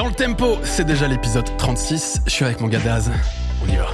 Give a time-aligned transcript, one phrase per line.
[0.00, 2.22] Dans le tempo, c'est déjà l'épisode 36.
[2.24, 3.10] Je suis avec mon gars Daz.
[3.62, 3.84] On y va.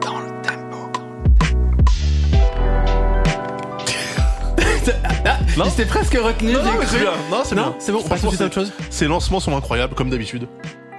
[0.00, 0.76] Dans le tempo.
[5.24, 5.64] Ah, Non.
[5.64, 6.86] il s'était presque retenu, Non, j'ai non, mais cru.
[6.96, 7.10] c'est bien.
[7.28, 7.74] Non, c'est Non, bien.
[7.80, 8.72] c'est bon, on passe tout de Franchement, suite à autre chose.
[8.90, 10.46] Ces lancements sont incroyables, comme d'habitude.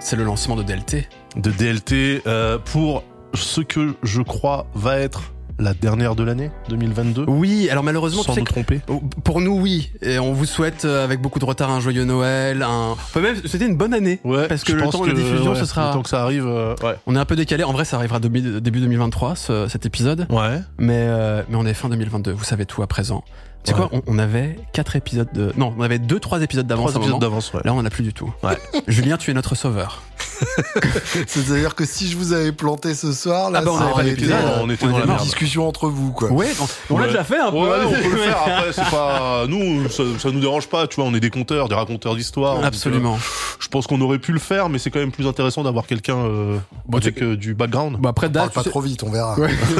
[0.01, 1.07] C'est le lancement de DLT.
[1.37, 3.03] De DLT euh, pour
[3.33, 5.21] ce que je crois va être
[5.59, 7.25] la dernière de l'année 2022.
[7.27, 8.81] Oui, alors malheureusement, sans tu sais que- tromper.
[8.89, 9.91] Oh, Pour nous, oui.
[10.01, 12.61] Et on vous souhaite, euh, avec beaucoup de retard, un joyeux Noël.
[12.63, 12.95] Un...
[13.13, 14.19] Peut même souhaiter une bonne année.
[14.23, 16.45] Ouais, parce que le temps de diffusion, ouais, ce sera- Le temps que ça arrive,
[16.47, 16.95] euh, ouais.
[17.07, 17.63] On est un peu décalé.
[17.63, 20.27] En vrai, ça arrivera début, début 2023, ce- cet épisode.
[20.29, 20.59] Ouais.
[20.77, 22.31] Mais, euh, mais on est fin 2022.
[22.31, 23.23] Vous savez tout à présent.
[23.67, 23.87] Tu sais Ouais.
[23.89, 25.51] quoi on, on avait quatre épisodes de...
[25.57, 26.95] Non, on avait deux, trois épisodes d'avance.
[26.95, 27.59] Épisodes d'avance, ouais.
[27.65, 28.33] Là, on en a plus du tout.
[28.43, 28.57] Ouais.
[28.87, 30.01] Julien, tu es notre sauveur.
[31.27, 33.93] C'est-à-dire que si je vous avais planté ce soir, là, Ah bah, on ça avait
[33.93, 34.27] pas été,
[34.61, 35.21] on était on dans la merde.
[35.23, 36.31] discussion entre vous, quoi.
[36.31, 36.47] Ouais,
[36.89, 37.57] on, on l'a déjà fait un peu.
[37.57, 37.85] Ouais, hein.
[37.87, 38.37] on peut le faire.
[38.45, 40.87] Après, c'est pas nous, ça, ça nous dérange pas.
[40.87, 42.55] Tu vois, on est des conteurs, des raconteurs d'histoires.
[42.55, 43.15] donc, Absolument.
[43.15, 43.17] euh,
[43.59, 46.17] je pense qu'on aurait pu le faire, mais c'est quand même plus intéressant d'avoir quelqu'un
[46.17, 47.97] euh, Bon, tu avec euh, du background.
[47.97, 49.37] Bon, après, Daz, Parle pas sais- trop vite, on verra.
[49.39, 49.49] Ouais.
[49.49, 49.73] Si.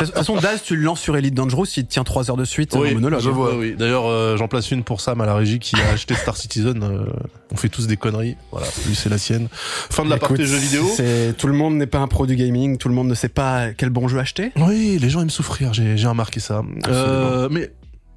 [0.00, 2.44] De toute façon, Daz, tu le lances sur Elite Dangerous, il tient 3 heures de
[2.52, 3.20] suite monologue.
[3.20, 3.56] je vois.
[3.56, 3.74] Oui.
[3.76, 6.82] D'ailleurs, euh, j'en place une pour Sam à la régie qui a acheté Star Citizen.
[6.82, 7.04] euh,
[7.50, 8.36] on fait tous des conneries.
[8.50, 9.48] Voilà, lui c'est la sienne.
[9.52, 10.84] Fin de la partie jeux vidéo.
[10.94, 13.28] c'est- Tout le monde n'est pas un pro du gaming, tout le monde ne sait
[13.28, 14.52] pas quel bon jeu acheter.
[14.56, 15.72] Oui, les gens aiment souffrir.
[15.72, 16.62] J'ai remarqué ça.
[16.88, 17.70] Euh, mais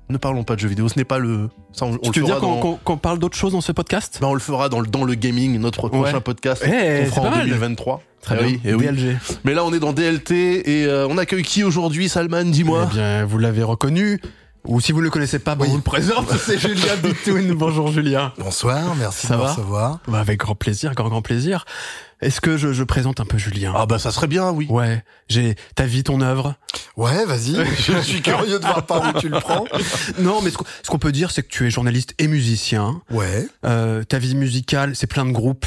[0.09, 0.88] ne parlons pas de jeux vidéo.
[0.88, 1.50] Ce n'est pas le.
[1.73, 3.72] Ça, on, on tu le veux fera dire qu'on dans- parle d'autre chose dans ce
[3.72, 4.19] podcast?
[4.22, 6.22] Ben, on le fera dans le, dans le gaming, notre prochain Ouais.
[6.22, 7.45] podcast Eh, qu'on c'est fera en mal.
[7.47, 8.02] 2023.
[8.26, 8.86] Très Eh bien, oui, eh oui.
[8.88, 9.18] DLG.
[9.44, 10.31] Mais là, on est dans DLT
[10.66, 12.88] et euh, on accueille qui aujourd'hui, Salman Dis-moi.
[12.92, 14.20] Eh bien, vous l'avez reconnu.
[14.68, 15.68] Ou si vous ne le connaissez pas, bon, Oui.
[15.70, 17.53] on vous le présente, c'est Julien Bitoun.
[17.53, 18.34] Bonjour Julien.
[18.40, 20.00] Bonsoir, merci Ça de me recevoir.
[20.08, 21.66] Bah, avec grand plaisir, grand grand plaisir.
[22.21, 23.73] Est-ce que je, je présente un peu Julien?
[23.75, 24.67] Ah bah ça serait bien, oui.
[24.69, 26.55] Ouais, j'ai ta vie, ton œuvre.
[26.97, 27.55] Ouais, vas-y.
[27.80, 29.66] je suis curieux de voir par où tu le prends.
[30.19, 33.02] Non, mais ce qu'on peut dire, c'est que tu es journaliste et musicien.
[33.11, 33.45] Ouais.
[33.66, 35.66] Euh, ta vie musicale, c'est plein de groupes,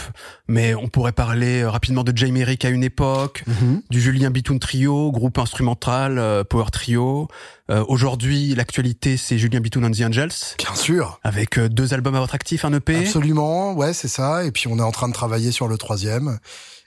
[0.49, 3.83] mais on pourrait parler euh, rapidement de Jay Merrick à une époque, Mhm.
[3.91, 7.29] du Julien Bitoun Trio, groupe instrumental, euh, power trio.
[7.71, 11.21] Euh, Aujourd'hui, l'actualité, c'est Julien Bitoun and the Angels, Bien sûr.
[11.23, 12.97] avec euh, deux albums à votre actif, un EP.
[13.01, 13.75] Absolument.
[13.75, 14.45] Ouais, c'est ça.
[14.45, 16.38] Et puis, on est en train de travailler sur le troisième.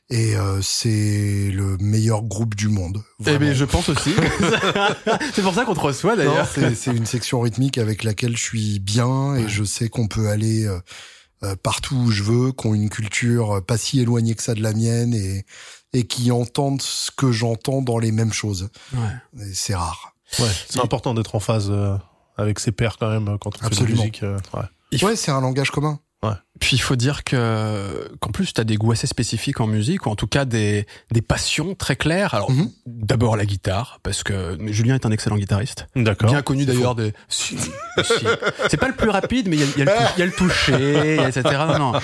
[0.10, 3.02] Et euh, c'est le meilleur groupe du monde.
[3.26, 4.14] Eh bien, je pense aussi.
[5.34, 6.48] c'est pour ça qu'on te reçoit d'ailleurs.
[6.48, 10.66] c'est une section rythmique avec laquelle je suis bien et je sais qu'on peut aller
[10.66, 10.80] euh,
[11.44, 14.62] euh, partout où je veux, qu'on une culture euh, pas si éloignée que ça de
[14.62, 15.46] la mienne et,
[15.94, 18.70] et qui entendent ce que j'entends dans les mêmes choses.
[18.94, 19.44] Ouais.
[19.54, 20.14] C'est rare.
[20.40, 21.96] Ouais, c'est important d'être en phase euh,
[22.38, 24.02] avec ses pairs quand même quand on fait de la Absolument.
[24.02, 24.24] musique.
[24.24, 24.38] euh,
[25.02, 26.00] Ouais, c'est un langage commun.
[26.60, 30.06] Puis il faut dire que qu'en plus tu as des goûts assez spécifiques en musique
[30.06, 32.36] ou en tout cas des des passions très claires.
[32.36, 32.70] Alors Mhm.
[32.86, 36.30] d'abord la guitare parce que Julien est un excellent guitariste, D'accord.
[36.30, 36.96] bien connu d'ailleurs.
[37.30, 37.72] Si, si.
[38.70, 41.42] C'est pas le plus rapide, mais il y y y a le toucher, etc.
[41.80, 42.00] Non, non.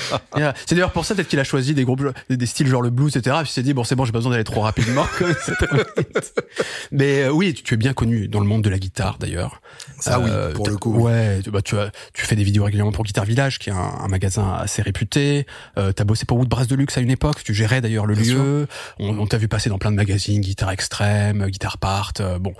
[0.65, 3.15] C'est d'ailleurs pour ça peut-être qu'il a choisi des groupes des, styles genre le blues,
[3.15, 3.35] etc.
[3.41, 5.05] Puis il s'est dit bon c'est bon j'ai pas besoin d'aller trop rapidement.
[6.91, 9.61] mais euh, oui tu, tu es bien connu dans le monde de la guitare d'ailleurs.
[9.99, 10.93] Ça, oui, Euh, pour t'as- le coup.
[10.95, 11.03] oui.
[11.03, 13.73] Ouais, tu, bah, tu, as, tu fais des vidéos régulièrement pour Guitar Village, qui est
[13.73, 15.45] un, un magasin assez réputé.
[15.77, 17.43] Euh, t'as bossé pour Woodbrass Deluxe à une époque.
[17.43, 18.67] Tu gérais d'ailleurs le Bien lieu.
[18.99, 22.13] On, on t'a vu passer dans plein de magazines, Guitare Extrême, Guitar Part.
[22.19, 22.53] euh, bon,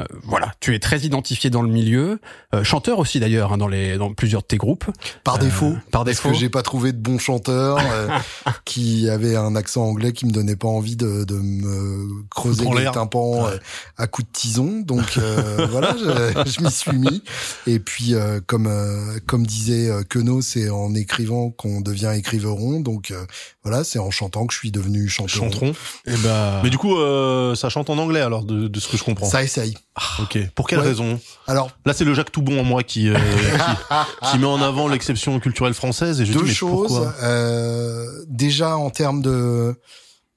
[0.00, 2.20] euh, voilà, tu es très identifié dans le milieu.
[2.54, 4.84] Euh, chanteur aussi d'ailleurs hein, dans les dans plusieurs de tes groupes.
[5.24, 5.74] Par défaut.
[5.90, 6.30] par parce défaut.
[6.30, 8.08] que j'ai pas trouvé de bon chanteur euh,
[8.64, 12.90] qui avait un accent anglais qui me donnait pas envie de, de me creuser les
[12.90, 13.50] tympans Ouais.
[13.52, 13.58] euh,
[13.96, 14.80] à coups de tison.
[14.80, 17.22] Donc euh, voilà, je, je m'y suis mis.
[17.66, 22.80] Et puis euh, comme euh, comme disait euh, Queneau, c'est en écrivant qu'on devient écriveron.
[22.80, 23.24] Donc euh,
[23.62, 25.30] voilà, c'est en chantant que je suis devenu chanteur.
[25.36, 25.72] Chanteron.
[26.06, 28.96] Eh ben, Mais du coup, euh, ça chante en anglais alors de, de ce que
[28.96, 29.26] je comprends.
[29.28, 29.74] Ça essaye.
[30.20, 30.38] Ok.
[30.54, 30.86] Pour quelle Ouais.
[30.86, 33.16] raison Alors Là, c'est le Jacques Toubon en moi qui euh,
[34.22, 37.12] qui, qui met en avant l'exception culturelle française et je deux dis mais choses.
[37.22, 39.74] Euh, déjà en termes de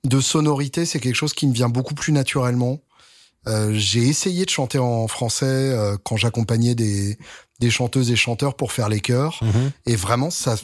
[0.05, 2.79] de sonorité, c'est quelque chose qui me vient beaucoup plus naturellement.
[3.47, 7.17] Euh, j'ai essayé de chanter en français euh, quand j'accompagnais des
[7.59, 9.71] des chanteuses et chanteurs pour faire les chœurs Mhm.
[9.85, 10.56] et vraiment ça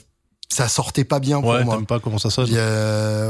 [0.51, 1.75] ça sortait pas bien pour Ouais, moi.
[1.75, 2.49] t'aimes pas comment ça sonne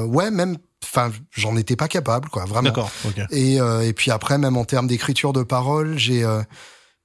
[0.07, 2.69] ouais, même enfin j'en étais pas capable quoi, vraiment.
[2.69, 2.91] D'accord.
[3.05, 3.19] Ok.
[3.31, 6.41] Et, euh, et puis après, même en termes d'écriture de paroles, j'ai euh,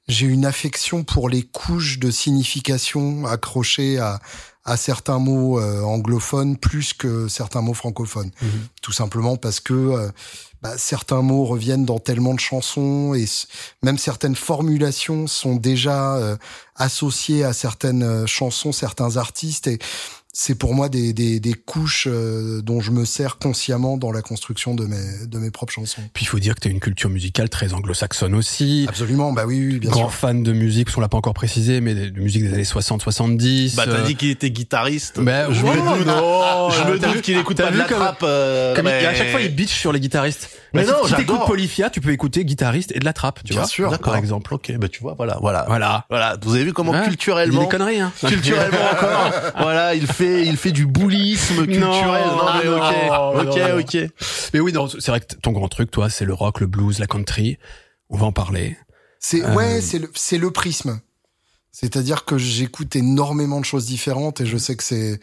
[0.09, 4.21] j'ai une affection pour les couches de signification accrochées à,
[4.65, 8.31] à certains mots euh, anglophones plus que certains mots francophones.
[8.43, 8.51] Mhm.
[8.83, 10.09] Tout simplement parce que euh,
[10.63, 13.27] bah, certains mots reviennent dans tellement de chansons et
[13.83, 16.37] même certaines formulations sont déjà euh,
[16.77, 19.79] associées à certaines euh, chansons, certains artistes et
[20.37, 24.21] c'est pour moi des, des, des couches euh, dont je me sers consciemment dans la
[24.21, 26.03] construction de mes, de mes propres chansons.
[26.13, 28.85] Puis il faut dire que tu as une culture musicale très anglo-saxonne aussi.
[28.89, 30.15] Absolument, bah oui, oui bien Grand sûr.
[30.15, 33.77] fan de musique, on l'a pas encore précisé, mais de de musique des années 60-70.
[33.77, 35.21] Bah, t'as euh, dit qu'il était guitariste.
[35.21, 37.99] bah, je ouais, me doute, non, je me doute qu'il écoute pas de la comme-
[37.99, 38.21] trappe.
[38.25, 40.51] euh, Comme il- mais- à chaque fois, il bitch sur les guitaristes.
[40.73, 41.47] Mais Bah, non, si si t'écoutes.
[41.47, 43.69] Polyphia, tu peux écouter guitariste et de la trappe, tu Bien vois.
[43.69, 43.97] sûr.
[44.01, 44.53] Par exemple.
[44.55, 45.65] Ok, bah tu vois, voilà, voilà.
[45.69, 46.05] Voilà.
[46.11, 46.99] Voilà, vous avez vu comment Ouais.
[46.99, 48.13] Il dit culturellement, des conneries, hein.
[48.27, 51.81] culturellement encore, voilà, il fait, il fait du boulisme culturel.
[51.81, 53.79] Non, mais non, ok, non, ok, non.
[53.81, 54.11] ok.
[54.55, 56.99] Mais oui, non, c'est vrai que ton grand truc, toi, c'est le rock, le blues,
[56.99, 57.59] la country.
[58.11, 58.77] On va en parler.
[59.21, 61.01] C'est Euh, ouais, c'est le c'est le prisme.
[61.73, 65.19] C'est-à-dire que j'écoute énormément de choses différentes et je sais que c'est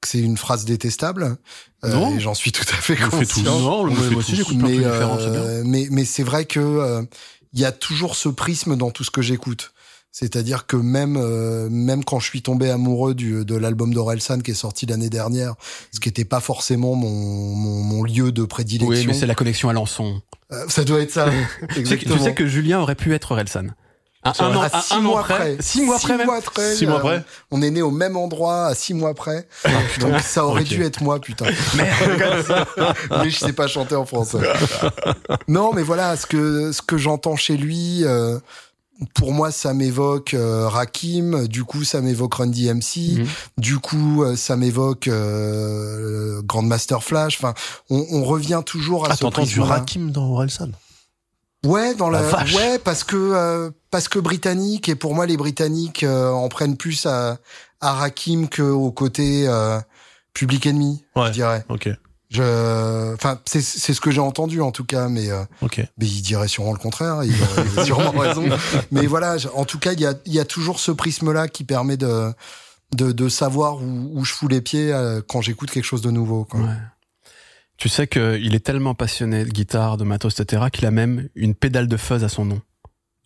[0.00, 1.36] que c'est une phrase détestable.
[1.84, 2.16] Euh, Non.
[2.16, 3.42] et j'en suis tout à fait On le fait conscient.
[3.42, 3.62] tous.
[3.62, 5.40] Non, On le moi fait aussi, j'écoute plein de mais, c'est bien.
[5.40, 7.02] euh, mais mais c'est vrai que euh,
[7.52, 9.72] il y a toujours ce prisme dans tout ce que j'écoute.
[10.14, 14.50] C'est-à-dire que même euh, même quand je suis tombé amoureux du, de l'album d'Orelsan qui
[14.50, 15.54] est sorti l'année dernière,
[15.90, 18.90] ce qui était pas forcément mon, mon, mon lieu de prédilection.
[18.94, 20.20] Oui, mais c'est la connexion à l'enson.
[20.52, 21.30] Euh, ça doit être ça.
[21.60, 22.16] Tu sais, que- Exactement.
[22.18, 23.68] tu sais que Julien aurait pu être Relsan.
[24.24, 25.56] Un, C'est un an, à un- six un mois après, près.
[25.60, 26.26] six mois après même.
[26.26, 27.24] mois près, Six mois euh, après.
[27.50, 29.48] On est né au même endroit à six mois près.
[29.98, 31.46] Donc ça aurait dû être moi, putain.
[31.76, 31.90] mais
[33.30, 34.38] je sais pas chanter en français.
[35.48, 38.38] non, mais voilà, ce que ce que j'entends chez lui, euh,
[39.14, 41.46] pour moi, ça m'évoque euh, Rakim.
[41.48, 43.18] Du coup, ça m'évoque Run DMC.
[43.18, 43.26] Mhm.
[43.58, 47.36] Du coup, euh, ça m'évoque euh, Grandmaster Flash.
[47.38, 47.54] Enfin,
[47.90, 49.66] on, on revient toujours à Ah, ce prisme-là.
[49.66, 50.68] Rakim dans Orelsan
[51.64, 52.22] Ouais, dans la,
[52.56, 56.76] ouais, parce que euh, parce que britannique et pour moi les Britanniques euh, en prennent
[56.76, 57.38] plus à
[57.80, 59.78] à Rakim que au côté euh,
[60.34, 61.28] Public Enemy, Ouais.
[61.28, 61.64] je dirais.
[61.68, 61.88] Ok,
[62.32, 65.78] Je, enfin, c'est c'est ce que j'ai entendu en tout cas, mais euh, ok.
[65.98, 67.22] mais il dirait sûrement le contraire.
[67.24, 68.44] Il, aurait- il a sûrement raison.
[68.90, 71.64] Mais voilà, en tout cas, il y a il y a toujours ce prisme-là qui
[71.64, 72.32] permet de
[72.96, 76.10] de, de savoir où, où je fous les pieds euh, quand j'écoute quelque chose de
[76.10, 76.44] nouveau.
[76.44, 76.60] Quoi.
[76.60, 76.76] Ouais.
[77.78, 81.54] Tu sais qu'il est tellement passionné de guitare, de matos, etc., qu'il a même une
[81.54, 82.60] pédale de fuzz à son nom.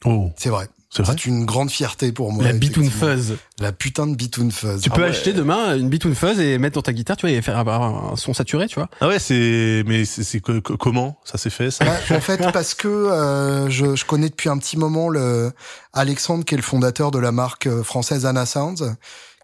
[0.05, 0.69] Oh, C'est vrai.
[1.05, 2.45] C'est une grande fierté pour moi.
[2.45, 2.89] la Bitoon.
[2.91, 3.37] Fuzz.
[3.59, 4.81] La putain de Bitoon Fuzz.
[4.83, 5.09] Tu Ah peux ouais.
[5.09, 8.13] acheter demain une Bitoon Fuzz et mettre dans ta guitare, tu vois, et faire avoir
[8.13, 8.89] un son saturé, tu vois.
[9.01, 12.21] Ah ouais, c'est, mais c'est, c'est que- que- comment ça s'est fait ça Ouais, en
[12.21, 15.53] fait, parce que euh, je, je connais depuis un petit moment le
[15.93, 18.95] Alexandre, qui est le fondateur de la marque euh, française Anna Sounds,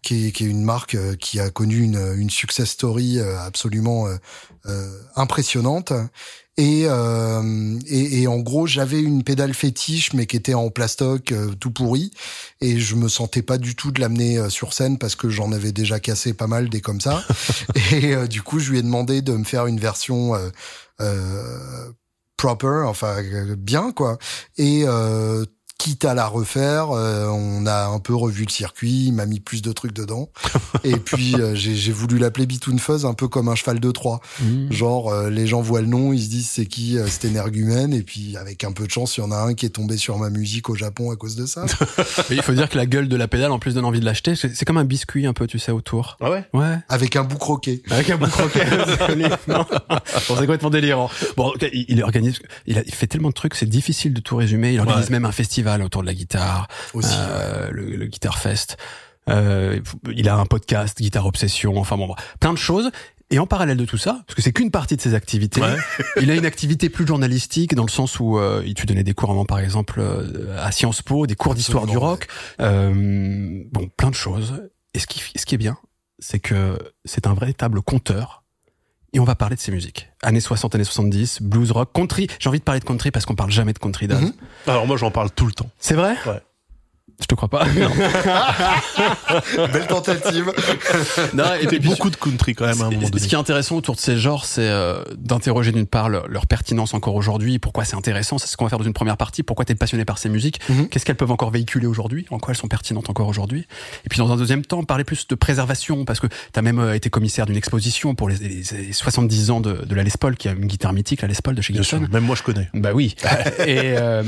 [0.03, 3.39] qui est, qui est une marque euh, qui a connu une, une success story euh,
[3.41, 4.17] absolument euh,
[4.67, 5.93] euh, impressionnante.
[6.59, 11.33] Et, euh, et, et en gros, j'avais une pédale fétiche, mais qui était en plastoc,
[11.33, 12.11] euh, tout pourri,
[12.61, 15.53] et je me sentais pas du tout de l'amener euh, sur scène parce que j'en
[15.53, 17.25] avais déjà cassé pas mal des comme ça.
[17.93, 20.51] et euh, du coup, je lui ai demandé de me faire une version euh,
[21.01, 21.91] euh,
[22.37, 23.23] proper, enfin
[23.57, 24.19] bien quoi.
[24.59, 25.45] Et euh,
[25.79, 29.41] quitte à la refaire, euh, on a un peu revu le circuit, il m'a mis
[29.41, 30.29] plus de trucs dedans.
[30.85, 33.91] et puis euh, j'ai j'ai voulu l'appeler Bitoon Fuzz un peu comme un cheval de
[33.91, 34.21] Troie.
[34.71, 37.93] Genre euh, les gens voient le nom, ils se disent c'est qui euh, cet énergumène?
[37.93, 39.97] Et puis avec un peu de chance, il y en a un qui est tombé
[39.97, 41.65] sur ma musique au Japon à cause de ça.
[42.31, 44.05] Mais il faut dire que la gueule de la pédale, en plus donne envie de
[44.05, 46.17] l'acheter, c'est c'est comme un biscuit un peu, tu sais, autour.
[46.21, 46.45] Ah ouais?
[46.53, 46.77] Ouais.
[46.89, 47.83] avec un bout croqué.
[47.91, 48.67] Avec un bout croquet.
[48.87, 49.25] c'est connu.
[49.49, 49.65] Non.
[49.69, 51.11] Bon, c'est complètement délirant.
[51.37, 54.21] Bon, ok, il, il organise, il, a, il fait tellement de trucs, c'est difficile de
[54.21, 54.73] tout résumer.
[54.75, 55.11] Il organise Ouais.
[55.11, 57.15] même un festival autour de la guitare, Aussi.
[57.17, 58.77] euh, le, le Guitar Fest.
[59.29, 59.81] Euh,
[60.15, 62.91] il a un podcast, Guitare Obsession, enfin bon, plein de choses.
[63.31, 65.77] Et en parallèle de tout ça, parce que c'est qu'une partie de ses activités, Ouais.
[66.21, 69.15] il a une activité plus journalistique dans le sens où euh, il tu donnait des
[69.15, 72.27] cours avant, par exemple euh, à Sciences Po, des cours d'histoire du rock,
[72.61, 74.69] euh, bon plein de choses.
[74.93, 75.79] Et ce qui, ce qui est bien,
[76.19, 78.42] c'est que c'est un véritable conteur.
[79.15, 80.09] Et on va parler de ses musiques.
[80.23, 82.29] Années 60, années 70, blues rock, country.
[82.39, 84.23] J'ai envie de parler de country parce qu'on parle jamais de country Daz.
[84.23, 84.33] Mhm.
[84.67, 85.69] Alors moi j'en parle tout le temps.
[85.79, 86.15] C'est vrai?
[86.27, 86.41] Ouais.
[87.21, 87.65] Je te crois pas.
[89.73, 90.53] Belle tentative.
[91.35, 93.27] non, et Et puis, beaucoup de country quand même à un moment Ce donné.
[93.27, 96.95] qui est intéressant autour de ces genres, c'est euh, d'interroger d'une part leur, leur pertinence
[96.95, 99.65] encore aujourd'hui, pourquoi c'est intéressant, c'est ce qu'on va faire dans une première partie, pourquoi
[99.65, 100.89] t'es passionné par ces musiques, Mhm.
[100.89, 103.67] qu'est-ce qu'elles peuvent encore véhiculer aujourd'hui, en quoi elles sont pertinentes encore aujourd'hui.
[104.05, 106.95] Et puis dans un deuxième temps, parler plus de préservation, parce que t'as même euh,
[106.95, 110.37] été commissaire d'une exposition pour les, les- les 70 ans de, de la Les Paul,
[110.37, 112.07] qui a une guitare mythique, la Les Paul de chez Gibson.
[112.13, 112.69] Même moi je connais.
[112.75, 113.15] Bah oui.
[113.67, 114.23] Et euh,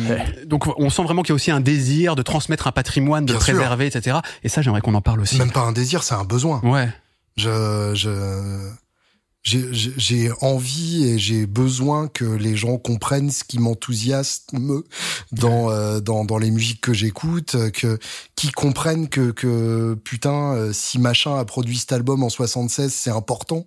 [0.46, 3.32] donc on sent vraiment qu'il y a aussi un désir de transmettre un patrimoine, de
[3.32, 3.54] Bien le sûr.
[3.54, 4.18] préserver, etc.
[4.42, 5.38] Et ça, j'aimerais qu'on en parle aussi.
[5.38, 6.60] Même pas un désir, c'est un besoin.
[6.62, 6.88] Ouais.
[7.36, 8.70] Je, je,
[9.42, 14.82] j'ai- envie et j'ai besoin que les gens comprennent ce qui m'enthousiasme
[15.32, 17.98] dans, euh, dans dans les musiques que j'écoute, que
[18.36, 23.10] qui comprennent que que putain euh, si machin a produit cet album en 76, c'est
[23.10, 23.66] important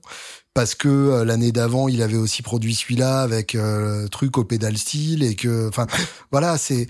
[0.56, 4.78] parce que euh, l'année d'avant, il avait aussi produit celui-là avec euh, truc au pédal
[4.80, 5.86] style et que enfin
[6.32, 6.88] voilà, c'est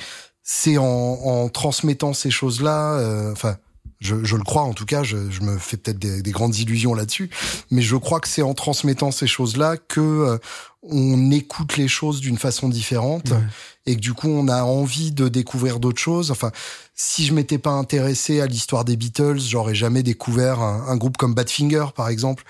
[0.50, 3.58] c'est en, en transmettant ces choses-là, euh, enfin
[4.00, 5.04] Je, je le crois en tout cas.
[5.04, 7.30] Je, je me fais peut-être des, des grandes illusions là-dessus,
[7.70, 10.38] mais je crois que c'est en transmettant ces choses-là que euh,
[10.84, 13.44] on écoute les choses d'une façon différente Ouais.
[13.88, 16.32] et que du coup on a envie de découvrir d'autres choses.
[16.32, 16.52] Enfin,
[16.96, 21.18] si je m'étais pas intéressé à l'histoire des Beatles, j'aurais jamais découvert un, un groupe
[21.18, 22.44] comme Badfinger par exemple,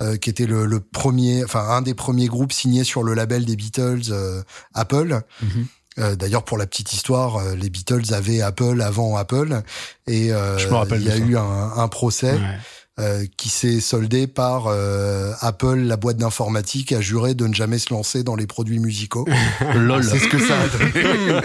[0.00, 3.44] euh, qui était le, le premier, enfin un des premiers groupes signés sur le label
[3.44, 4.42] des Beatles, euh,
[4.72, 5.20] Apple.
[5.42, 5.66] Mhm.
[5.98, 9.62] Euh, D'ailleurs, pour la petite histoire, euh, les Beatles avaient Apple avant Apple,
[10.06, 10.58] et euh,
[10.96, 12.58] il y a eu un, un procès Ouais.
[13.00, 17.78] euh, qui s'est soldé par euh, Apple, la boîte d'informatique, a juré de ne jamais
[17.78, 19.24] se lancer dans les produits musicaux.
[19.74, 20.02] Lol.
[20.04, 21.40] C'est ce que ça a donné.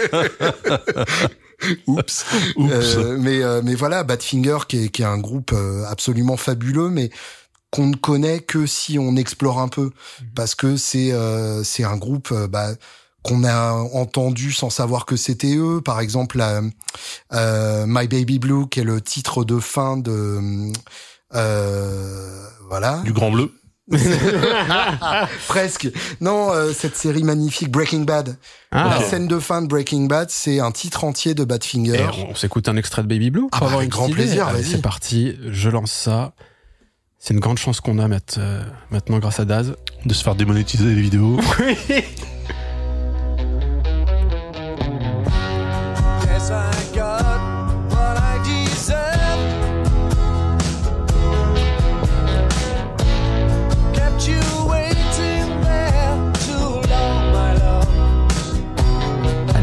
[1.86, 2.24] Oups.
[2.56, 2.72] Oups.
[2.72, 6.88] Euh, mais euh, mais voilà, Badfinger qui est, qui est un groupe euh, absolument fabuleux,
[6.88, 7.10] mais
[7.70, 9.90] qu'on ne connaît que si on explore un peu,
[10.34, 12.70] parce que c'est euh, c'est un groupe euh, bah,
[13.22, 15.80] qu'on a entendu sans savoir que c'était eux.
[15.80, 16.42] Par exemple,
[17.32, 20.72] euh, My Baby Blue, qui est le titre de fin de
[21.34, 23.52] euh, voilà Du grand bleu.
[25.48, 25.88] presque.
[26.20, 28.36] Non, euh, cette série magnifique Breaking Bad.
[28.70, 31.96] Ah, La scène de fin de Breaking Bad, c'est un titre entier de Badfinger.
[31.96, 34.14] Et on s'écoute un extrait de Baby Blue Ah pour bah, avoir avec grand idée
[34.14, 34.70] plaisir, Allez, vas-y.
[34.70, 36.32] C'est parti, je lance ça.
[37.18, 38.08] C'est une grande chance qu'on a
[38.38, 39.74] euh, maintenant grâce à Daz.
[40.06, 41.38] De se faire démonétiser les vidéos.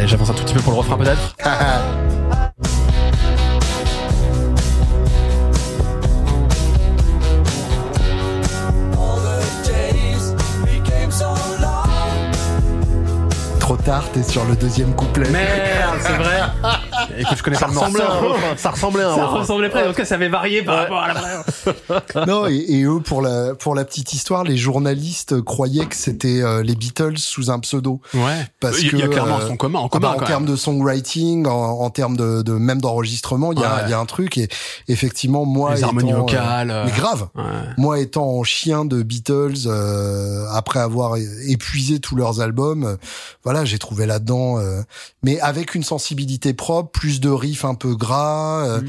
[0.07, 1.35] Allez, j'avance un tout petit peu pour le refrain peut-être.
[13.59, 15.29] Trop tard, t'es sur le deuxième couplet.
[15.29, 16.39] Merde, c'est vrai.
[17.17, 17.97] Écoute, je connais pas le morceau.
[18.57, 19.39] Ça ressemblait à un Ça refrain.
[19.41, 22.83] ressemblait près, en tout cas ça avait varié par rapport à la Non, et, et
[22.83, 27.17] eux, pour la, pour la petite histoire, les journalistes croyaient que c'était euh, les Beatles
[27.17, 28.01] sous un pseudo.
[28.13, 28.47] Ouais.
[28.59, 30.45] Parce il y a que, clairement euh, son commun, en Ah commun bah, en termes
[30.45, 31.51] de songwriting, en,
[31.81, 33.81] en termes de, de même d'enregistrement, il y a, Ouais.
[33.85, 34.37] il y a un truc.
[34.37, 34.47] Et
[34.87, 36.71] effectivement, moi, Les harmonies étant, euh, vocales.
[36.71, 37.27] euh, mais grave.
[37.35, 37.43] ouais.
[37.77, 41.15] Moi, étant chien de Beatles, euh, après avoir
[41.47, 42.95] épuisé tous leurs albums, euh,
[43.43, 44.81] voilà, j'ai trouvé là-dedans, euh,
[45.23, 48.87] mais avec une sensibilité propre, plus de riffs un peu gras, euh, Mm.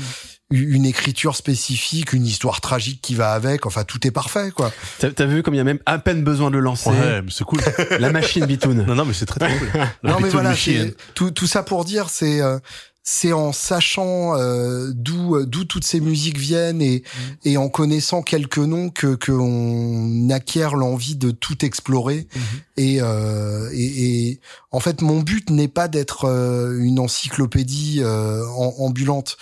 [0.50, 3.66] une écriture spécifique, une histoire tragique qui va avec.
[3.66, 4.72] Enfin, tout est parfait, quoi.
[4.98, 6.88] T'as t'as vu comme il y a même à peine besoin de le lancer.
[6.88, 7.60] Ouais, mais c'est cool.
[8.00, 8.84] La machine Bitoun.
[8.86, 9.68] non, non, mais c'est très très cool.
[10.02, 10.54] La non, mais voilà,
[11.14, 12.58] tout, tout ça pour dire, c'est euh,
[13.10, 17.02] c'est en sachant euh, d'où d'où toutes ces musiques viennent et
[17.44, 22.28] et en connaissant quelques noms que que on acquiert l'envie de tout explorer
[22.76, 24.40] et, euh, et et
[24.70, 29.36] en fait mon but n'est pas d'être euh, une encyclopédie euh, ambulante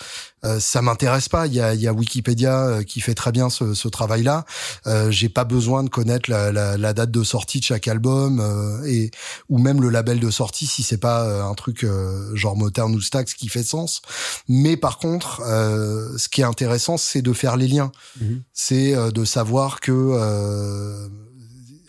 [0.45, 3.49] euh, ça m'intéresse pas il y a y a Wikipédia euh, qui fait très bien
[3.49, 4.45] ce, ce travail là
[4.85, 8.39] euh, j'ai pas besoin de connaître la, la, la date de sortie de chaque album
[8.39, 9.11] euh, et
[9.49, 12.93] ou même le label de sortie si c'est pas euh, un truc euh, genre Motown
[12.93, 14.01] ou Stax qui fait sens.
[14.47, 17.91] Mais par contre, euh, ce qui est intéressant, c'est de faire les liens.
[18.21, 18.43] Mhm.
[18.53, 21.07] C'est euh, de savoir que euh,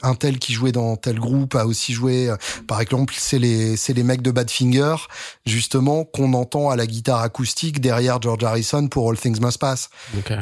[0.02, 2.28] un tel qui jouait dans tel groupe a aussi joué.
[2.28, 2.36] euh,
[2.66, 4.96] par exemple, c'est les c'est les mecs de Badfinger
[5.46, 9.90] justement qu'on entend à la guitare acoustique derrière George Harrison pour All Things Must Pass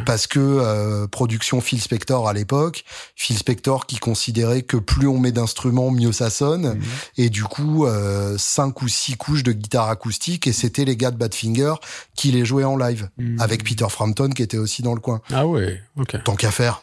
[0.05, 2.85] parce que euh, production Phil Spector à l'époque,
[3.15, 6.83] Phil Spector qui considérait que plus on met d'instruments, mieux ça sonne, Mhm.
[7.19, 11.11] et du coup euh, cinq ou six couches de guitare acoustique, et c'était les gars
[11.11, 11.75] de Badfinger
[12.15, 13.41] qui les jouaient en live, Mhm.
[13.41, 15.21] avec Peter Frampton qui était aussi dans le coin.
[15.33, 16.23] Ah ouais, ok.
[16.25, 16.83] Tant qu'à faire.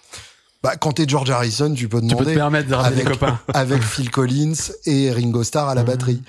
[0.64, 3.02] Bah, quand t'es George Harrison, tu peux Tu peux te demander permettre de ramener des
[3.02, 3.40] avec, copains.
[3.54, 4.54] avec Phil Collins
[4.86, 5.88] et Ringo Starr à la Mhm.
[5.88, 6.22] batterie.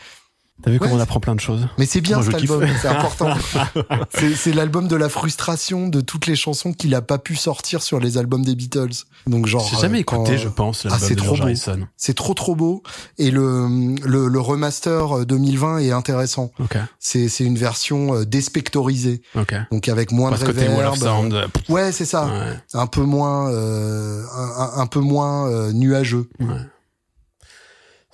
[0.63, 2.89] T'as vu comment on apprend plein de choses Mais c'est bien Moi, cet album, c'est
[2.89, 3.35] important.
[4.15, 7.83] c'est c'est l'album de la frustration de toutes les chansons qu'il a pas pu sortir
[7.83, 9.05] sur les albums des Beatles.
[9.27, 11.45] Donc genre J'ai jamais euh, quand- écouté, je pense, Ah, l'album de trop George beau.
[11.47, 11.81] Harrison.
[11.97, 12.83] C'est trop trop beau
[13.19, 16.51] et le le, le remaster euh, 2020 est intéressant.
[16.61, 19.55] Ok, C'est c'est une version euh, déspectorisée, ok.
[19.73, 20.95] donc avec moins Parce de reverb.
[20.97, 21.35] Sound.
[21.35, 22.27] euh, Ouais, c'est ça.
[22.27, 26.29] Ouais, Un peu moins euh, un, un- un peu moins euh, nuageux.
[26.41, 26.47] ouais.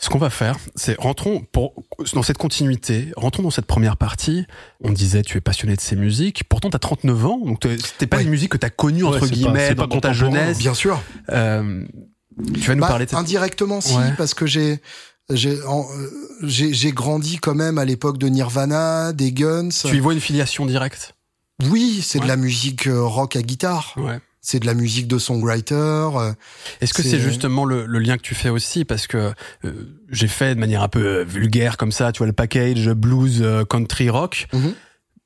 [0.02, 1.74] Ce qu'on va faire, c'est rentrons pour
[2.14, 4.46] dans cette continuité, rentrons dans cette première partie.
[4.82, 8.06] On disait tu es passionné de ces musiques, pourtant t'as 39 ans, donc t'es- c'était
[8.06, 8.24] pas Ouais.
[8.24, 10.58] des musiques que t'as connues Ouais, entre pas- guillemets c'est dans, pas dans ta jeunesse.
[10.58, 11.02] Bien sûr.
[11.30, 11.84] Euh,
[12.54, 14.12] tu vas nous Bah, parler de indirectement si Ouais.
[14.16, 14.80] parce que j'ai
[15.32, 15.86] j'ai en-
[16.42, 19.68] j'ai j'ai grandi quand même à l'époque de Nirvana, des Guns.
[19.68, 21.14] Tu y vois une filiation directe?
[21.68, 22.24] Oui, c'est Ouais.
[22.24, 23.92] de la musique euh, rock à guitare.
[23.98, 24.18] Ouais.
[24.42, 25.74] C'est de la musique de songwriter.
[25.74, 26.32] euh,
[26.80, 29.32] Est-ce que C'est- justement le, le lien que tu fais aussi parce que
[29.64, 29.72] euh,
[30.10, 33.40] j'ai fait de manière un peu euh, vulgaire comme ça, tu vois le package blues
[33.42, 34.74] euh, country rock, Mhm.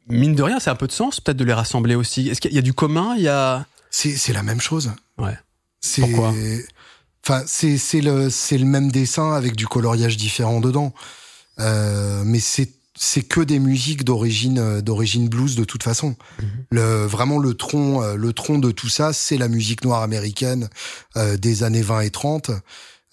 [0.08, 2.28] mine de rien, c'est un peu de sens peut-être de les rassembler aussi.
[2.28, 3.66] Est-ce qu'il y a du commun Il y a.
[3.90, 4.90] C'est c'est la même chose.
[5.18, 5.38] Ouais.
[5.80, 6.34] C'est Pourquoi?
[7.24, 10.92] Enfin, c'est c'est le c'est le même dessin avec du coloriage différent dedans.
[11.60, 16.16] Euh, mais c'est c'est que des musiques d'origine euh, d'origine blues de toute façon.
[16.70, 20.68] Le vraiment le tronc euh, le tronc de tout ça, c'est la musique noire américaine
[21.16, 22.50] euh, des années 20 et 30,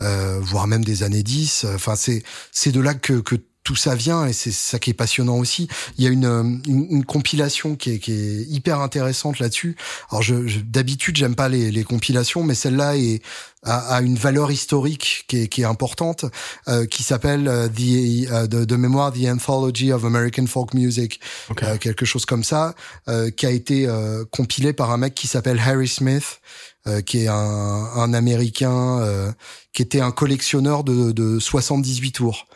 [0.01, 1.65] euh, voire même des années 10.
[1.75, 4.93] Enfin, c'est c'est de là que que tout ça vient et c'est ça qui est
[4.95, 5.67] passionnant aussi.
[5.97, 9.75] Il y a une, euh, une, une compilation qui est, qui est hyper intéressante là-dessus.
[10.09, 13.21] Alors je, je- d'habitude j'aime pas les, les compilations, mais celle-là est
[13.63, 16.25] a, a une valeur historique qui est, qui est importante,
[16.67, 21.19] euh, qui s'appelle euh, the euh, de, de mémoire The Anthology of American Folk Music,
[21.51, 21.61] Ok.
[21.61, 22.73] euh, quelque chose comme ça,
[23.07, 26.41] euh, qui a été euh, compilé par un mec qui s'appelle Harry Smith,
[26.87, 29.31] euh, qui est un, un Américain, euh,
[29.73, 32.47] qui était un collectionneur de, de 78 tours.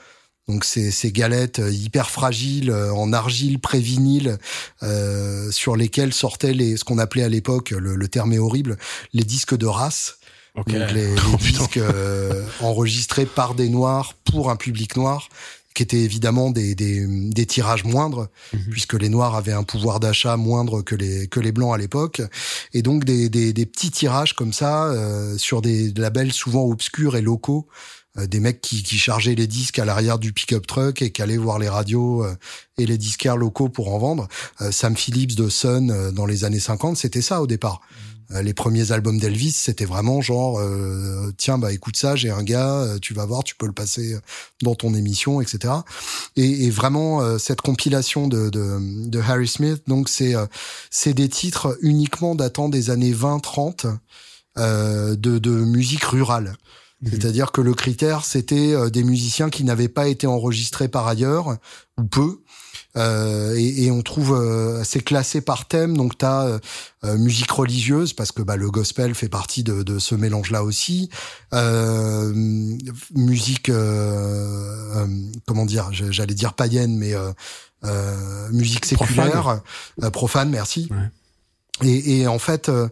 [0.47, 4.37] Donc c'est ces galettes euh, hyper fragiles euh, en argile pré-vinyle
[4.83, 8.77] euh, sur lesquelles sortaient les ce qu'on appelait à l'époque le, le terme est horrible
[9.13, 10.17] les disques de race
[10.55, 10.71] Ok.
[10.71, 15.29] donc les, Oh, disques euh, enregistrés par des noirs pour un public noir
[15.73, 18.69] qui étaient évidemment des, des, des tirages moindres Mhm.
[18.71, 22.21] puisque les noirs avaient un pouvoir d'achat moindre que les que les blancs à l'époque
[22.73, 27.15] et donc des, des, des petits tirages comme ça euh, sur des labels souvent obscurs
[27.17, 27.67] et locaux
[28.17, 31.37] des mecs qui, qui chargeaient les disques à l'arrière du pick-up truck et qui allaient
[31.37, 32.35] voir les radios euh,
[32.77, 34.27] et les disquaires locaux pour en vendre.
[34.61, 37.81] Euh, Sam Phillips de Sun euh, dans les années 50, c'était ça au départ.
[38.31, 42.43] Euh, les premiers albums d'Elvis, c'était vraiment genre euh, tiens bah écoute ça, j'ai un
[42.43, 44.17] gars, euh, tu vas voir, tu peux le passer
[44.63, 45.73] dans ton émission, etc.
[46.35, 50.47] Et, et vraiment euh, cette compilation de, de, de Harry Smith, donc c'est euh,
[50.89, 53.95] c'est des titres uniquement datant des années 20-30
[54.57, 56.55] euh, de, de musique rurale.
[57.03, 61.57] C'est-à-dire que le critère, c'était euh, des musiciens qui n'avaient pas été enregistrés par ailleurs,
[61.97, 62.39] ou peu.
[62.97, 65.97] Euh, et, et on trouve, euh, c'est classé par thème.
[65.97, 66.59] Donc tu as
[67.17, 71.09] musique religieuse, parce que bah, le gospel fait partie de, de ce mélange-là aussi.
[71.53, 72.33] Euh,
[73.13, 75.07] musique, euh, euh,
[75.45, 77.31] comment dire, j'allais dire païenne, mais euh,
[77.83, 79.61] euh, musique séculaire,
[80.01, 80.89] euh, profane, merci.
[80.89, 81.87] Ouais.
[81.87, 82.87] Et, et en fait, euh,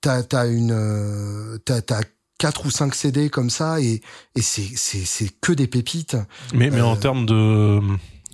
[0.00, 2.00] t'as as une, euh, t'as t'as
[2.42, 4.00] quatre ou cinq CD comme ça, et,
[4.34, 6.16] et c'est c'est c'est que des pépites.
[6.52, 7.80] Mais, mais en Euh, termes de,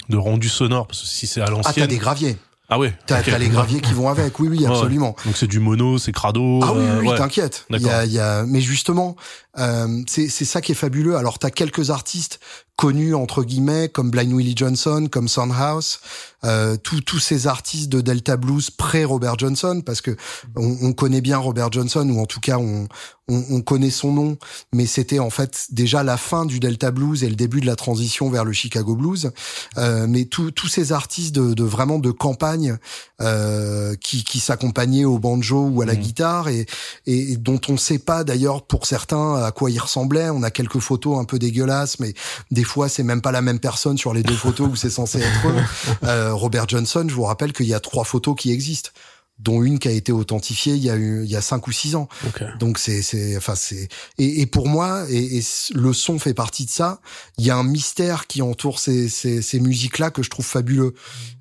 [0.09, 1.87] de rendu sonore, parce que si c'est à Ah, t'as l'ancienne.
[1.89, 2.37] des graviers.
[2.71, 2.93] Ah ouais.
[3.07, 3.27] T'as ok.
[3.31, 4.39] t'as les graviers qui vont avec.
[4.41, 4.67] Oui, oui, ouais.
[4.67, 5.15] absolument.
[5.25, 6.61] Donc c'est du mono, c'est crado.
[6.63, 7.17] Ah oui, euh, oui, oui, ouais.
[7.19, 7.65] t'inquiète.
[7.71, 7.99] Il y D'accord.
[7.99, 9.17] a, y a, mais justement,
[9.59, 11.17] euh, c'est c'est ça qui est fabuleux.
[11.17, 12.41] Alors, t'as quelques artistes
[12.77, 15.99] connus entre guillemets, comme Blind Willie Johnson, comme Soundhouse,
[16.45, 20.17] euh, tous tous ces artistes de Delta Blues pré Robert Johnson, parce que
[20.57, 22.87] on, on connaît bien Robert Johnson ou en tout cas on
[23.31, 24.39] on, on connaît son nom,
[24.73, 27.77] mais c'était en fait déjà la fin du Delta Blues et le début de la
[27.77, 29.33] transition vers le Chicago Blues.
[29.77, 32.79] Euh, mais tous tous ces artistes de, de vraiment de campagne
[33.21, 36.01] euh, qui, qui s'accompagnaient au banjo ou à la Mhm.
[36.01, 36.65] guitare et,
[37.07, 40.31] et dont on sait pas d'ailleurs pour certains à quoi ils ressemblaient.
[40.31, 42.15] On a quelques photos un peu dégueulasses, mais
[42.51, 45.19] des fois c'est même pas la même personne sur les deux photos où c'est censé
[45.19, 45.63] être eux.
[46.05, 48.91] Euh, Robert Johnson, je vous rappelle qu'il y a trois photos qui existent
[49.39, 51.73] dont une qui a été authentifiée il y a eu, il y a cinq ou
[51.73, 52.09] six ans.
[52.27, 52.43] Ok.
[52.59, 53.87] Donc c'est c'est enfin c'est
[54.19, 55.43] et, et pour moi et, et
[55.77, 57.01] le son fait partie de ça.
[57.39, 60.45] Il y a un mystère qui entoure ces ces, ces musiques là que je trouve
[60.45, 60.93] fabuleux.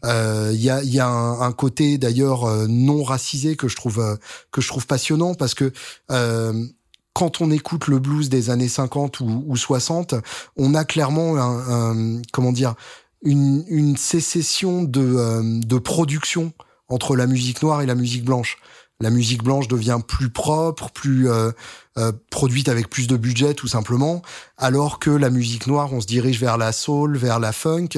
[0.05, 3.67] Euh, Il y a il y a un, un côté d'ailleurs euh, non racisé que
[3.67, 4.15] je trouve euh,
[4.51, 5.73] que je trouve passionnant parce que
[6.11, 6.67] euh,
[7.13, 10.13] quand on écoute le blues des années 50 ou, ou 60,
[10.55, 12.75] on a clairement un, un- comment dire
[13.21, 16.53] une, une sécession de, euh, de production
[16.89, 18.57] entre la musique noire et la musique blanche.
[18.99, 21.51] La musique blanche devient plus propre, plus euh,
[21.99, 24.23] euh, produite avec plus de budget tout simplement,
[24.57, 27.89] alors que la musique noire, on se dirige vers la soul, vers la funk,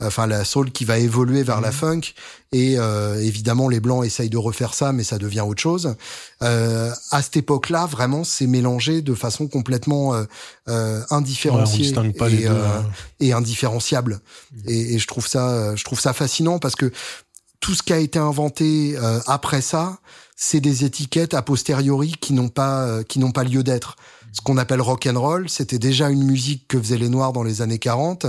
[0.00, 2.00] enfin la soul qui va évoluer vers la funk,
[2.52, 5.96] et euh, évidemment les blancs essayent de refaire ça, mais ça devient autre chose.
[6.42, 10.24] Euh, à cette époque-là, vraiment, c'est mélangé de façon complètement euh,
[10.68, 12.48] euh, Ouais, indifférenciée pas et, les deux.
[12.50, 12.86] hein.
[13.20, 14.20] et indifférenciable.
[14.66, 16.90] Et, et je trouve ça, je trouve ça fascinant parce que
[17.60, 19.98] tout ce qui a été inventé euh, après ça,
[20.40, 23.96] c'est des étiquettes a posteriori qui n'ont pas, euh, qui n'ont pas lieu d'être.
[24.32, 27.42] Ce qu'on appelle rock and roll, c'était déjà une musique que faisaient les Noirs dans
[27.42, 28.26] les années 40,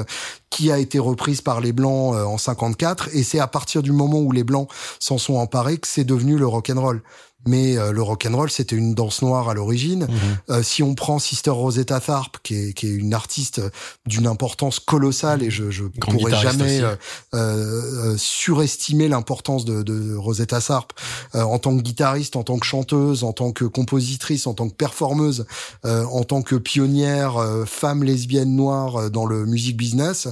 [0.49, 3.91] qui a été reprise par les Blancs euh, en 54, et c'est à partir du
[3.91, 4.67] moment où les Blancs
[4.99, 7.03] s'en sont emparés que c'est devenu le rock and roll.
[7.49, 10.03] Mais euh, le rock and roll, c'était une danse noire à l'origine.
[10.03, 10.09] Mhm.
[10.49, 13.61] Euh, si on prend Sister Rosetta Tharpe, qui est, qui est une artiste
[14.05, 16.83] d'une importance colossale, et je, je Grande pourrais jamais aussi.
[16.83, 16.95] euh,
[17.33, 20.93] euh, surestimer l'importance de, de Rosetta Tharpe
[21.35, 24.69] euh, en tant que guitariste, en tant que chanteuse, en tant que compositrice, en tant
[24.69, 25.45] que performeuse,
[25.85, 30.27] euh, en tant que pionnière euh, femme lesbienne noire euh, dans le music business.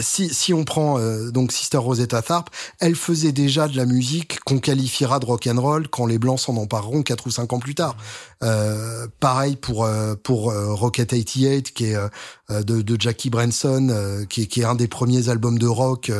[0.00, 4.38] Si, si on prend euh, donc Sister Rosetta Tharpe, elle faisait déjà de la musique
[4.40, 7.58] qu'on qualifiera de rock and roll quand les blancs s'en empareront quatre ou cinq ans
[7.58, 7.96] plus tard.
[8.44, 12.08] Euh, pareil pour euh, pour euh, Rocket 88 qui est euh,
[12.50, 15.66] euh, de, de Jackie Branson euh, qui, est, qui est un des premiers albums de
[15.66, 16.12] rock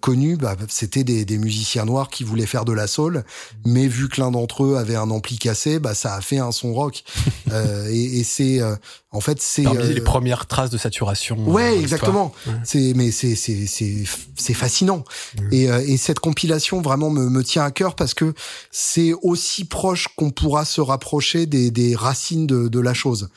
[0.00, 0.36] connus.
[0.36, 3.24] Bah, c'était des, des musiciens noirs qui voulaient faire de la soul,
[3.64, 6.52] mais vu que l'un d'entre eux avait un ampli cassé, bah ça a fait un
[6.52, 7.02] son rock.
[7.52, 8.76] Euh, et et c'est euh,
[9.12, 11.36] en fait c'est euh, les premières traces de saturation.
[11.38, 12.32] euh, Ouais, exactement.
[12.46, 12.52] Ouais.
[12.64, 14.04] C'est mais c'est c'est c'est
[14.36, 15.04] c'est fascinant.
[15.50, 18.34] Et euh, et cette compilation vraiment me me tient à cœur parce que
[18.70, 23.28] c'est aussi proche qu'on pourra se rapprocher des des racines de de la chose.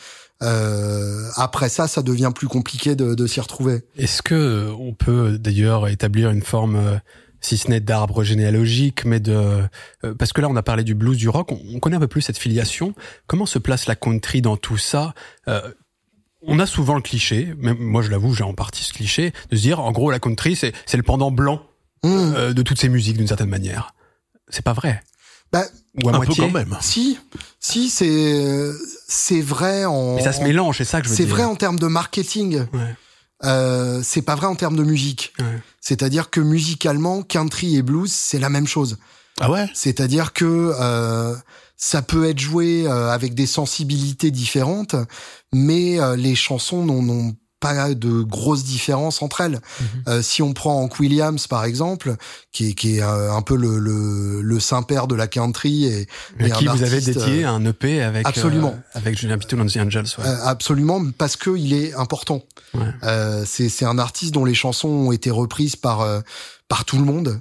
[0.42, 3.84] Euh, après ça, ça devient plus compliqué de de s'y retrouver.
[3.98, 6.98] Est-ce que euh, on peut d'ailleurs établir une forme, euh,
[7.44, 9.34] si ce n'est d'arbre généalogique, mais de
[10.04, 12.00] euh, parce que là on a parlé du blues, du rock, on, on connaît un
[12.00, 12.96] peu plus cette filiation.
[13.28, 15.14] Comment se place la country dans tout ça?
[15.48, 15.62] Euh,
[16.48, 19.56] On a souvent le cliché, même moi je l'avoue, j'ai en partie ce cliché, de
[19.56, 21.62] se dire en gros la country c'est c'est le pendant blanc
[22.06, 22.10] Mmh.
[22.36, 23.94] euh, de toutes ces musiques d'une certaine manière.
[24.50, 25.02] C'est pas vrai.
[25.54, 25.64] Bah,
[26.04, 26.36] Ou à Un moitié.
[26.36, 26.76] peu quand même.
[26.82, 27.18] Si,
[27.62, 28.72] si, c'est
[29.08, 30.16] c'est vrai en.
[30.16, 31.34] Mais ça se mélange, c'est ça que je veux C'est dire.
[31.36, 32.66] vrai en termes de marketing.
[32.74, 32.96] Ouais.
[33.44, 35.34] Euh, c'est pas vrai en termes de musique.
[35.40, 35.62] Ouais.
[35.82, 38.98] C'est-à-dire que musicalement, country et blues, c'est la même chose.
[39.40, 39.68] Ah ouais?
[39.74, 41.36] C'est-à-dire que euh,
[41.76, 44.96] ça peut être joué euh, avec des sensibilités différentes,
[45.52, 49.60] mais euh, les chansons n'ont pas de grosses différences entre elles.
[49.80, 49.88] Mhm.
[50.10, 52.16] Euh, si on prend Hank Williams par exemple,
[52.52, 56.02] qui est, qui est euh, un peu le, le, le saint-père de la country et,
[56.40, 58.76] et qui un vous avez artiste, dédié euh, un EP avec absolument.
[58.76, 60.10] euh, avec Julien Pitou dans The Angels.
[60.20, 60.26] ouais.
[60.28, 62.44] Euh, absolument, parce que il est important.
[62.74, 62.82] Ouais.
[63.04, 66.20] Euh, c'est c'est un artiste dont les chansons ont été reprises par euh,
[66.68, 67.40] par tout le monde.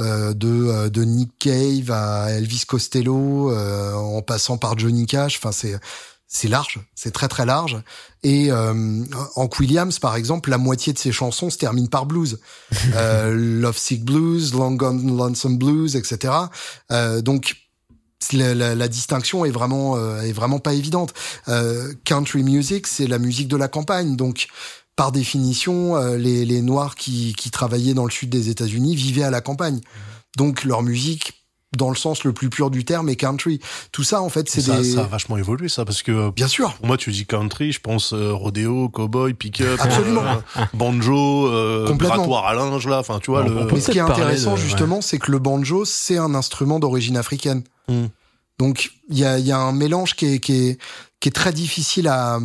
[0.00, 5.36] Euh, de euh, de Nick Cave à Elvis Costello euh, en passant par Johnny Cash
[5.38, 5.78] enfin c'est
[6.36, 7.76] c'est large c'est très très large.
[8.24, 9.04] Et euh,
[9.36, 12.40] Hank Williams par exemple la moitié de ses chansons se terminent par blues.
[12.96, 16.34] Euh, Love Sick Blues Long Gone Lonesome Blues etc
[16.90, 17.56] euh, donc
[18.32, 21.12] la, la- la distinction est vraiment euh, est vraiment pas évidente.
[22.04, 24.46] Country music, c'est la musique de la campagne, donc
[24.96, 29.30] par définition, les, les Noirs qui, qui travaillaient dans le sud des États-Unis vivaient à
[29.30, 29.80] la campagne.
[30.36, 31.43] Donc leur musique,
[31.76, 33.60] dans le sens le plus pur du terme, est country.
[33.92, 34.84] Tout ça, en fait, c'est ça, des...
[34.94, 36.72] ça a vachement évolué ça parce que Bien sûr.
[36.74, 40.22] pour moi tu dis country, je pense euh, rodéo, cowboy, pick-up, Absolument.
[40.56, 42.16] euh, banjo, euh, Complètement.
[42.16, 44.02] grattoir à linge là, enfin tu vois On- le on peut Mais ce qui est
[44.02, 47.62] intéressant, de- justement, c'est que le banjo, c'est un instrument d'origine africaine.
[47.88, 48.06] Hmm.
[48.58, 50.78] Donc, il y a, il y a un mélange qui est, qui est,
[51.24, 52.38] qui est très difficile à,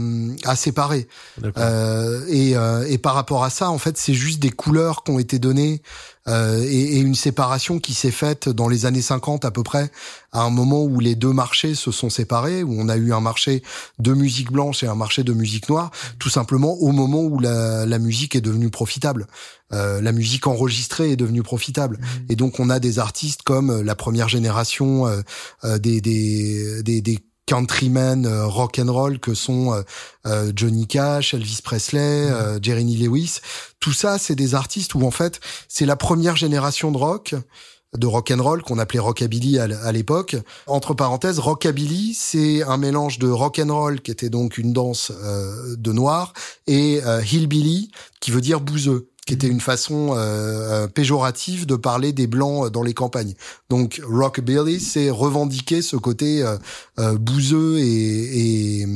[0.45, 1.09] à séparer.
[1.57, 5.11] Euh, et, euh, et par rapport à ça, en fait, c'est juste des couleurs qui
[5.11, 5.81] ont été données
[6.29, 9.91] euh, et, et une séparation qui s'est faite dans les années 50 à peu près,
[10.31, 13.19] à un moment où les deux marchés se sont séparés, où on a eu un
[13.19, 13.63] marché
[13.97, 17.85] de musique blanche et un marché de musique noire, tout simplement au moment où la,
[17.85, 19.27] la musique est devenue profitable.
[19.71, 21.99] Euh, la musique enregistrée est devenue profitable.
[22.27, 25.21] Et donc on a des artistes comme euh, la première génération euh,
[25.63, 29.81] euh, des, des, des, des countrymen euh, rock and roll que sont euh,
[30.27, 33.39] euh, Johnny Cash, Elvis Presley, euh, Jerry Lee Lewis.
[33.79, 37.35] Tout ça, c'est des artistes où en fait c'est la première génération de rock
[37.97, 40.35] de rock and roll qu'on appelait rockabilly à l'époque.
[40.67, 45.11] Entre parenthèses, rockabilly, c'est un mélange de rock and roll qui était donc une danse
[45.23, 46.33] euh, de noir
[46.67, 51.75] et euh, hillbilly qui veut dire bouseux qui était une façon euh, euh, péjorative de
[51.75, 53.35] parler des blancs euh, dans les campagnes.
[53.69, 56.57] Donc rockabilly, c'est revendiquer ce côté euh,
[56.99, 58.87] euh, bouseux et, et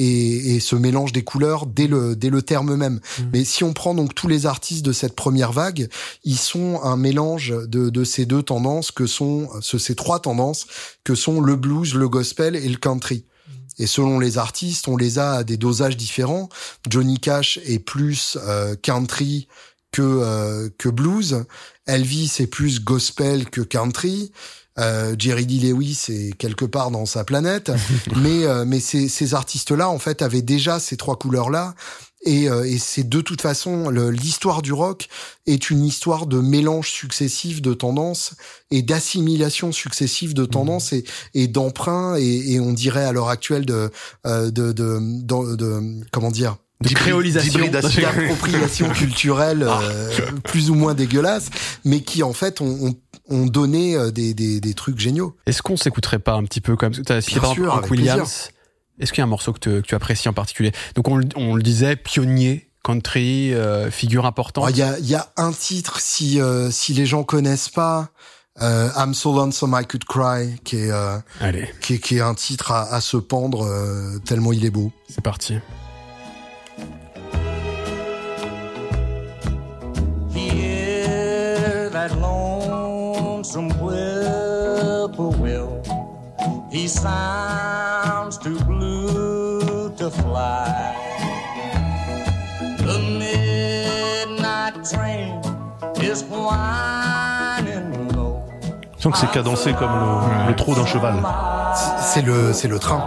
[0.00, 3.00] et, et ce mélange des couleurs dès le dès le terme même.
[3.32, 5.88] Mais si on prend donc tous les artistes de cette première vague,
[6.24, 10.66] ils sont un mélange de, de ces deux tendances que sont ce- ces trois tendances
[11.04, 13.24] que sont le blues, le gospel et le country.
[13.78, 16.48] Et selon les artistes, on les a à des dosages différents.
[16.88, 19.48] Johnny Cash est plus euh, country
[19.92, 21.44] que euh, que blues.
[21.86, 24.32] Elvis est plus gospel que country.
[24.78, 27.72] Euh, Jerry Lee Lewis est quelque part dans sa planète,
[28.16, 31.74] mais euh, mais ces, ces artistes-là en fait avaient déjà ces trois couleurs-là
[32.24, 35.08] et, euh, et c'est de toute façon l'histoire du rock
[35.46, 38.34] est une histoire de mélange successif de tendances
[38.70, 41.04] et d'assimilation successive de tendances et,
[41.34, 43.90] et d'emprunt et, et on dirait à l'heure actuelle de
[44.26, 47.60] euh, de, de, de, de- comment dire De créolisation.
[47.68, 50.10] d'appropriation culturelle euh,
[50.44, 51.50] plus ou moins dégueulasse,
[51.84, 52.94] mais qui en fait ont, ont,
[53.30, 55.36] ont donné euh, des, des, des trucs géniaux.
[55.46, 57.78] Est-ce qu'on s'écouterait pas un petit peu comme tu as cité Bien par sûr, exemple
[57.78, 58.50] Hank avec Williams
[59.00, 60.72] est-ce qu'il y a un morceau que, tu apprécies en particulier?
[60.94, 64.70] Donc on, le disait, pionnier, country, euh, figure importante.
[64.70, 68.08] Il y, a, un titre, si, euh, les gens connaissent pas,
[68.60, 73.68] euh, I'm So Lonesome I Could Cry, qui est, un titre à, se pendre
[74.24, 74.90] tellement il est beau.
[75.08, 75.58] C'est parti
[90.10, 90.94] to fly.
[92.78, 95.40] The midnight train
[96.02, 98.42] is whining low.
[98.96, 101.14] Je sens que c'est cadencé comme le, le trot d'un cheval.
[102.00, 103.02] C'est le, c'est le train.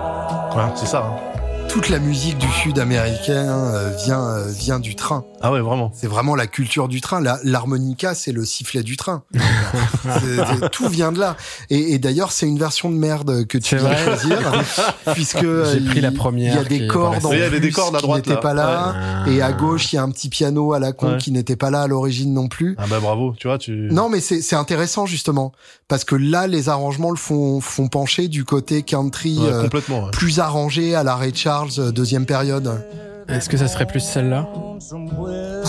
[0.56, 1.00] Ouais, c'est ça.
[1.06, 1.41] hein.
[1.72, 3.34] Toute la musique du sud américain
[3.74, 5.24] euh, vient, euh, vient du train.
[5.40, 5.90] Ah ouais, vraiment.
[5.96, 7.22] C'est vraiment la culture du train.
[7.22, 9.24] La- L'harmonica, c'est le sifflet du train.
[10.74, 11.38] Tout vient de là.
[11.70, 15.80] Et, et d'ailleurs, c'est une version de merde que tu viens de puisque euh, J'ai
[15.80, 17.44] pris il- la première Il y a qui des cordes en la- Oui, il y
[17.44, 18.42] avait des plus cordes à qui droite, n'étaient là.
[18.42, 19.34] pas là, Ouais.
[19.36, 21.18] et à gauche, il y a un petit piano à la con Ouais.
[21.20, 22.76] qui n'était pas là à l'origine non plus.
[22.78, 23.72] Ah bah bravo, tu vois, tu.
[23.92, 25.54] Non, mais c'est c'est intéressant justement
[25.88, 30.04] parce que là, les arrangements le font font pencher du côté country Ouais, euh, complètement.
[30.06, 30.12] ouais.
[30.12, 32.84] plus arrangé à la Ray Charles euh, deuxième période.
[33.28, 34.47] Est-ce que ça serait plus celle-là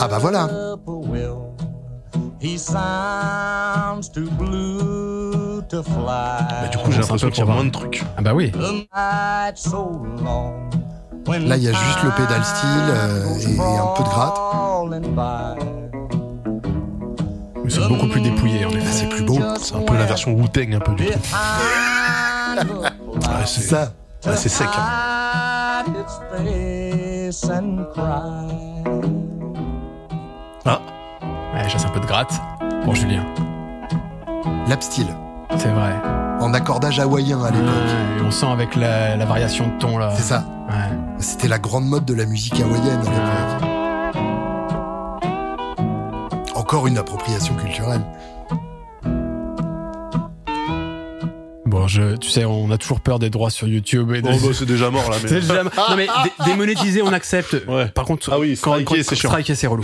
[0.00, 0.48] Ah bah voilà.
[6.62, 8.02] Bah, du coup, j'ai l'impression peu qu'il y a moins de trucs.
[8.16, 8.50] Ah bah oui.
[11.46, 14.34] Là, il y a juste le pédale style, euh, et un peu de gratte.
[17.64, 18.90] Mais c'est beaucoup plus dépouillé en effet.
[18.90, 19.38] c'est plus beau.
[19.60, 21.22] C'est un peu la version Wu-Tang un peu du truc.
[23.14, 23.60] Ouais, c'est
[24.20, 24.66] Ça, c'est sec.
[24.76, 24.82] hein.
[25.88, 28.82] Its face and cry.
[30.64, 30.80] Ah,
[31.54, 32.32] Ouais, je laisse un peu de gratte
[32.84, 33.24] pour Julien.
[34.68, 35.08] lap style
[35.58, 35.92] C'est vrai.
[36.40, 37.68] en accordage hawaïen à l'époque.
[37.68, 40.10] Ouais, on sent avec la, la variation de ton là.
[40.16, 40.44] C'est ça.
[40.68, 40.96] Ouais.
[41.18, 43.68] C'était la grande mode de la musique hawaïenne à l'époque.
[46.54, 48.02] Encore une appropriation culturelle.
[51.82, 54.48] Bon, je, tu sais, on a toujours peur des droits sur YouTube et bon, bah,
[54.54, 55.16] c'est déjà mort là.
[55.20, 55.40] C'est Mais...
[55.40, 57.56] jamais- Non mais dé- démonétiser, on accepte.
[57.66, 57.86] Ouais.
[57.88, 59.30] Par contre, Ah oui, quand- striker, quand- c'est chiant.
[59.30, 59.82] striker, c'est relou.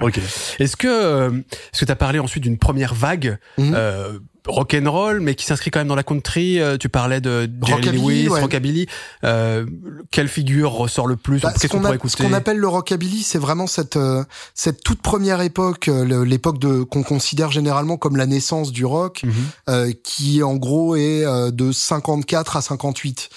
[0.00, 0.18] Ok.
[0.58, 1.30] Est-ce que, euh,
[1.72, 3.72] est-ce que t'as parlé ensuite d'une première vague Mhm.
[3.76, 7.80] euh, rock'n'roll, mais qui s'inscrit quand même dans la country euh, Tu parlais de Jerry
[7.80, 8.40] Rockabilly, Lewis, ouais.
[8.40, 8.86] rockabilly.
[9.24, 9.66] Euh,
[10.10, 12.58] quelle figure ressort le plus Bah, Qu'est-ce ce qu'on pourrait a- ce écouter qu'on appelle
[12.58, 14.24] le rockabilly, c'est vraiment cette euh,
[14.54, 19.22] cette toute première époque, euh, l'époque de qu'on considère généralement comme la naissance du rock,
[19.24, 19.32] Mhm.
[19.70, 23.28] euh, qui en gros est euh, de 54 à 58.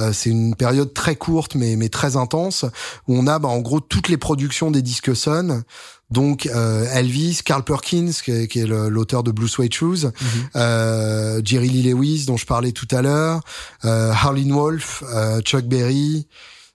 [0.00, 2.64] Euh, c'est une période très courte mais mais très intense
[3.06, 5.62] où on a bah, en gros toutes les productions des disques Sun.
[6.10, 10.04] Donc euh, Elvis, Carl Perkins qui est, qui est le- l'auteur de Blue Suede Shoes,
[10.06, 10.28] Mhm.
[10.56, 13.40] euh, Jerry Lee Lewis dont je parlais tout à l'heure,
[13.84, 14.12] euh,
[14.52, 16.26] Wolf, euh, Chuck Berry,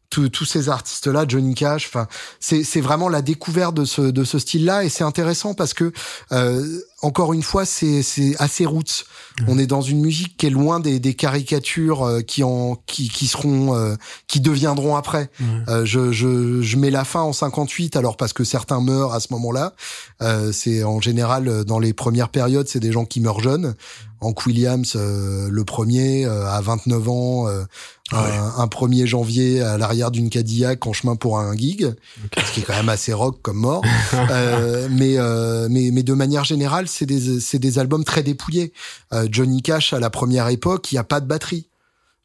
[0.10, 1.88] tous ces artistes-là, Johnny Cash.
[1.88, 2.08] Enfin,
[2.40, 5.92] c'est vraiment la découverte de ce de ce style-là et c'est intéressant parce que
[6.32, 8.04] euh, encore une fois, c'est
[8.40, 9.06] assez roots.
[9.48, 13.08] On est dans une musique qui est loin des, des caricatures euh, qui en qui
[13.08, 13.96] qui seront euh,
[14.28, 15.30] qui deviendront après.
[15.70, 19.20] Euh, je, je je mets la fin en 58 alors parce que certains meurent à
[19.20, 19.74] ce moment-là.
[20.22, 23.76] Euh, c'est en général euh, dans les premières périodes, c'est des gens qui meurent jeunes.
[24.22, 27.64] Hank Williams, euh, le premier, euh, à 29 ans, euh,
[28.12, 28.32] Ah ouais.
[28.38, 31.94] un, un 1er janvier à l'arrière d'une Cadillac en chemin pour un gig,
[32.38, 33.84] ce qui est quand même assez rock comme mort.
[34.32, 38.74] Euh, mais, euh, mais mais de manière générale, c'est des c'est des albums très dépouillés.
[39.14, 41.69] Euh, Johnny Cash à la première époque, il y a pas de batterie.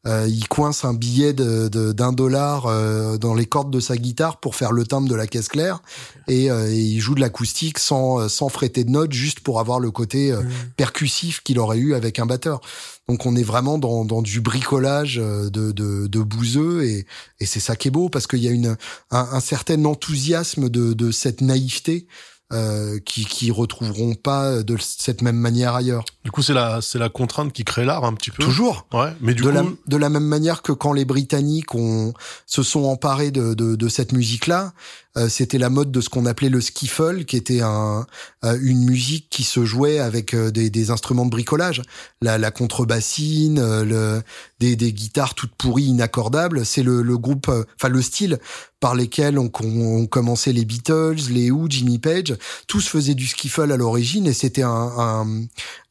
[0.07, 3.97] Euh, il coince un billet de de- d'un dollar euh, dans les cordes de sa
[3.97, 5.81] guitare pour faire le timbre de la caisse claire.
[6.27, 9.59] Et, euh, et il joue de l'acoustique sans euh, sans fréter de notes juste pour
[9.59, 10.41] avoir le côté euh,
[10.77, 12.61] percussif qu'il aurait eu avec un batteur.
[13.07, 16.83] Donc on est vraiment dans, dans du bricolage euh, de, de, de bouseux.
[16.85, 17.05] Et,
[17.39, 18.75] et c'est ça qui est beau parce qu'il y a une
[19.11, 22.07] un, un certain enthousiasme de, de cette naïveté
[22.53, 26.05] euh, qui qui retrouveront pas de cette même manière ailleurs.
[26.23, 28.43] Du coup, c'est la, c'est la contrainte qui crée l'art un petit peu.
[28.43, 28.85] Toujours.
[28.93, 29.13] Ouais.
[29.19, 32.13] Mais du de, coup, la, de la même manière que quand les Britanniques ont,
[32.45, 34.73] se sont emparés de, de, de cette musique-là,
[35.17, 38.05] euh, c'était la mode de ce qu'on appelait le skiffle, qui était un,
[38.43, 41.81] euh, une musique qui se jouait avec euh, des, des instruments de bricolage,
[42.21, 44.21] la, la contrebassine, le,
[44.59, 46.65] des, des guitares toutes pourries, inaccordables.
[46.65, 48.39] C'est le, le groupe, enfin le style
[48.79, 52.35] par lesquels ont, ont, ont commencé les Beatles, les Who, Jimmy Page.
[52.67, 55.25] Tous faisaient du skiffle à l'origine et c'était un, un,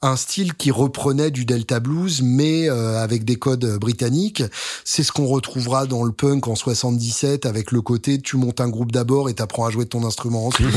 [0.02, 4.44] un style qui reprenait du Delta Blues, mais euh, avec des codes britanniques.
[4.84, 8.68] C'est ce qu'on retrouvera dans le punk en 77 avec le côté tu montes un
[8.68, 10.68] groupe d'abord et t'apprends à jouer de ton instrument ensuite.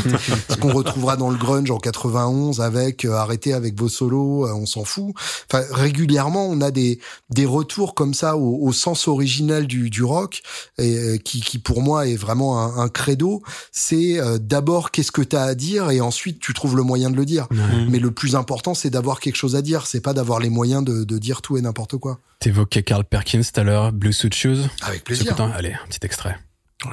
[0.50, 4.54] ce qu'on retrouvera dans le grunge en 91 avec euh, arrêtez avec vos solos, euh,
[4.54, 5.14] on s'en fout.
[5.52, 10.04] Enfin, régulièrement, on a des des retours comme ça au, au sens original du, du
[10.04, 10.42] rock
[10.78, 13.42] et euh, qui, qui pour moi est vraiment un, un credo.
[13.72, 17.16] C'est euh, d'abord qu'est-ce que t'as à dire et ensuite tu trouves le moyen de
[17.16, 17.48] le dire.
[17.52, 17.58] Ouais.
[17.90, 19.88] Mais le plus important, c'est d'avoir quelque chose à dire.
[19.88, 22.20] C'est pas d'avoir les moyens de, de dire tout et n'importe quoi.
[22.40, 24.68] T'évoquais Carl Perkins tout à l'heure, Blue Suit Shoes.
[24.82, 26.38] Avec C'est putain, allez, un petit extrait.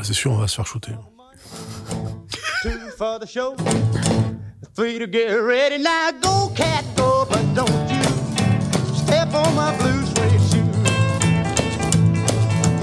[0.02, 0.92] C'est sûr, on va se faire shooter.
[2.62, 3.54] Two for the show,
[4.74, 5.78] three to get ready.
[5.78, 8.02] Now go, cat, go, but don't you
[8.96, 10.70] step on my blue suede shoe.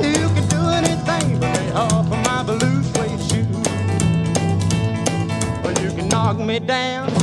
[0.08, 3.48] You can do anything but lay off of my blue suede shoe.
[5.64, 7.21] But you can knock me down.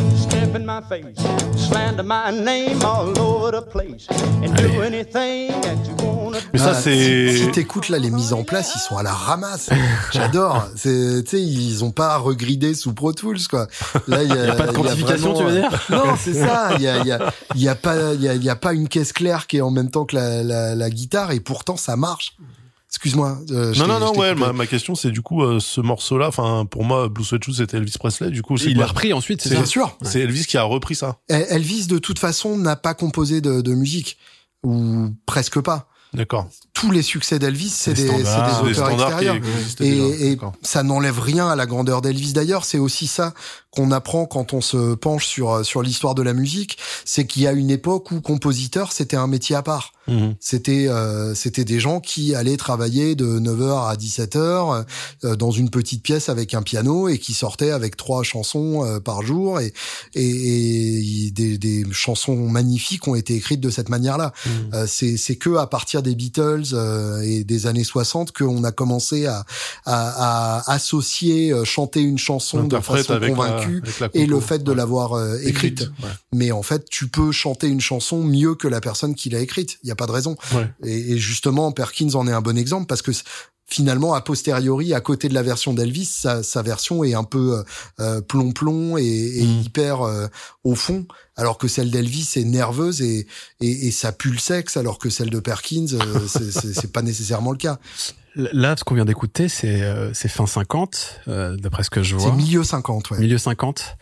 [0.53, 1.17] Face,
[1.57, 4.07] slander my name all over the place,
[4.43, 7.31] and do anything that you wanna Mais ça, Ah, c'est.
[7.33, 9.71] Si, si t'écoutes là les mises en place, ils sont à la ramasse.
[10.13, 10.69] J'adore.
[10.81, 10.89] Tu
[11.27, 13.67] sais, ils ont pas regridé sous Pro Tools quoi.
[14.07, 16.35] Là, il y a, Y a pas de quantification, vraiment- tu veux dire Non, c'est
[16.35, 16.71] ça.
[16.77, 18.51] Il y a, il y a, il y a pas, il y a, il y
[18.51, 21.33] a pas une caisse claire qui est en même temps que la, la, la guitare
[21.33, 22.37] et pourtant ça marche.
[22.91, 23.39] Excuse-moi.
[23.51, 26.29] euh, je Non, non, non, ouais, ma, ma question, c'est du coup, euh, ce morceau-là,
[26.29, 29.13] enfin, pour moi, Blue Sweat Shoes, c'était Elvis Presley, du coup, c'est Il l'a repris
[29.13, 29.97] ensuite, c'est Bien sûr.
[30.03, 31.19] C'est Elvis qui a repris ça.
[31.29, 34.17] El- Elvis de toute façon n'a pas composé de, de musique
[34.65, 35.89] ou presque pas.
[36.15, 36.49] D'accord.
[36.81, 39.37] Tous les succès d'Elvis, c'est des, auteurs extérieurs.
[39.81, 42.65] Et, ça n'enlève rien à la grandeur d'Elvis d'ailleurs.
[42.65, 43.35] C'est aussi ça
[43.71, 47.47] qu'on apprend quand on se penche sur sur l'histoire de la musique, c'est qu'il y
[47.47, 49.93] a une époque où compositeur c'était un métier à part.
[50.09, 50.37] Mhm.
[50.41, 54.85] C'était euh, c'était des gens qui allaient travailler de 9h à 17h
[55.25, 59.01] euh, dans une petite pièce avec un piano et qui sortaient avec trois chansons euh,
[59.01, 59.75] par jour et
[60.15, 64.33] et, et des, des chansons magnifiques ont été écrites de cette manière-là.
[64.47, 64.53] Mhm.
[64.75, 68.73] Euh, c'est c'est que à partir des Beatles euh, et des années 60 qu'on a
[68.73, 69.45] commencé à
[69.85, 73.83] à, à associer euh, chanter une chanson de façon la- convaincue
[74.15, 74.77] et le fait de Ouais.
[74.77, 75.81] l'avoir euh, écrite.
[76.03, 76.09] Ouais.
[76.33, 79.79] Mais en fait, tu peux chanter une chanson mieux que la personne qui l'a écrite.
[79.83, 80.37] Il y a pas de raison.
[80.55, 80.71] Ouais.
[80.85, 83.13] Et, et justement, Perkins en est un bon exemple parce que
[83.71, 87.63] finalement, a posteriori, à côté de la version d'Elvis, sa, sa version est un peu
[88.01, 89.61] euh, plomb-plomb et, et Mm.
[89.61, 90.27] hyper euh,
[90.65, 93.27] au fond, alors que celle d'Elvis est nerveuse et,
[93.61, 96.93] et, et ça pue le sexe, alors que celle de Perkins, euh, c'est- c'est c'est
[96.93, 97.79] pas nécessairement le cas.
[98.37, 102.17] Là, ce qu'on vient d'écouter, c'est euh, c'est fin 50, euh, d'après ce que je
[102.17, 102.33] C'est vois.
[102.37, 103.19] milieu 50, ouais.
[103.19, 103.97] Milieu 50.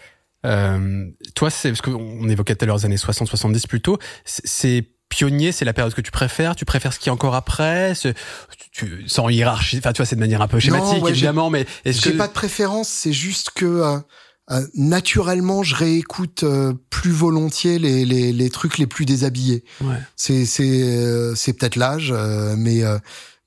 [0.45, 3.99] Euh, toi, c'est parce qu'on évoquait tout à l'heure les années 60-70 plutôt.
[4.25, 6.57] C'est- C'est pionnier, c'est la période que tu préfères.
[6.57, 7.95] Tu préfères ce qui est encore après,
[8.77, 9.79] tu, sans hiérarchie.
[9.79, 12.13] Enfin, tu vois, c'est de manière un peu schématique, ouais, j'ai- évidemment, mais est-ce J'ai
[12.13, 13.99] que pas de préférence, c'est juste que euh,
[14.51, 19.65] euh, naturellement, je réécoute euh, plus volontiers les, les, les trucs les plus déshabillés.
[19.81, 19.97] Ouais.
[20.15, 22.99] C'est c'est euh, c'est peut-être l'âge, euh, mais euh,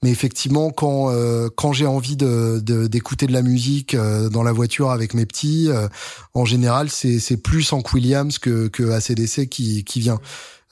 [0.03, 4.43] mais effectivement, quand euh, quand j'ai envie de de- d'écouter de, la musique euh, dans
[4.43, 5.87] la voiture avec mes petits, euh,
[6.33, 10.19] en général, c'est c'est plus Hank Williams que que ACDC qui qui vient.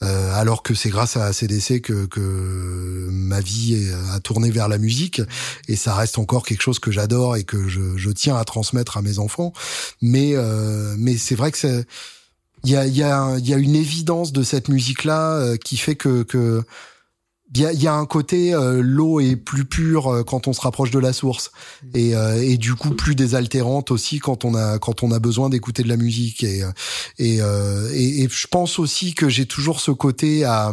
[0.04, 4.78] Euh, alors que c'est grâce à ACDC que, que ma vie a tourné vers la
[4.78, 5.20] musique
[5.66, 8.96] et ça reste encore quelque chose que j'adore et que je, je tiens à transmettre
[8.96, 9.52] à mes enfants.
[10.00, 11.84] Mais euh, mais c'est vrai que c'est
[12.62, 15.96] il y a y a y a une évidence de cette musique là qui fait
[15.96, 16.62] que que
[17.54, 20.52] il y a, y a un côté euh, l'eau est plus pure euh, quand on
[20.52, 21.50] se rapproche de la source.
[21.94, 25.48] Et, euh, et du coup plus désaltérante aussi quand on a quand on a besoin
[25.48, 26.42] d'écouter de la musique.
[26.44, 26.70] Et euh,
[27.18, 30.72] et, euh, et et je pense aussi que j'ai toujours ce côté à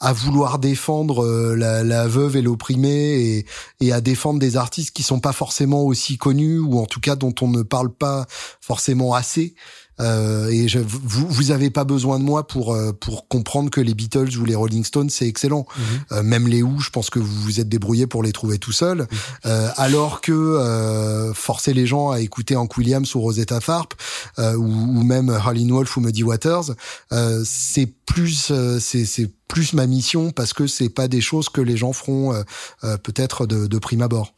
[0.00, 3.46] à vouloir défendre la, la veuve et l'opprimé et
[3.80, 7.16] et à défendre des artistes qui sont pas forcément aussi connus ou en tout cas
[7.16, 8.26] dont on ne parle pas
[8.60, 9.54] forcément assez
[10.00, 13.80] euh, et je, vous vous avez pas besoin de moi pour euh, pour comprendre que
[13.80, 15.66] les Beatles ou les Rolling Stones c'est excellent.
[16.12, 18.72] Euh, même les Who, je pense que vous vous êtes débrouillé pour les trouver tout
[18.72, 19.06] seul.
[19.46, 23.94] Euh, alors que euh, forcer les gens à écouter Hank Williams ou Rosetta Tharpe
[24.38, 26.72] euh, ou, ou même Howlin' Wolf ou Muddy Waters,
[27.12, 31.48] euh, c'est plus euh, c'est c'est plus ma mission parce que c'est pas des choses
[31.48, 32.42] que les gens feront euh,
[32.84, 34.34] euh, peut-être de, de prime abord.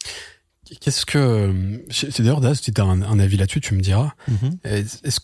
[0.82, 4.12] Qu'est-ce que c'est d'ailleurs Daz, si t'as un, un avis là-dessus, tu me diras.
[4.28, 4.58] Mhm.
[4.64, 5.20] Est-ce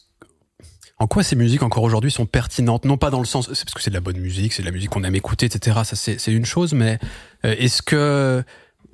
[0.99, 2.85] en quoi ces musiques encore aujourd'hui sont pertinentes?
[2.85, 4.67] Non pas dans le sens, c'est parce que c'est de la bonne musique, c'est de
[4.67, 5.81] la musique qu'on aime écouter, etc.
[5.85, 6.99] Ça c'est c'est une chose, mais
[7.45, 8.45] euh, est-ce que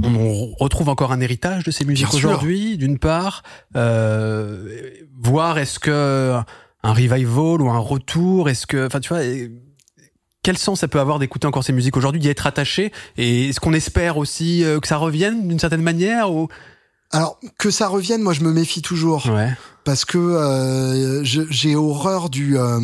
[0.03, 3.43] on retrouve encore un héritage de ces musiques aujourd'hui, d'une part,
[3.77, 4.91] euh,
[5.23, 6.41] voir est-ce que
[6.83, 9.23] un revival ou un retour, est-ce que, enfin tu vois.
[10.43, 12.93] Quel sens ça peut avoir d'écouter encore ces musiques aujourd'hui, d'y être attaché?
[13.19, 16.49] Et est-ce qu'on espère aussi euh, que ça revienne d'une certaine manière ou...
[17.13, 19.27] Alors que ça revienne, moi je me méfie toujours.
[19.27, 19.51] Ouais.
[19.85, 22.79] Parce que euh, j'ai horreur du euh,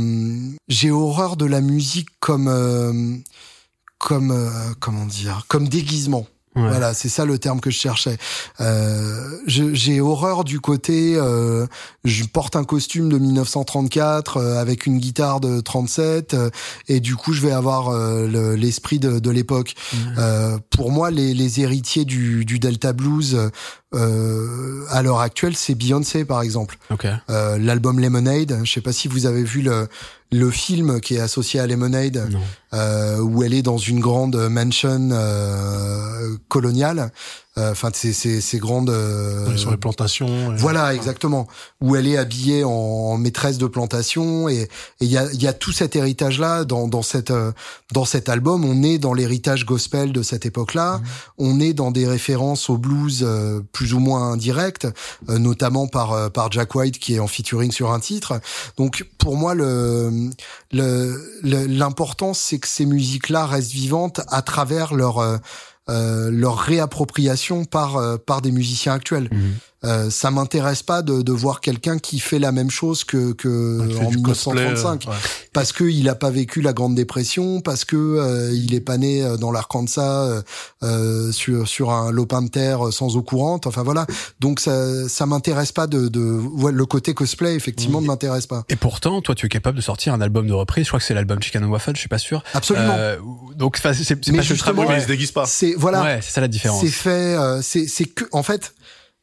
[0.69, 2.93] j'ai horreur de la musique comme euh,
[3.99, 4.49] comme euh,
[4.81, 6.27] comment dire comme déguisement.
[6.55, 6.63] Ouais.
[6.69, 8.17] Voilà, c'est ça le terme que je cherchais.
[8.63, 11.67] Euh, j'ai horreur du côté, euh,
[12.05, 16.49] je porte un costume de 1934 euh, avec une guitare de 37 euh,
[16.89, 19.75] et du coup je vais avoir euh, le- l'esprit de, de l'époque.
[20.17, 23.37] Euh, pour moi, les, les héritiers du, du Delta Blues
[23.97, 26.79] euh, à l'heure actuelle, c'est Beyoncé par exemple.
[26.91, 27.07] Ok.
[27.31, 29.89] Euh, L'album Lemonade, je sais pas si vous avez vu le
[30.33, 32.29] le film qui est associé à Lemonade
[32.75, 37.13] euh, où elle est dans une grande mansion euh, coloniale.
[37.59, 40.53] Euh, enfin ces, ces, ces grandes euh, sur les plantations.
[40.53, 41.47] et- voilà, exactement.
[41.81, 44.69] Où elle est habillée en, en maîtresse de plantation et
[45.01, 47.53] il y a, il y a tout cet héritage là dans dans cette euh,
[47.93, 48.65] dans cet album.
[48.65, 51.01] On est dans l'héritage gospel de cette époque-là.
[51.39, 54.87] On est dans des références au blues euh, plus ou moins indirectes,
[55.29, 58.41] euh, notamment par euh, par Jack White qui est en featuring sur un titre.
[58.77, 60.31] Donc pour moi le
[60.73, 65.19] le le- l'important c'est que ces musiques-là restent vivantes à travers leur
[66.31, 69.29] leur réappropriation par euh, par des musiciens actuels.
[69.31, 69.55] Mhm.
[69.85, 73.81] Euh, ça m'intéresse pas de, de voir quelqu'un qui fait la même chose que, que
[74.01, 75.17] en du cosplay, 1935 euh, ouais.
[75.53, 78.97] parce que il a pas vécu la Grande Dépression, parce que euh, il est pas
[78.97, 80.43] né euh, dans l'Arkansas euh,
[80.83, 83.67] euh, sur sur un lopin de terre sans eau courante.
[83.67, 84.07] Enfin voilà.
[84.41, 88.65] Donc ça ça m'intéresse pas de de ouais, le côté cosplay effectivement ne m'intéresse pas.
[88.69, 90.85] Et pourtant, toi, tu es capable de sortir un album de reprise.
[90.85, 92.43] Je crois que c'est l'album Chicken and Waffle, je suis pas sûr.
[92.55, 92.95] Absolument.
[92.97, 93.19] Euh,
[93.57, 93.93] donc, c'est pas
[94.73, 95.47] Oui, mais il se déguise pas.
[95.47, 96.03] C'est voilà.
[96.03, 96.81] Ouais, c'est ça la différence.
[96.81, 98.75] C'est fait, euh, c'est c'est que en fait,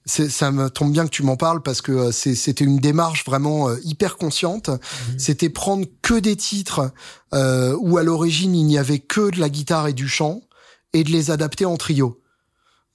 [0.05, 3.69] ça me tombe bien que tu m'en parles parce que euh, c'était une démarche vraiment
[3.69, 4.69] euh, hyper consciente.
[5.17, 6.91] C'était prendre que des titres
[7.33, 10.41] euh, où à l'origine il n'y avait que de la guitare et du chant
[10.93, 12.21] et de les adapter en trio.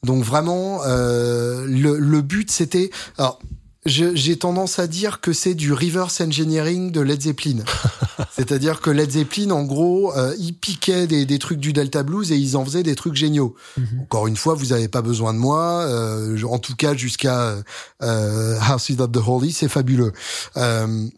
[0.04, 2.90] Donc vraiment, euh, le, le but c'était.
[3.16, 3.40] Alors,
[3.88, 7.64] j'ai tendance à dire que c'est du reverse engineering de Led Zeppelin.
[8.36, 12.30] C'est-à-dire que Led Zeppelin, en gros, euh, ils piquaient des, des trucs du Delta Blues
[12.30, 13.54] et ils en faisaient des trucs géniaux.
[14.02, 15.82] Encore une fois, vous n'avez pas besoin de moi.
[15.82, 17.56] euh, en tout cas, jusqu'à
[18.02, 20.12] euh, House Without the Holy, c'est fabuleux.
[20.56, 21.08] Euh,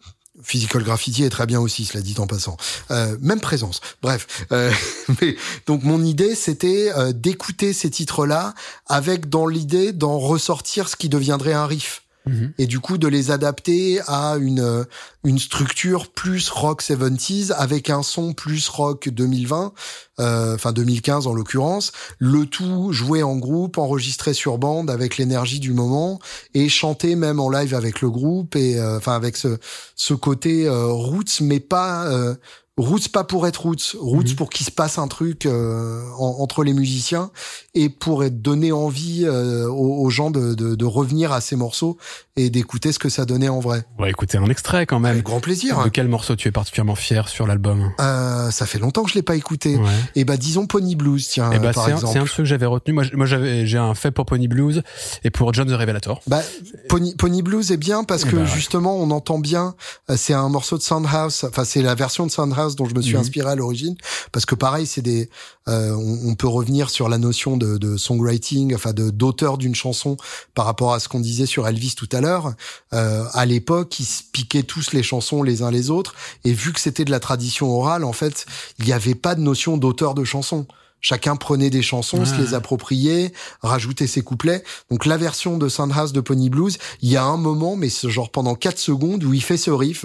[0.43, 2.57] Physical Graffiti est très bien aussi, cela dit en passant.
[2.91, 3.81] Euh, même présence.
[4.03, 4.47] Bref.
[4.53, 4.73] Euh,
[5.21, 8.55] mais donc mon idée, c'était euh, d'écouter ces titres-là
[8.87, 12.53] avec dans l'idée d'en ressortir ce qui deviendrait un riff Mhm.
[12.59, 14.87] et du coup de les adapter à une
[15.24, 19.72] une structure plus rock 70s avec un son plus rock 2020
[20.20, 25.61] euh, enfin 2015 en l'occurrence le tout joué en groupe enregistré sur bande avec l'énergie
[25.61, 26.20] du moment
[26.55, 29.59] et chanté même en live avec le groupe et euh, enfin avec ce
[29.97, 32.35] ce côté euh, roots mais pas euh,
[32.81, 34.37] roots pas pour être roots roots Mhm.
[34.37, 37.31] pour qu'il se passe un truc euh, en- entre les musiciens
[37.74, 41.57] et pour être donner envie euh, aux, aux gens de, de, de revenir à ces
[41.57, 41.97] morceaux
[42.37, 43.85] et d'écouter ce que ça donnait en vrai.
[43.99, 45.12] On va écouter un extrait quand même.
[45.12, 45.83] Avec grand plaisir.
[45.85, 47.91] De quel morceau tu es particulièrement fier sur l'album?
[48.01, 49.76] Euh, ça fait longtemps que je l'ai pas écouté.
[49.76, 49.89] Ouais.
[50.16, 52.12] Et bah disons Pony Blues, tiens, Et bah, par c'est un, exemple.
[52.14, 52.95] c'est un de ceux que j'avais retenu.
[52.95, 54.83] Moi, j'avais, j'ai un fait pour Pony Blues
[55.24, 56.20] et pour John the Revelator.
[56.26, 56.41] Bah,
[56.89, 58.49] Pony, Pony Blues est bien parce Eh que bah, ouais.
[58.49, 59.74] justement on entend bien.
[60.11, 61.45] euh, c'est un morceau de Soundhouse.
[61.49, 63.21] Enfin, c'est la version de Soundhouse dont je me suis Mhm.
[63.21, 63.97] inspiré à l'origine
[64.33, 65.29] parce que pareil, c'est des.
[65.68, 69.75] euh, on, on peut revenir sur la notion de, de songwriting, enfin de d'auteur d'une
[69.75, 70.16] chanson
[70.55, 72.55] par rapport à ce qu'on disait sur Elvis tout à l'heure.
[72.93, 76.14] Euh, à l'époque, ils se piquaient tous les chansons les uns les autres
[76.45, 78.47] et vu que c'était de la tradition orale, en fait,
[78.79, 80.66] il n'y avait pas de notion d'auteur de chansons.
[81.01, 83.33] Chacun prenait des chansons, se les appropriait,
[83.63, 84.63] rajoutait ses couplets.
[84.91, 88.09] Donc la version de Soundhouse de Pony Blues, il y a un moment, mais ce
[88.09, 90.05] genre pendant 4 secondes, où il fait ce riff.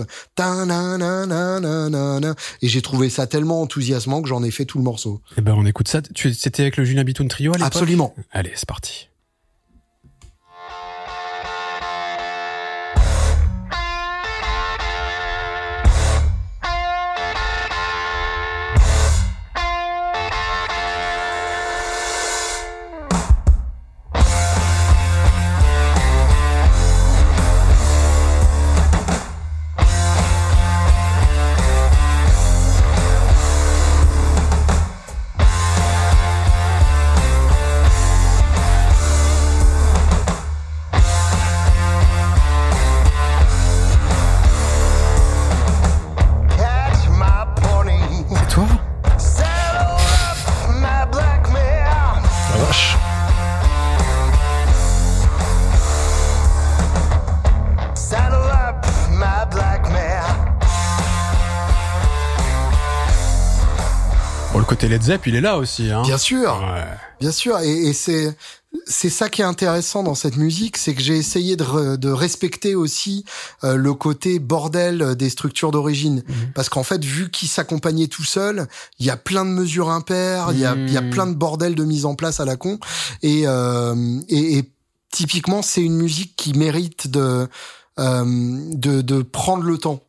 [2.61, 5.21] Et j'ai trouvé ça tellement enthousiasmant que j'en ai fait tout le morceau.
[5.37, 6.01] Et ben, on écoute ça.
[6.01, 7.67] Tu, c'était avec le Julien Bitoun Trio à l'époque?
[7.67, 8.15] Absolument.
[8.31, 9.09] Allez, c'est parti.
[64.65, 65.89] Côté Led Zepp, il est là aussi.
[65.91, 66.01] Hein.
[66.03, 66.51] Bien sûr.
[66.73, 66.83] Ouais.
[67.19, 68.35] Bien sûr, et, et c'est
[68.85, 72.09] c'est ça qui est intéressant dans cette musique, c'est que j'ai essayé de, re- de
[72.09, 73.23] respecter aussi
[73.63, 78.67] euh, le côté bordel des structures d'origine, parce qu'en fait, vu qu'il s'accompagnait tout seul,
[78.99, 81.09] il y a plein de mesures impaires, il y a y a Mhm.
[81.09, 82.77] plein de bordel de mise en place à la con,
[83.23, 84.71] et euh, et, et
[85.09, 87.47] typiquement, c'est une musique qui mérite de
[87.97, 88.25] euh,
[88.73, 90.01] de, de prendre le temps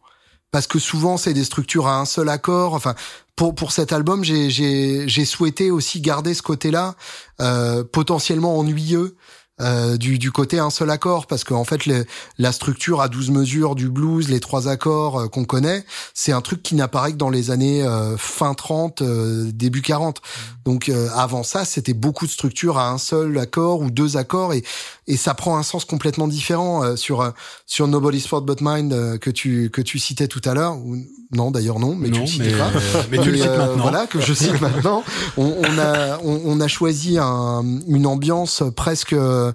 [0.57, 2.73] parce que souvent c'est des structures à un seul accord.
[2.73, 2.95] Enfin,
[3.37, 6.95] pour pour cet album, j'ai souhaité aussi garder ce côté-là
[7.43, 9.17] euh, potentiellement ennuyeux.
[9.61, 12.05] Euh, du, du côté un seul accord parce qu'en fait le-
[12.39, 16.43] la structure à 12 mesures du blues les trois accords euh, qu'on connaît c'est un
[16.43, 20.21] truc qui n'apparaît que dans les années euh, fin 30 euh, début 40
[20.67, 24.53] Donc euh, avant ça, c'était beaucoup de structures à un seul accord ou deux accords
[24.53, 24.63] et
[25.09, 27.31] et ça prend un sens complètement différent euh, sur euh,
[27.67, 30.77] sur Nobody's Fault But Mine euh, que tu que tu citais tout à l'heure.
[30.77, 30.97] Ou-
[31.33, 32.71] Non, d'ailleurs non, mais tu Non, le citais mais, pas.
[33.11, 33.83] mais tu le Mais, cites maintenant.
[33.83, 35.03] Voilà, que je cite maintenant.
[35.37, 39.46] On, on a, on, on a choisi un, une ambiance presque euh,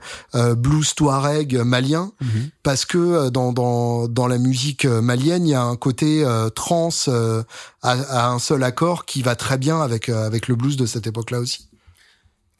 [0.55, 2.49] blues touareg malien Mhm.
[2.63, 6.23] parce que euh, dans, dans, dans la musique euh, malienne, il y a un côté
[6.23, 7.43] euh, trans euh,
[7.81, 10.85] à, à un seul accord qui va très bien avec, euh, avec le blues de
[10.85, 11.67] cette époque-là aussi.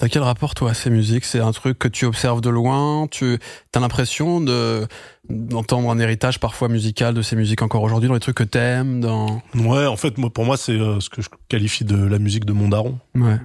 [0.02, 1.26] T'as quel rapport toi à ces musiques?
[1.26, 3.06] C'est un truc que tu observes de loin?
[3.12, 3.38] Tu
[3.76, 4.88] as l'impression de
[5.30, 9.00] d'entendre un héritage parfois musical de ces musiques encore aujourd'hui dans les trucs que t'aimes
[9.00, 12.18] dans Ouais, en fait, moi, pour moi, c'est euh, ce que je qualifie de la
[12.18, 12.98] musique de mon daron.
[13.14, 13.38] ouais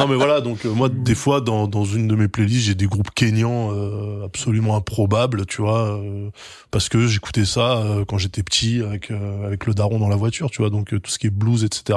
[0.00, 2.74] non mais voilà, donc euh, moi des fois dans, dans une de mes playlists j'ai
[2.74, 6.30] des groupes kenyans euh, absolument improbables, tu vois, euh,
[6.72, 10.16] parce que j'écoutais ça euh, quand j'étais petit avec euh, avec le daron dans la
[10.16, 11.96] voiture, tu vois, donc tout ce qui est blues, etc.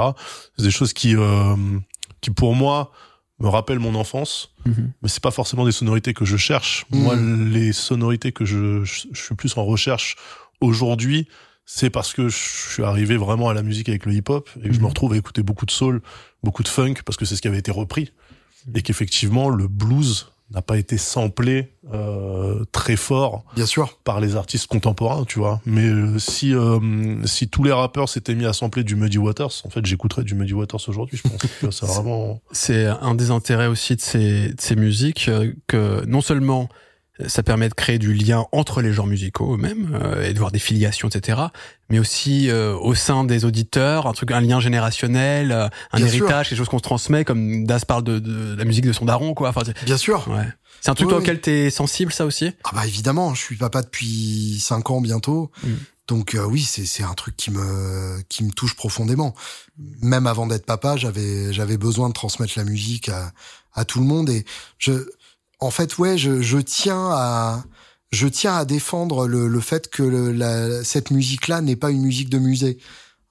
[0.56, 1.56] C'est des choses qui euh,
[2.20, 2.92] qui pour moi
[3.42, 4.92] me rappellent mon enfance, Mhm.
[5.02, 6.86] mais c'est pas forcément des sonorités que je cherche.
[6.90, 7.00] Mhm.
[7.02, 10.16] Moi, les sonorités que je, je je suis plus en recherche
[10.60, 11.28] aujourd'hui,
[11.66, 12.36] c'est parce que je
[12.72, 14.88] suis arrivé vraiment à la musique avec le hip-hop et que je me Mhm.
[14.90, 16.00] retrouve à écouter beaucoup de soul,
[16.42, 18.12] beaucoup de funk parce que c'est ce qui avait été repris
[18.74, 23.98] et qu'effectivement le blues n'a pas été samplé euh, très fort Bien sûr.
[24.04, 25.60] par les artistes contemporains, tu vois.
[25.66, 29.62] Mais euh, si euh, si tous les rappeurs s'étaient mis à sampler du Muddy Waters,
[29.64, 31.20] en fait, j'écouterais du Muddy Waters aujourd'hui.
[31.22, 35.28] Je pense que c'est vraiment c'est un des intérêts aussi de ces, de ces musiques
[35.28, 36.68] euh, que non seulement
[37.28, 40.50] ça permet de créer du lien entre les genres musicaux eux-mêmes euh, et de voir
[40.52, 41.40] des filiations, etc.
[41.90, 46.08] Mais aussi euh, au sein des auditeurs, un truc, un lien générationnel, euh, un Bien
[46.08, 46.16] sûr.
[46.24, 49.04] héritage, quelque chose qu'on se transmet, comme Das parle de, de la musique de son
[49.04, 49.50] daron, quoi.
[49.50, 50.26] Enfin, Bien sûr.
[50.28, 50.46] ouais.
[50.80, 51.24] C'est un truc Oui, toi, oui.
[51.24, 52.50] auquel t'es sensible, ça aussi?
[52.64, 55.50] Ah bah évidemment, je suis papa depuis cinq ans bientôt.
[55.62, 55.68] Mm.
[56.08, 59.34] Donc euh, oui, c'est c'est un truc qui me qui me touche profondément.
[60.02, 63.32] Même avant d'être papa, j'avais j'avais besoin de transmettre la musique à
[63.74, 64.44] à tout le monde et
[64.78, 64.92] je
[65.62, 67.64] en fait ouais, je je tiens à
[68.10, 72.02] je tiens à défendre le, le fait que le- la, cette musique-là n'est pas une
[72.02, 72.78] musique de musée.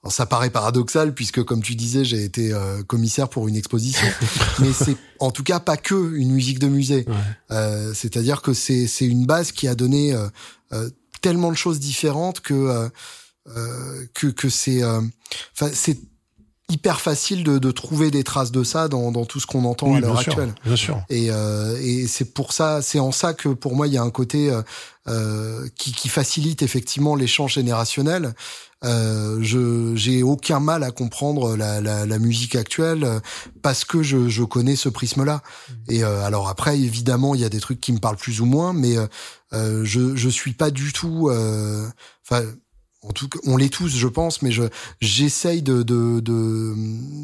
[0.02, 4.08] Alors, ça paraît paradoxal puisque, comme tu disais, j'ai été euh, commissaire pour une exposition,
[4.58, 7.04] mais c'est en tout cas pas que une musique de musée.
[7.06, 7.14] Ouais.
[7.52, 10.26] Euh, C'est-à-dire que c'est c'est une base qui a donné euh,
[10.72, 12.88] euh, tellement de choses différentes que euh,
[13.56, 15.00] euh, que que c'est euh,
[15.56, 15.98] enfin c'est
[16.72, 19.90] hyper facile de, de trouver des traces de ça dans, dans tout ce qu'on entend
[19.90, 20.54] Oui, à l'heure actuelle.
[20.64, 21.00] bien sûr.
[21.10, 24.02] Et, euh, et c'est pour ça, c'est en ça que pour moi il y a
[24.02, 24.62] un côté euh,
[25.08, 28.34] euh, qui, qui facilite effectivement l'échange générationnel.
[28.84, 33.20] Euh, je j'ai aucun mal à comprendre la, la, la musique actuelle euh,
[33.62, 35.40] parce que je, je connais ce prisme-là.
[35.88, 38.44] Et euh, alors après évidemment il y a des trucs qui me parlent plus ou
[38.46, 39.06] moins, mais euh,
[39.52, 41.28] euh, je je suis pas du tout.
[41.30, 41.86] euh,
[42.28, 42.42] Enfin.
[43.04, 44.62] En tout cas, on l'est tous, je pense, mais je
[45.00, 46.74] j'essaye de, de de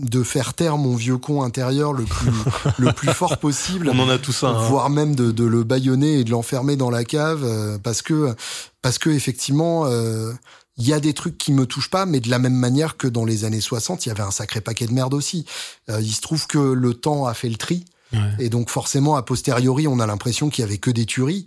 [0.02, 2.30] de faire taire mon vieux con intérieur le plus
[2.78, 4.54] le plus fort possible On en a tous un.
[4.56, 4.68] hein.
[4.68, 8.34] voire même de, de le baïonner et de l'enfermer dans la cave euh, parce que
[8.82, 10.32] parce que effectivement euh,
[10.76, 13.06] il y a des trucs qui me touchent pas mais de la même manière que
[13.08, 15.44] dans les années 60 il y avait un sacré paquet de merde aussi
[15.90, 18.18] Euh, il se trouve que le temps a fait le tri Ouais.
[18.38, 21.46] et donc forcément a posteriori on a l'impression qu'il y avait que des tueries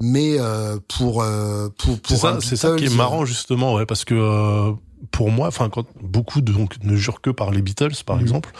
[0.00, 3.74] mais euh, pour euh, pour pour C'est ça, c'est ça qui est Beatles, marrant justement,
[3.74, 4.72] ouais, parce que euh,
[5.10, 8.22] pour moi, enfin, quand beaucoup de, donc ne jurent que par les Beatles, par Mhm.
[8.22, 8.50] exemple.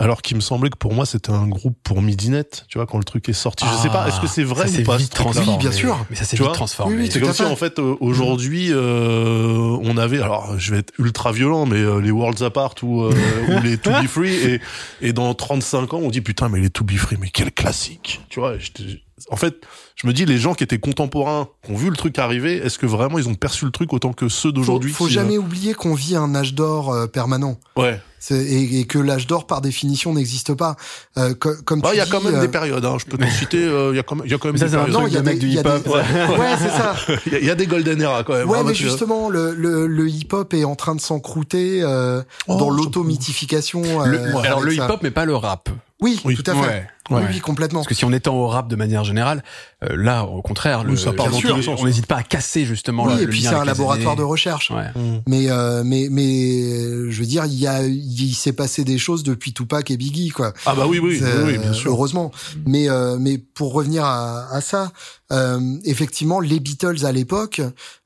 [0.00, 2.98] Alors qu'il me semblait que pour moi c'était un groupe pour Midinette, tu vois, quand
[2.98, 3.64] le truc est sorti.
[3.66, 5.50] je sais pas, est-ce que c'est vrai Ah, ça s'est ou pas vite transformé.
[5.54, 6.06] Oui, bien sûr.
[6.08, 6.94] Mais ça s'est vite transformé.
[6.94, 10.78] Oui, oui, C'est comme si en fait euh, aujourd'hui euh, on avait alors je vais
[10.78, 13.10] être ultra violent mais euh, les Worlds Apart ou, euh,
[13.58, 14.60] ou les To Be Free et
[15.00, 18.20] et dans 35 ans on dit putain mais les To Be Free mais quel classique
[18.28, 19.56] tu vois j'étais- en fait
[19.96, 22.78] je me dis les gens qui étaient contemporains qui ont vu le truc arriver est-ce
[22.78, 25.38] que vraiment ils ont perçu le truc autant que ceux faut, d'aujourd'hui faut qui, jamais
[25.38, 29.26] oublier qu'on vit un âge d'or euh, permanent euh, ouais C'est- et, et que l'âge
[29.26, 30.76] d'or par définition n'existe pas
[31.18, 32.96] euh, co- comme Bah, tu il y a dis, quand même euh, des périodes hein.
[33.00, 34.56] je peux t'en citer euh, il y a quand même il y a quand même
[34.56, 34.92] ça, des périodes.
[34.92, 35.84] non, il y a des, du y a hip-hop.
[35.84, 36.02] des- ouais,
[36.58, 36.94] c'est ça.
[37.26, 39.28] il y a- il y a des golden era quand même Ouais, hein, mais justement,
[39.28, 43.82] le, le, le hip-hop est en train de s'encrouter euh, Oh, dans l'auto-mythification.
[44.04, 45.68] Euh, alors le hip-hop, mais pas le rap.
[46.00, 46.36] Oui, Oui.
[46.36, 46.60] tout à fait.
[46.60, 46.86] Ouais.
[47.10, 47.28] Oui, Ouais.
[47.30, 47.80] oui, complètement.
[47.80, 49.42] Parce que si on étend au rap de manière générale,
[49.82, 52.64] euh, là, au contraire, Oui, le, ça part dans sûr, on n'hésite pas à casser
[52.64, 54.70] justement Oui, le, et puis c'est un laboratoire de recherche.
[54.70, 54.88] Ouais.
[54.94, 55.22] Mm.
[55.26, 59.22] Mais euh, mais mais je veux dire, il y a il s'est passé des choses
[59.22, 60.52] depuis Tupac et Biggie, quoi.
[60.66, 62.30] ah bah oui oui, oui, Euh, oui bien sûr Heureusement.
[62.66, 64.92] Mais euh, mais pour revenir à, à ça,
[65.32, 67.60] euh, effectivement, les Beatles à l'époque,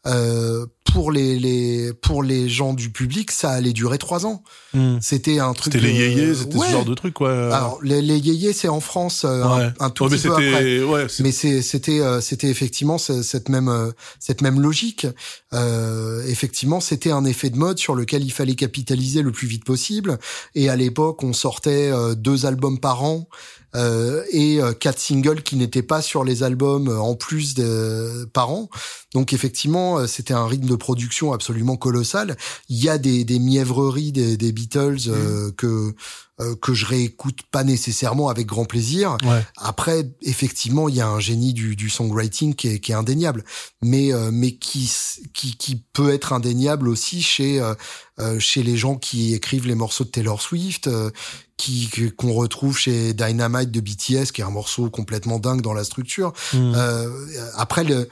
[0.06, 4.42] euh, pour les, les pour les gens du public, ça allait durer trois ans.
[4.74, 4.98] Hmm.
[5.00, 5.72] C'était un truc.
[5.72, 6.66] C'était les yéyés, c'était ouais.
[6.66, 7.54] ce genre de truc, quoi.
[7.54, 9.64] Alors les, les yéyés, c'est en France ouais.
[9.80, 10.44] un, un tout Ouais, mais petit peu après.
[10.46, 13.90] c'était, ouais, c'est- Mais c'est- c'était euh, c'était effectivement ce- cette même euh,
[14.20, 15.06] cette même logique.
[15.52, 19.64] Euh, effectivement, c'était un effet de mode sur lequel il fallait capitaliser le plus vite
[19.64, 20.18] possible.
[20.54, 23.28] Et à l'époque, on sortait euh, deux albums par an.
[23.74, 28.26] euh, et euh, quatre singles qui n'étaient pas sur les albums euh, en plus de,
[28.34, 28.68] par an.
[29.14, 32.36] Donc effectivement, c'était un rythme de production absolument colossal.
[32.68, 35.94] Il y a des, des mièvreries des, des Beatles euh, que
[36.40, 39.16] euh, que je réécoute pas nécessairement avec grand plaisir.
[39.22, 39.44] ouais.
[39.58, 43.44] Après, effectivement, il y a un génie du, du songwriting qui est, qui est indéniable,
[43.82, 44.90] mais euh, mais qui,
[45.34, 47.74] qui qui peut être indéniable aussi chez euh,
[48.18, 51.10] euh, chez les gens qui écrivent les morceaux de Taylor Swift, euh,
[51.56, 55.84] qui qu'on retrouve chez Dynamite de BTS, qui est un morceau complètement dingue dans la
[55.84, 56.32] structure.
[56.54, 57.10] Euh,
[57.56, 58.08] après le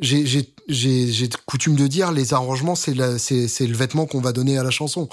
[0.00, 4.32] j'ai j'ai j'ai j'ai coutume de dire les arrangements c'est c'est le vêtement qu'on va
[4.32, 5.08] donner à la chanson.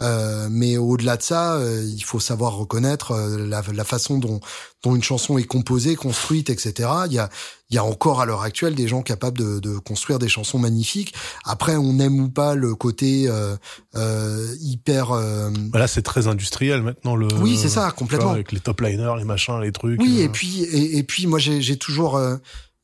[0.00, 4.38] Euh, mais au-delà de ça, euh, il faut savoir reconnaître euh, la, la façon dont,
[4.84, 6.88] dont une chanson est composée, construite, etc.
[7.06, 7.28] Il y a,
[7.70, 10.58] il y a encore à l'heure actuelle des gens capables de, de construire des chansons
[10.60, 11.14] magnifiques.
[11.44, 13.28] Après, on aime ou pas le côté
[14.60, 15.12] hyper.
[15.12, 17.16] euh, Bah là, c'est très industriel maintenant.
[17.16, 18.30] Le, Oui, c'est ça, vois, complètement.
[18.30, 20.00] avec les top liners, les machins, les trucs.
[20.00, 22.20] Oui, et puis et, et puis moi j'ai toujours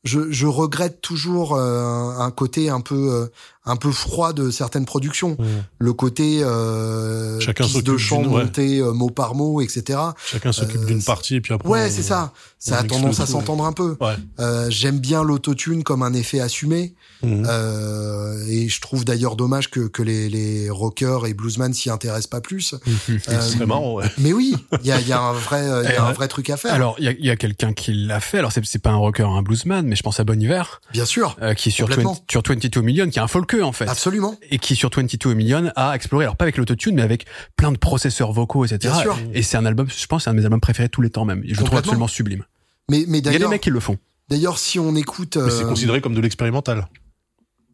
[0.03, 3.27] je, je regrette toujours euh, un, un côté un peu euh,
[3.65, 5.31] un peu froid de certaines productions.
[5.39, 5.45] hmm.
[5.79, 8.43] Le côté euh, Chacun piste de chant ouais.
[8.43, 9.99] monté euh, mot par mot, etc.
[10.25, 11.67] Chacun s'occupe Euh, d'une c'est- partie, et puis après.
[11.69, 12.31] Ouais, c'est ça.
[12.59, 13.95] Ça a tendance à s'entendre un peu.
[14.01, 14.15] Ouais.
[14.39, 16.95] Euh, J'aime bien l'autotune comme un effet assumé.
[17.23, 17.45] Mhm.
[17.47, 22.27] Euh, et je trouve d'ailleurs dommage que, que les, les rockers et bluesman s'y intéressent
[22.27, 22.75] pas plus.
[23.29, 24.05] Euh, Ce serait marrant, ouais.
[24.17, 26.07] mais oui, il y a, y a un vrai, euh, il y Eh a un
[26.07, 26.13] ouais.
[26.13, 26.73] vrai truc à faire.
[26.73, 28.39] Alors, il y a, y a quelqu'un qui l'a fait.
[28.39, 31.05] Alors, c'est c'est pas un rocker, un bluesman, mais je pense à Bon Iver, bien
[31.05, 32.13] sûr, euh, qui est sur, Complètement.
[32.13, 33.27] 20 sur 22 Million, qui est un
[33.63, 33.87] en fait.
[33.87, 34.35] absolument.
[34.49, 37.25] Et qui, sur 22 Million, a exploré, alors pas avec l'autotune, mais avec
[37.55, 38.79] plein de processeurs vocaux, etc.
[38.81, 39.17] Bien sûr.
[39.33, 41.09] Et c'est un album, je pense, c'est un de mes albums préférés de tous les
[41.09, 41.41] temps, même.
[41.43, 41.79] Je le trouve Complètement.
[41.79, 42.43] absolument sublime.
[42.89, 43.97] Mais, mais Il y a des d'ailleurs, mecs qui le font.
[44.29, 46.87] d'ailleurs, si on écoute, Mais c'est euh, considéré comme de l'expérimental.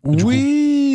[0.04, 0.24] Du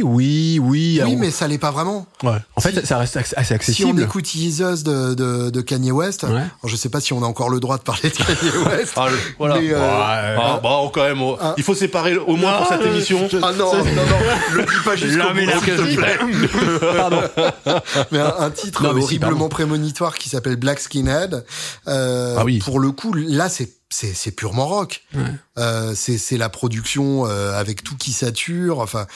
[0.03, 1.17] Oui, oui, oui.
[1.17, 2.07] mais ça l'est pas vraiment.
[2.23, 2.39] Ouais.
[2.57, 4.03] En fait, ça reste assez Si on accessible.
[4.03, 6.31] écoute Jesus de, de, de Kanye West, Ouais.
[6.31, 8.93] alors, je sais pas si on a encore le droit de parler de Kanye West.
[8.97, 9.59] Ah, le- voilà.
[9.61, 10.37] Mais, euh, Ouais.
[10.43, 11.55] Ah, bah, quand même, oh, Ah.
[11.57, 13.29] il faut séparer au moins pour cette émission.
[13.43, 13.85] Ah non, non, non,
[14.55, 16.19] le dis pas jusqu'au bout, s'il te plaît.
[16.97, 17.23] Pardon.
[18.13, 21.45] Mais un, un titre Non, mais si, horriblement prémonitoire qui s'appelle Black Skinhead.
[21.89, 22.59] Euh, Ah oui.
[22.59, 25.03] Pour le coup, là, c'est c'est c'est purement rock.
[25.15, 25.23] Ouais.
[25.59, 28.81] Euh, c'est c'est la production euh, avec tout qui sature.
[28.81, 29.07] Enfin,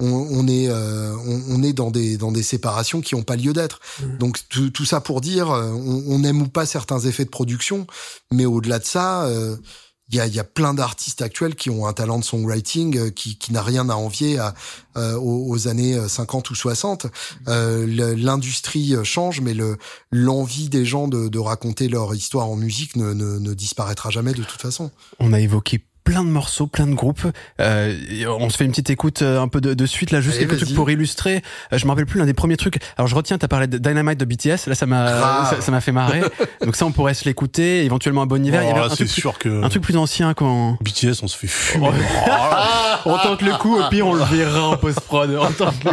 [0.00, 3.36] on, on est euh, on, on est dans des dans des séparations qui ont pas
[3.36, 3.80] lieu d'être.
[4.18, 7.30] Donc tout, tout ça pour dire, euh, on, on aime ou pas certains effets de
[7.30, 7.86] production,
[8.32, 9.24] mais au-delà de ça.
[9.24, 9.56] euh,
[10.12, 13.10] il y a, y a plein d'artistes actuels qui ont un talent de songwriting euh,
[13.10, 14.54] qui, qui n'a rien à envier à,
[14.96, 17.06] euh, aux, aux années euh, 50 ou 60.
[17.46, 19.76] Euh, le- L'industrie euh, change, mais le
[20.10, 24.32] l'envie des gens de, de raconter leur histoire en musique ne, ne, ne disparaîtra jamais
[24.34, 24.90] de toute façon.
[25.20, 27.22] On a évoqué plein de morceaux, plein de groupes.
[27.60, 27.94] Euh,
[28.38, 30.46] on se fait une petite écoute euh, un peu de, de suite là, juste Allez,
[30.46, 31.42] quelques trucs pour illustrer.
[31.72, 32.78] Euh, je me rappelle plus l'un des premiers trucs.
[32.96, 34.66] Alors je retiens, t'as parlé de Dynamite de BTS.
[34.66, 36.20] Là, ça m'a ça ça m'a fait marrer.
[36.64, 37.84] Donc ça, on pourrait se l'écouter.
[37.84, 38.62] Éventuellement un bon hiver.
[38.62, 40.34] Il y Oh, avait là, un c'est truc, plus, sûr que un truc plus ancien
[40.34, 41.88] quand BTS, on se fait fumer.
[43.04, 43.78] on tente le coup.
[43.78, 45.30] Au pire, on le verra en post prod.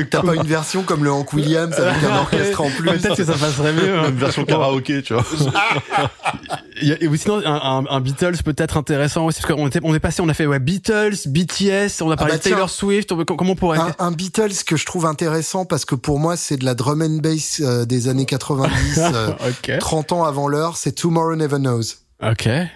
[0.10, 3.24] T'as pas une version comme le Hank Williams avec un orchestre en plus Peut-être que
[3.26, 3.98] ça passerait mieux.
[4.00, 4.10] hein.
[4.10, 5.24] Une version karaoké, tu vois.
[6.82, 10.00] Il et sinon, un, un, un Beatles peut-être intéressant aussi, parce qu'on était, on est
[10.00, 12.70] passé, on a fait ouais, Beatles, BTS, on a parlé bah de Taylor.
[12.70, 13.80] Swift, on- comment on pourrait...
[13.80, 17.02] un, un Beatles que je trouve intéressant parce que pour moi c'est de la drum
[17.02, 18.72] and bass euh, des années 90,
[19.14, 19.78] euh, ok.
[19.80, 21.84] 30 ans avant l'heure, c'est Tomorrow Never Knows.
[22.24, 22.48] Ok.
[22.48, 22.70] Eh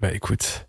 [0.00, 0.67] ben écoute.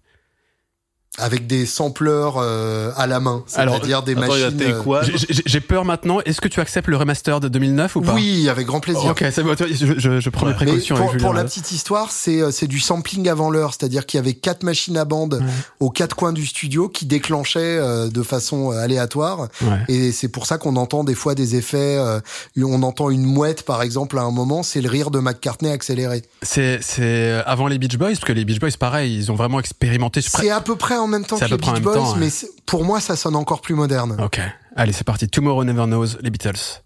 [1.20, 4.62] Avec des sampleurs euh, à la main, Alors, c'est-à-dire des Attends, il y a machines.
[4.64, 5.18] Euh.
[5.46, 6.20] J'ai- peur maintenant.
[6.26, 9.12] Est-ce que tu acceptes le remaster de 2009 ou pas Oui, avec grand plaisir.
[9.12, 9.54] Ok, c'est bon.
[9.56, 10.56] toi, Je, je, je prends mes Ouais.
[10.58, 14.22] Précautions pour, la petite histoire, c'est euh, c'est du sampling avant l'heure, c'est-à-dire qu'il y
[14.22, 15.44] avait quatre machines à bande
[15.80, 19.48] aux quatre coins du studio qui déclenchaient euh, de façon aléatoire.
[19.62, 19.78] Ouais.
[19.90, 21.98] Et c'est pour ça qu'on entend des fois des effets.
[22.00, 22.20] euh,
[22.58, 26.24] on entend une mouette, par exemple, à un moment, c'est le rire de McCartney accéléré.
[26.42, 29.60] C'est c'est avant les Beach Boys parce que les Beach Boys, pareil, ils ont vraiment
[29.60, 30.22] expérimenté.
[30.22, 32.30] C'est à peu près en même temps C'est que les Beach Boys, temps, mais
[32.66, 34.18] pour moi, ça sonne encore plus moderne.
[34.24, 34.40] Ok.
[34.76, 35.28] Allez, c'est parti.
[35.28, 36.82] Tomorrow Never Knows, les Beatles.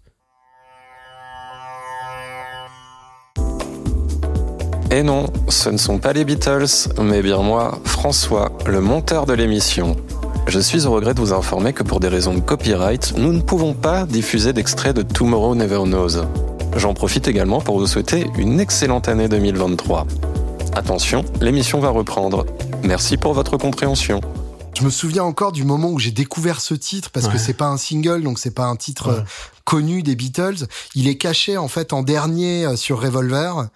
[4.90, 6.66] Et non, ce ne sont pas les Beatles,
[7.02, 9.96] mais bien moi, François, le monteur de l'émission.
[10.46, 13.40] Je suis au regret de vous informer que pour des raisons de copyright, nous ne
[13.40, 16.22] pouvons pas diffuser d'extrait de Tomorrow Never Knows.
[16.76, 20.06] J'en profite également pour vous souhaiter une excellente année 2023.
[20.76, 22.44] Attention, l'émission va reprendre.
[22.84, 24.20] Merci pour votre compréhension.
[24.76, 27.38] Je me souviens encore du moment où j'ai découvert ce titre parce que Ouais.
[27.38, 29.18] c'est pas un single, donc c'est pas un titre Ouais.
[29.18, 29.22] euh,
[29.64, 30.66] connu des Beatles.
[30.94, 33.68] Il est caché en fait en dernier euh, sur Revolver.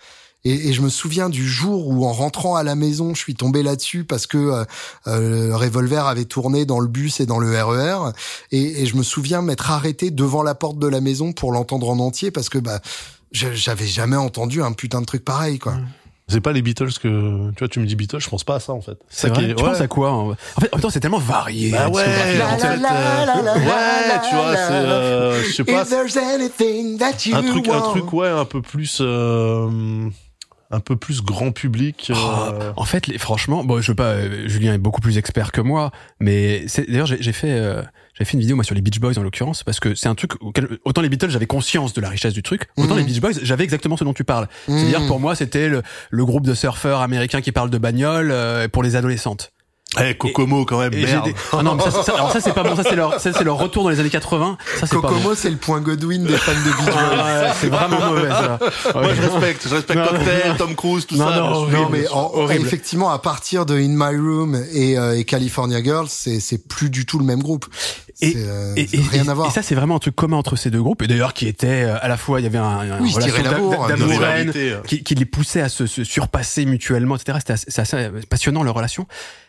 [0.45, 3.35] Et, et je me souviens du jour où, en rentrant à la maison, je suis
[3.35, 4.65] tombé là-dessus parce que euh,
[5.07, 8.13] euh, Revolver avait tourné dans le bus et dans le RER.
[8.53, 11.89] Et, et je me souviens m'être arrêté devant la porte de la maison pour l'entendre
[11.91, 12.81] en entier parce que bah
[13.33, 15.75] je- j'avais jamais entendu un putain de truc pareil, quoi.
[16.31, 18.61] C'est pas les Beatles que tu vois, tu me dis Beatles, je pense pas à
[18.61, 18.99] ça en fait.
[19.09, 19.51] C'est qui vrai.
[19.51, 19.71] est- Tu ouais.
[19.71, 21.71] penses à quoi En en fait, en même temps, c'est tellement varié.
[21.71, 26.17] Bah ouais, en fait, euh, ouais, tu vois, c'est, euh, je sais pas, If there's
[26.17, 27.91] anything that you un truc, un want.
[27.91, 30.09] truc, ouais, un peu plus, euh,
[30.71, 32.13] un peu plus grand public.
[32.15, 32.17] Oh,
[32.53, 34.13] euh, en fait, les, franchement, bon, je veux pas.
[34.13, 37.83] euh, Julien est beaucoup plus expert que moi, mais d'ailleurs j'ai j'ai fait euh,
[38.19, 40.15] j'ai fait une vidéo moi sur les Beach Boys en l'occurrence parce que c'est un
[40.15, 43.01] truc auquel autant les Beatles j'avais conscience de la richesse du truc, autant Mhm.
[43.01, 44.49] les Beach Boys j'avais exactement ce dont tu parles.
[44.69, 44.79] Mhm.
[44.79, 48.69] C'est-à-dire pour moi c'était le, le groupe de surfeurs américains qui parlent de bagnole euh,
[48.69, 49.53] pour les adolescentes.
[49.99, 51.25] Eh, Kokomo quand même, merde.
[51.25, 53.33] des- Ah non, mais ça, ça- alors ça c'est pas bon, ça c'est leur ça
[53.33, 54.59] c'est leur retour dans les années 80.
[54.79, 55.09] Ça c'est pas bon.
[55.09, 56.95] Kokomo, c'est le point Godwin des fans de Boys.
[56.95, 58.59] Ah, ouais, c'est vraiment mauvais ça.
[58.95, 61.37] Moi, je respecte, je respecte Non, Cocktail, Tom Cruise, tout Non, ça.
[61.41, 61.79] non, sûr.
[61.81, 62.67] Non mais en- horrible.
[62.67, 66.91] effectivement à partir de In My Room et, euh, et California Girls c'est c'est plus
[66.91, 67.65] du tout le même groupe.
[68.21, 69.49] Et- euh, Et, c'est et- rien et- à voir.
[69.49, 71.03] et ça, c'est vraiment un truc commun entre ces deux groupes.
[71.03, 73.13] Et d'ailleurs, qui était euh, à la fois, il y avait un, un Oui, ils
[73.13, 74.19] se relation tiraient la bourre, d'a- une d'amour-haine
[74.51, 74.81] rivalité, euh.
[74.87, 77.39] qui, qui les poussait à se, se surpasser mutuellement, etc.
[77.41, 79.07] C'était assez, c'est assez passionnant leur relation.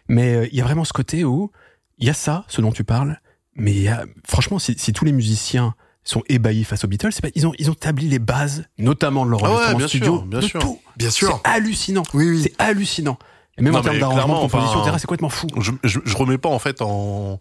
[0.09, 1.51] Mais euh, il y a vraiment ce côté où
[1.97, 3.19] il y a ça, ce dont tu parles.
[3.55, 7.27] Mais y a, franchement, si, si tous les musiciens sont ébahis face aux Beatles, pas,
[7.35, 10.39] ils ont ils ont établi les bases, notamment de leur Ah ouais, studio, sûr, bien
[10.39, 10.59] de sûr.
[10.61, 10.79] tout.
[10.97, 11.41] Bien sûr.
[11.43, 12.03] C'est hallucinant.
[12.13, 12.41] Oui oui.
[12.43, 13.17] C'est hallucinant.
[13.57, 14.97] Et même Non, en termes d'arrangement, composition, enfin.
[14.97, 15.47] C'est complètement fou.
[15.59, 17.37] je, je, je remets pas en fait en,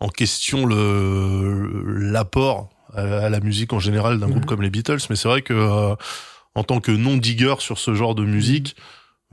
[0.00, 5.16] en question le l'apport à, la musique en général d'un groupe comme les Beatles, mais
[5.16, 5.94] c'est vrai que euh,
[6.54, 8.76] en tant que non digger sur ce genre de musique,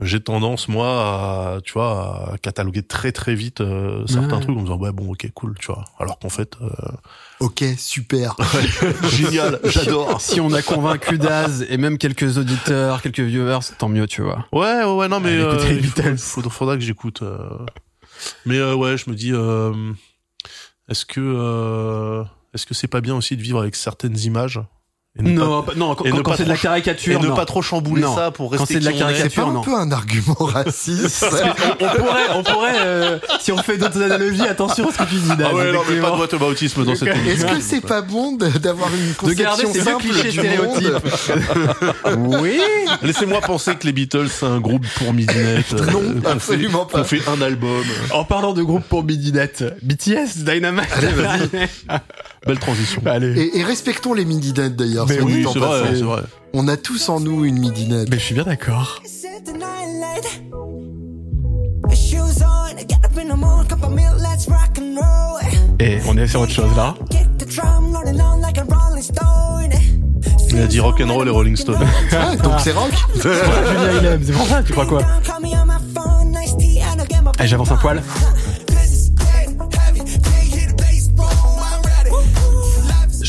[0.02, 0.88] j'ai tendance moi
[1.56, 4.42] à tu vois à cataloguer très très vite euh, certains Ouais.
[4.42, 6.68] trucs en me disant ouais bon ok cool tu vois alors qu'en fait euh,
[7.40, 8.36] Ok super.
[9.10, 14.06] génial j'adore Si on a convaincu Daz et même quelques auditeurs, quelques viewers, tant mieux,
[14.06, 14.46] tu vois.
[14.52, 17.22] Ouais, ouais, ouais, non, mais euh, il faut- faudra que j'écoute.
[17.22, 17.38] euh.
[18.46, 19.72] Mais euh, ouais, je me dis, euh,
[20.88, 22.22] est-ce que euh,
[22.54, 24.60] est-ce que c'est pas bien aussi de vivre avec certaines images?
[25.20, 27.34] Non, pas, non, quand, quand c'est de la trop- et caricature, ne non.
[27.36, 28.16] pas trop chambouler Non.
[28.16, 28.94] ça pour Quand rester c'est de la on.
[28.94, 33.52] C'est caricature, pas un peu un argument raciste on, on pourrait, on pourrait, euh, si
[33.52, 35.48] on fait d'autres analogies, attention à ce que tu dis, Daz.
[35.50, 36.18] Ah ouais, non, mais pas de effectivement.
[36.18, 37.48] whataboutisme dans cette Est-ce émission.
[37.48, 40.30] Est-ce que c'est pas bon de- d'avoir une de garder conception ces vieux simple clichés
[40.30, 42.16] stéréotypes.
[42.40, 42.58] oui.
[43.02, 45.72] Laissez-moi penser que les Beatles c'est un groupe pour midinette.
[45.74, 46.98] euh, Non, fait- absolument pas.
[47.00, 47.84] Qu'on fait un album.
[48.12, 50.86] En parlant de groupe pour Midinette, BTS, Dynamite.
[50.96, 51.68] Allez, vas-y.
[52.46, 53.00] Belle transition.
[53.06, 53.40] Allez.
[53.40, 55.06] Et, et respectons les midinettes d'ailleurs.
[55.08, 55.94] Mais oui, c'est vrai, passant.
[55.94, 56.22] c'est vrai.
[56.52, 58.08] On a tous en nous une midinette.
[58.10, 59.00] Mais je suis bien d'accord.
[64.48, 65.76] Rock and roll.
[65.80, 66.94] Et on est sur autre chose là.
[67.00, 67.22] A.
[70.50, 71.78] Il a dit rock'n'roll et Rolling Stone.
[72.12, 72.92] Ah, donc c'est rock.
[74.22, 75.00] C'est pour ça, tu crois quoi?
[77.38, 78.02] Allez, j'avance un poil.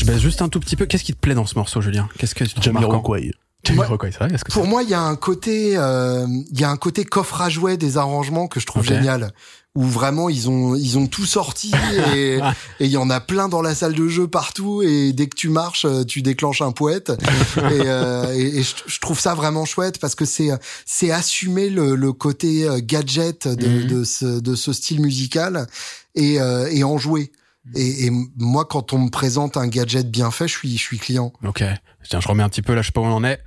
[0.04, 0.86] Baisse juste un tout petit peu.
[0.86, 2.08] Qu'est-ce qui te plaît dans ce morceau, Julien?
[2.18, 3.30] Qu'est-ce que tu trouves marquant Jamiroquai.
[3.64, 6.70] Jamiroquai, c'est vrai que Pour moi, il y a un côté, euh, il y a
[6.70, 9.32] un côté coffre à jouets des arrangements que je trouve génial,
[9.74, 11.72] où vraiment ils ont ils ont tout sorti
[12.14, 12.38] et
[12.78, 15.48] il y en a plein dans la salle de jeu partout et dès que tu
[15.48, 17.10] marches, euh, tu déclenches un poète
[17.56, 20.50] et, euh, et, et je, je trouve ça vraiment chouette parce que c'est
[20.84, 23.86] c'est assumer le, le côté euh, gadget de, Mhm.
[23.86, 25.66] de ce de ce style musical
[26.14, 27.32] et euh, et en jouer.
[27.74, 30.98] Et, et moi, quand on me présente un gadget bien fait, je suis je suis
[30.98, 31.32] client.
[31.44, 31.64] Ok.
[32.08, 33.40] Tiens, je remets un petit peu là, je sais pas où on en est.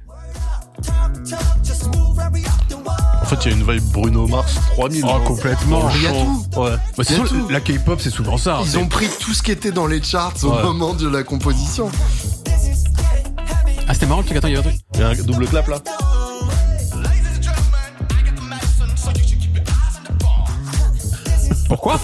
[3.22, 5.04] En fait, il y a une vibe Bruno Mars 3000.
[5.06, 5.22] Oh, hein.
[5.26, 5.90] complètement.
[5.96, 6.38] Il y a chant.
[6.56, 6.72] Ouais.
[6.98, 7.50] Bah, y a tout.
[7.50, 8.60] la K-pop, c'est souvent ça.
[8.64, 10.64] Ils C'est- ont pris tout ce qui était dans les charts au Ouais.
[10.64, 11.92] moment de la composition.
[13.88, 14.38] Ah, c'était marrant le truc.
[14.38, 14.76] Attends, il y a un truc.
[14.96, 15.80] Il y a un double clap là.
[21.68, 22.00] Pourquoi?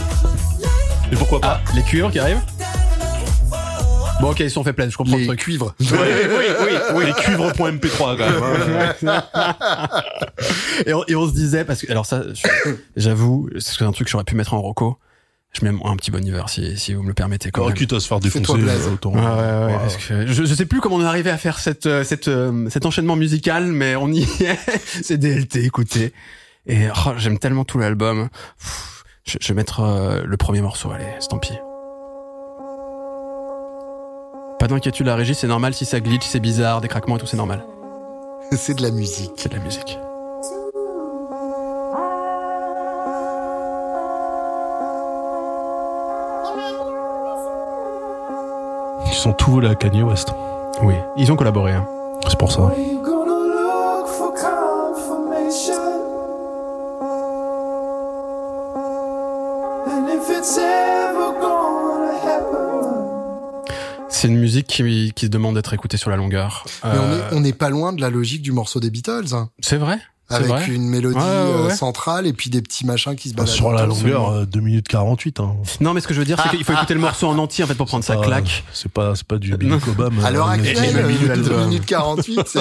[1.13, 2.41] Et pourquoi pas Ah, les cuivres qui arrivent.
[4.19, 4.89] Bon, ok, ils sont fait plein.
[4.89, 5.39] Je comprends Les le truc.
[5.41, 5.75] cuivres.
[5.79, 7.05] oui, oui, oui, oui.
[7.05, 8.93] Les cuivres.mp3 quand même.
[9.07, 9.21] hein.
[10.87, 12.23] Et on, et on se disait parce que alors ça,
[12.95, 14.97] j'avoue, c'est un truc que j'aurais pu mettre en roco.
[15.51, 17.77] Je mets un petit bon hiver si, si vous me le permettez quand Alors, même.
[17.77, 19.11] quitte à se faire défoncer, euh, autant.
[19.13, 19.77] Ouais, ouais, ouais, Ouais.
[19.79, 22.27] parce que je, je sais plus comment on est arrivé à faire cette, euh, cette,
[22.27, 24.57] euh, cet enchaînement musical, mais on y est.
[25.03, 26.11] C'est DLT, écoutez.
[26.65, 28.29] Et oh, j'aime tellement tout l'album.
[29.23, 31.57] Je, je vais mettre euh, le premier morceau, allez, c'est tant pis.
[34.59, 37.25] Pas d'inquiétude, la régie, c'est normal si ça glitch, c'est bizarre, des craquements et tout,
[37.25, 37.65] c'est normal.
[38.51, 39.31] c'est de la musique.
[39.37, 39.97] C'est de la musique.
[49.05, 50.33] Ils sont tous là, Kanye West.
[50.81, 51.71] Oui, ils ont collaboré.
[51.71, 51.87] Hein.
[52.27, 52.71] C'est pour ça.
[64.23, 66.63] C'est une musique qui, qui demande d'être écoutée sur la longueur.
[66.85, 69.33] Mais on Euh, est- on n'est pas loin de la logique du morceau des Beatles,
[69.33, 69.99] hein, C'est vrai?
[70.29, 71.75] Avec une mélodie Ouais, ouais, euh, ouais.
[71.75, 73.51] centrale et puis des petits machins qui se baladent.
[73.53, 75.39] sur la longueur, euh, 2 minutes 48.
[75.39, 75.55] Hein.
[75.81, 77.63] Non, mais ce que je veux dire, c'est qu'il faut écouter le morceau en entier
[77.63, 78.63] en fait pour prendre sa Pas- claque.
[78.73, 80.13] C'est pas, c'est pas du Billy Cobham.
[80.23, 81.59] À l'heure euh, actuelle, et le milieu de euh, l'album.
[81.59, 82.59] 2 minutes 48, c'est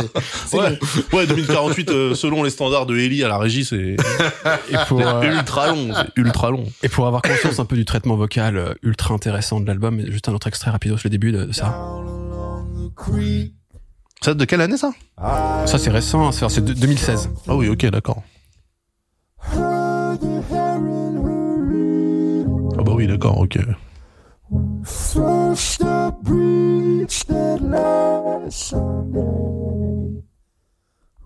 [0.59, 0.79] Ouais,
[1.11, 1.17] bon.
[1.19, 5.23] ouais, 2 minutes 48, euh, selon les standards de Ellie à la régie, c'est euh,
[5.23, 5.89] ultra long.
[5.95, 6.65] C'est ultra long.
[6.83, 10.29] et pour avoir conscience un peu du traitement vocal euh, ultra intéressant de l'album, juste
[10.29, 11.65] un autre extrait rapide le début de, de ça.
[11.71, 13.53] Down along the creek.
[14.23, 14.93] Ça, de quelle année ça
[15.67, 17.31] Ça c'est récent, hein, c'est c'est de- 2016.
[17.49, 18.23] Ah oui, ok, d'accord.
[22.79, 23.59] Ah bah oui, d'accord, ok.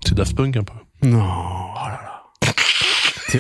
[0.04, 0.74] C'est Daft Punk un peu.
[1.02, 2.15] Non, oh là là.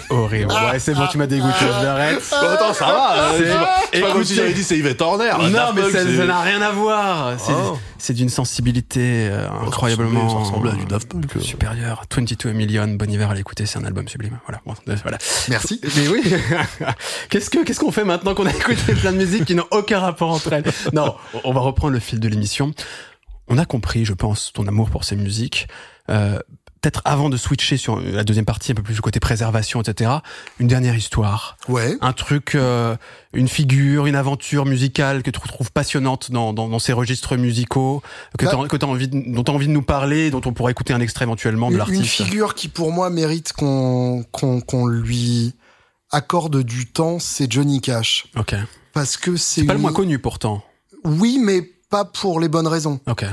[0.08, 0.52] C'est horrible.
[0.52, 2.20] Ouais, c'est bon, tu m'as dégoûté, je l'arrête.
[2.32, 3.32] attends, ça va.
[3.38, 3.44] C'est-
[3.92, 5.30] C'est pas, comme si j'avais dit c'est Yvette Horner.
[5.50, 7.34] Non, mais ça n'a rien à voir.
[7.38, 7.72] C'est Ah.
[7.98, 11.36] c'est d'une sensibilité euh, incroyablement Ça ressemblait à du Daft Punk.
[11.36, 11.40] euh.
[11.40, 12.02] supérieure.
[12.14, 14.38] 22 Million, Bon Hiver à l'écouter, c'est un album sublime.
[14.46, 15.18] Voilà, bon, euh, voilà.
[15.48, 15.80] Merci.
[15.96, 16.22] Mais oui.
[17.30, 20.00] qu'est-ce que qu'est-ce qu'on fait maintenant qu'on a écouté plein de musiques qui n'ont aucun
[20.00, 20.64] rapport entre elles?
[20.92, 22.72] Non, on va reprendre le fil de l'émission.
[23.48, 25.68] On a compris, je pense, ton amour pour ces musiques.
[26.10, 26.38] Euh,
[26.86, 30.08] Peut-être avant de switcher sur la deuxième partie, un peu plus du côté préservation, etc.
[30.60, 31.96] Une dernière histoire, Ouais.
[32.00, 32.94] un truc, euh,
[33.32, 38.04] une figure, une aventure musicale que tu trouves passionnante dans, dans, dans ces registres musicaux,
[38.38, 38.54] que Bah-
[38.86, 41.24] envie, de- dont tu as envie de nous parler, dont on pourrait écouter un extrait
[41.24, 42.22] éventuellement de Une, une l'artiste.
[42.22, 45.54] figure qui pour moi mérite qu'on lui
[46.12, 48.26] accorde du temps, c'est Johnny Cash.
[48.36, 48.54] Ok.
[48.92, 50.62] Parce que c'est C'est pas le moins connu pourtant.
[51.02, 53.00] Oui, mais pas pour les bonnes raisons.
[53.08, 53.24] Ok.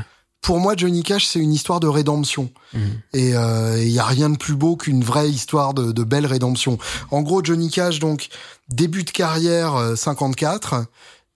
[0.44, 2.52] Pour moi, Johnny Cash, c'est une histoire de rédemption.
[2.74, 2.82] Mhm.
[3.14, 6.78] Et il y a rien de plus beau qu'une vraie histoire de, de belle rédemption.
[7.10, 8.30] En gros, Johnny Cash, donc
[8.70, 10.86] début de carrière euh, 54.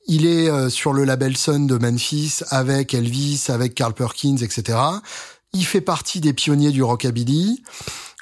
[0.08, 4.78] Il est euh, sur le label Sun de Memphis avec Elvis, avec Carl Perkins, etc.
[5.54, 7.64] Il fait partie des pionniers du rockabilly.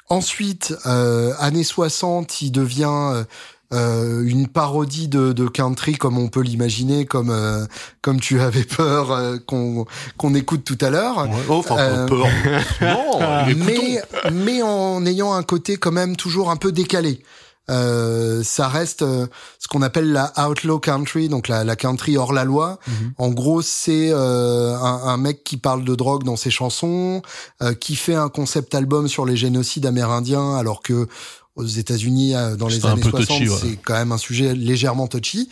[0.08, 3.24] Ensuite, euh, années 60, il devient
[3.72, 7.66] euh, une parodie de, de country comme on peut l'imaginer, comme euh,
[8.02, 9.86] comme tu avais peur euh, qu'on
[10.16, 11.18] qu'on écoute tout à l'heure.
[11.24, 11.30] Ouais.
[11.48, 12.26] Oh, enfin, Euh, peur.
[12.80, 13.64] non, écoutons.
[13.66, 14.02] mais
[14.32, 17.22] mais en ayant un côté quand même toujours un peu décalé.
[17.68, 19.26] Euh, ça reste euh,
[19.58, 22.78] ce qu'on appelle la outlaw country, donc la, la country hors la loi.
[22.86, 23.12] Mhm.
[23.18, 27.22] En gros, c'est euh, un, un mec qui parle de drogue dans ses chansons,
[27.62, 31.08] euh, qui fait un concept album sur les génocides amérindiens, alors que
[31.56, 33.56] aux États-Unis, euh, dans les années peu 60, touchy, ouais.
[33.60, 35.48] c'est quand même un sujet légèrement touchy.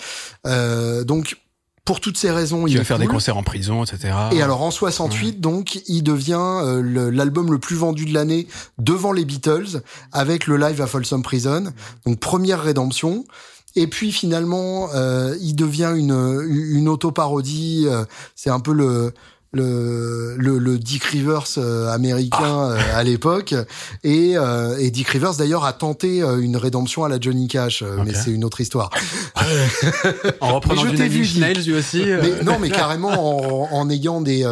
[0.46, 1.36] Euh, donc,
[1.84, 4.14] pour toutes ces raisons, Il va faire des concerts en prison, etc.
[4.32, 8.46] Et alors en 68, donc, il devient euh, le- l'album le, plus vendu de l'année
[8.78, 9.82] devant les Beatles
[10.12, 11.72] avec le live à Folsom Prison.
[12.06, 13.24] Donc première rédemption.
[13.76, 16.14] Et puis finalement, euh, il devient une
[16.48, 17.86] une autoparodie.
[18.34, 19.12] C'est un peu le
[19.54, 23.54] le, le, le Dick Rivers euh, américain euh, à l'époque
[24.02, 28.14] et, euh, et Dick Rivers d'ailleurs a tenté une rédemption à la Johnny Cash mais
[28.14, 28.90] c'est une autre histoire
[30.40, 31.38] en reprenant du.
[31.38, 32.04] Nails lui aussi.
[32.04, 34.46] mais non, mais carrément en, en ayant des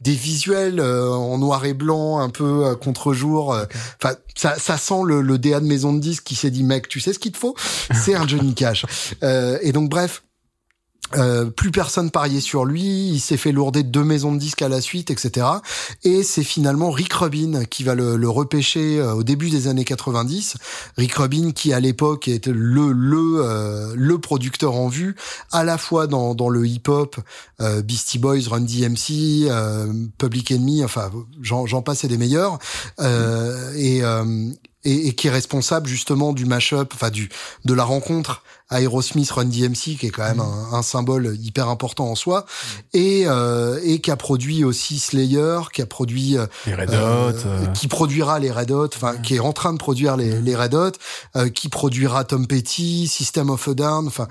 [0.00, 3.56] des visuels en noir et blanc, un peu contre-jour.
[4.00, 6.88] Enfin, ça, ça sent le, le DA de maison de disques qui s'est dit, mec,
[6.88, 7.56] tu sais ce qu'il te faut?
[7.92, 8.86] C'est un Johnny Cash.
[9.22, 10.22] Euh, et donc, bref.
[11.16, 14.68] Euh, plus personne pariait sur lui, il s'est fait lourder deux maisons de disques à
[14.68, 15.46] la suite, etc.
[16.04, 19.84] Et c'est finalement Rick Rubin qui va le, le repêcher euh, au début des années
[19.84, 20.56] 90.
[20.96, 25.16] Rick Rubin qui à l'époque était le le euh, le producteur en vue,
[25.50, 27.16] à la fois dans dans le hip-hop,
[27.60, 32.58] euh, Beastie Boys, Run DMC, euh, Public Enemy, enfin j'en passe et des meilleurs,
[33.00, 34.02] et,
[34.88, 37.28] et et qui est responsable justement du mashup, enfin du
[37.64, 42.06] de la rencontre Aerosmith Run DMC qui est quand même un, un symbole hyper important
[42.10, 42.44] en soi
[42.92, 46.94] et euh, et qui a produit aussi Slayer qui a produit euh, les Red Hot.
[46.94, 50.40] euh, euh, qui produira les Red Hot, enfin qui est en train de produire les,
[50.42, 50.92] les Red Hot,
[51.36, 54.28] euh, qui produira Tom Petty, System of a Down, enfin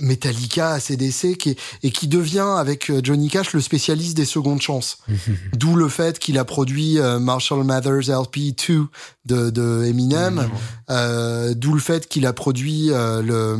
[0.00, 4.60] Metallica, ACDC, qui est- et qui devient avec euh, Johnny Cash le spécialiste des secondes
[4.62, 4.98] chances.
[5.54, 8.86] D'où le fait qu'il a produit euh, Marshall Mathers LP 2
[9.26, 10.48] de, de Eminem,
[10.90, 13.58] euh, d'où le fait qu'il a produit euh, le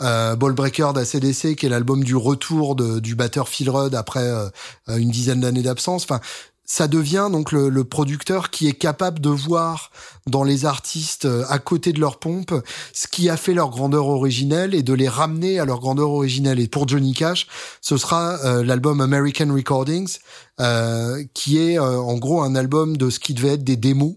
[0.00, 4.30] euh, Ball Breaker d'ACDC, qui est l'album du retour de, du batteur Phil Rudd après
[4.88, 6.04] une dizaine d'années d'absence.
[6.04, 6.20] Enfin,
[6.70, 9.90] ça devient donc le, producteur qui est capable de voir
[10.28, 12.54] dans les artistes euh, à côté de leur pompe
[12.92, 16.60] ce qui a fait leur grandeur originelle et de les ramener à leur grandeur originelle.
[16.60, 17.48] Et pour Johnny Cash,
[17.80, 20.18] ce sera euh, l'album American Recordings,
[20.60, 24.14] euh, qui est euh, en gros un album de ce qui devait être des démos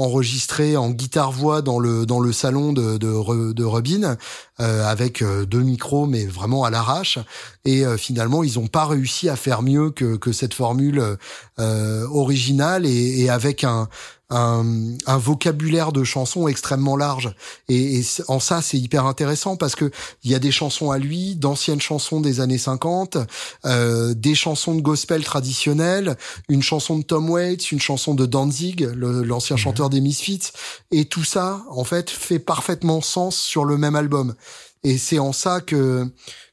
[0.00, 4.16] enregistrés en guitare voix dans le dans le salon de de, de Robin
[4.60, 7.18] euh, avec euh, deux micros mais vraiment à l'arrache.
[7.64, 11.16] Et euh, finalement ils ont pas réussi à faire mieux que que cette formule
[11.58, 13.88] euh, originale et, et avec un
[14.30, 14.64] un,
[15.06, 17.34] un vocabulaire de chansons extrêmement large.
[17.68, 19.90] Et, en ça c'est hyper intéressant parce que
[20.24, 23.18] il y a des chansons à lui d'anciennes chansons des années 50
[23.64, 26.16] euh, des chansons de gospel traditionnelles
[26.48, 30.52] une chanson de Tom Waits une chanson de Danzig l'ancien chanteur des Misfits.
[30.90, 34.34] Et tout ça en fait fait parfaitement sens sur le même album.
[34.82, 36.08] Et c'est en ça que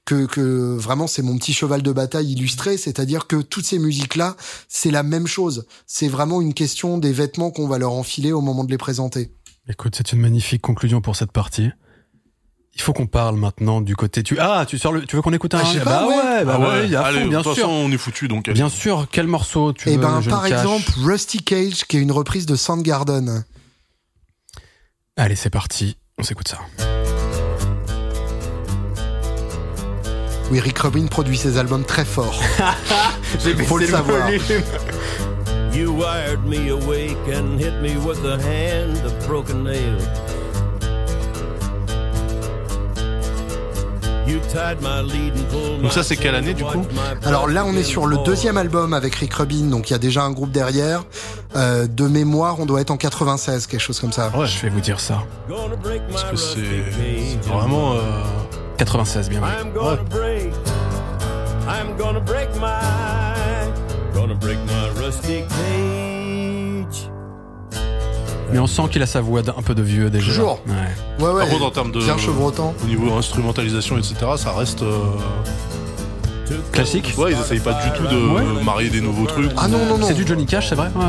[0.08, 4.36] que, que vraiment c'est mon petit cheval de bataille illustré, c'est-à-dire que toutes ces musiques-là,
[4.70, 5.68] c'est la même chose.
[5.86, 9.32] C'est vraiment une question des vêtements qu'on va leur enfiler au moment de les présenter.
[9.70, 11.70] Écoute, c'est une magnifique conclusion pour cette partie.
[12.74, 14.24] Il faut qu'on parle maintenant du côté.
[14.24, 15.06] Tu ah, tu sors le.
[15.06, 16.16] Tu veux qu'on écoute un Ah, sais Bah pas, ouais.
[16.16, 17.56] ouais, bah Ah ouais, ouais, à allez, fond, bien sûr.
[17.56, 18.48] façon, on est foutu donc.
[18.48, 18.54] allez.
[18.54, 19.08] Bien sûr.
[19.12, 22.56] Quel morceau tu Et veux ben par exemple Rusty Cage, qui est une reprise de
[22.56, 23.44] Soundgarden.
[25.18, 25.98] Allez, c'est parti.
[26.18, 26.60] On s'écoute ça.
[30.52, 32.40] Oui, Rick Rubin produit ses albums très fort.
[33.44, 34.30] J'ai Faut le savoir.
[35.74, 39.98] You wired me awake and hit me with the hand of broken nail.
[44.26, 46.86] You tied my lead and pulled Donc ça, c'est quelle année, du coup
[47.24, 50.00] Alors là, on est sur le deuxième album avec Rick Rubin, donc il y a
[50.00, 51.04] déjà un groupe derrière.
[51.56, 54.30] Euh, de mémoire, on doit être en 96, quelque chose comme ça.
[54.36, 55.24] Ouais, Je vais vous dire ça.
[55.50, 57.94] Parce que c'est vraiment.
[57.94, 58.00] euh,
[58.78, 59.42] 96, bien.
[59.42, 59.48] ouais.
[59.62, 60.54] I'm gonna break.
[61.68, 63.70] I'm gonna break my.
[64.14, 67.10] Gonna break my rusty cage.
[68.52, 70.28] Mais on sent qu'il a sa voix d'un peu de vieux déjà.
[70.28, 70.60] Toujours.
[70.68, 71.26] Ouais.
[71.26, 71.40] Ouais, ouais.
[71.42, 72.74] Par contre, en termes de- Bien chevrotant.
[72.84, 74.84] Au niveau instrumentalisation, etc., ça reste.
[74.84, 75.02] euh,
[76.72, 77.14] Classique.
[77.18, 78.64] Ouais, ils essayent pas du tout de Ouais.
[78.64, 79.52] marier des nouveaux trucs.
[79.58, 80.08] Ah non, non, non.
[80.08, 81.04] C'est du Johnny Cash, c'est vrai Ouais.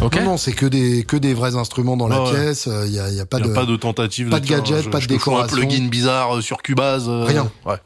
[0.00, 2.68] Non, non, c'est que des, que des vrais instruments dans la Ouais, pièce.
[2.86, 3.50] Il y a, y a pas y de.
[3.50, 5.56] a pas de tentative pas de tiens, gadget, je- pas de je fous un décoration.
[5.56, 7.08] plugin bizarre euh, sur Cubase.
[7.08, 7.50] euh, Rien.
[7.66, 7.76] Ouais.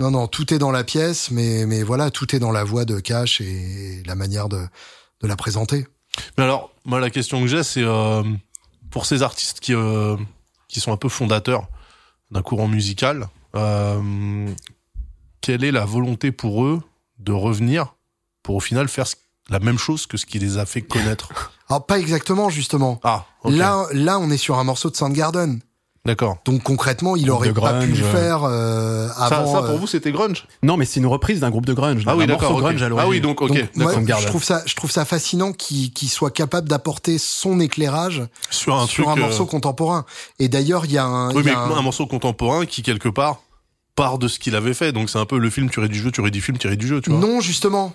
[0.00, 2.84] Non, non, tout est dans la pièce, mais, mais voilà, tout est dans la voix
[2.86, 4.64] de Cash et la manière de,
[5.20, 5.86] de la présenter.
[6.38, 8.22] Mais alors, moi, la question que j'ai, c'est euh,
[8.90, 10.16] pour ces artistes qui, euh,
[10.68, 11.68] qui sont un peu fondateurs
[12.30, 14.48] d'un courant musical, euh,
[15.42, 16.80] quelle est la volonté pour eux
[17.18, 17.94] de revenir
[18.42, 19.16] pour au final faire ce-
[19.50, 22.98] la même chose que ce qui les a fait connaître Alors, pas exactement, justement.
[23.04, 23.52] Ah, ok.
[23.54, 25.60] Là, là, on est sur un morceau de Soundgarden.
[26.06, 26.38] D'accord.
[26.46, 28.10] Donc concrètement, il aurait pas pu le grunge.
[28.10, 29.52] faire euh, Ça, avant.
[29.52, 32.04] ça, pour euh, vous, c'était grunge Non, mais c'est une reprise d'un groupe de grunge.
[32.06, 32.52] Ah oui, d'accord.
[32.52, 32.60] ok.
[32.60, 33.06] grunge à l'origine.
[33.06, 33.50] Ah oui, donc, ok.
[33.52, 37.60] donc, moi, je trouve ça, je trouve ça fascinant qu'il qu'il soit capable d'apporter son
[37.60, 39.18] éclairage Sur un sur truc.
[39.18, 40.06] un euh, morceau contemporain.
[40.38, 43.10] Et d'ailleurs, il y a un, Oui, y mais un- un morceau contemporain qui, quelque
[43.10, 43.42] part,
[43.94, 44.92] part de ce qu'il avait fait.
[44.92, 47.02] Donc, c'est un peu le film tiré du jeu, tiré du film, tiré du jeu,
[47.02, 47.20] tu vois.
[47.20, 47.92] non justement.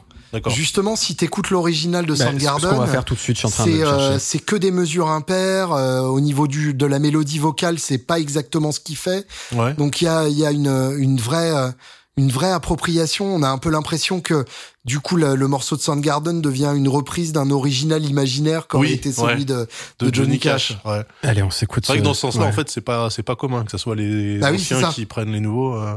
[0.49, 3.35] Justement, si t'écoutes l'original de Bah, c'est ce Soundgarden, qu'on va faire tout de suite.
[3.37, 5.71] Je suis en train de euh, c'est que des mesures impaires.
[5.71, 9.25] euh, au niveau du de la mélodie vocale, c'est pas exactement ce qu'il fait.
[9.53, 9.73] Ouais.
[9.73, 11.69] Donc il y a, il y a une, une vraie euh,
[12.17, 13.25] une vraie appropriation.
[13.25, 14.45] On a un peu l'impression que
[14.85, 18.93] du coup le, le morceau de Soundgarden devient une reprise d'un original imaginaire qu'aurait Oui,
[18.93, 19.45] été celui ouais.
[19.45, 19.67] de,
[19.99, 20.77] De, Johnny Cash.
[20.85, 21.01] Ouais.
[21.23, 21.85] Allez, on s'écoute.
[21.85, 22.47] C'est vrai que dans ce sens-là, ouais.
[22.47, 24.83] en fait, c'est pas, c'est pas commun que ce soit les Bah oui, anciens c'est
[24.85, 24.91] ça.
[24.93, 25.75] qui prennent les nouveaux.
[25.75, 25.95] euh.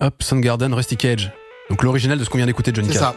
[0.00, 1.30] Hop, Soundgarden, Rusty Cage.
[1.68, 3.08] Donc l'original de ce qu'on vient d'écouter de Johnny C'est Cash.
[3.08, 3.14] ça.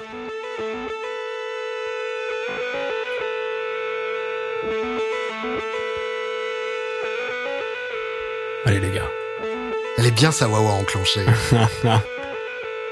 [10.16, 11.26] Bien sa wawa enclenchée.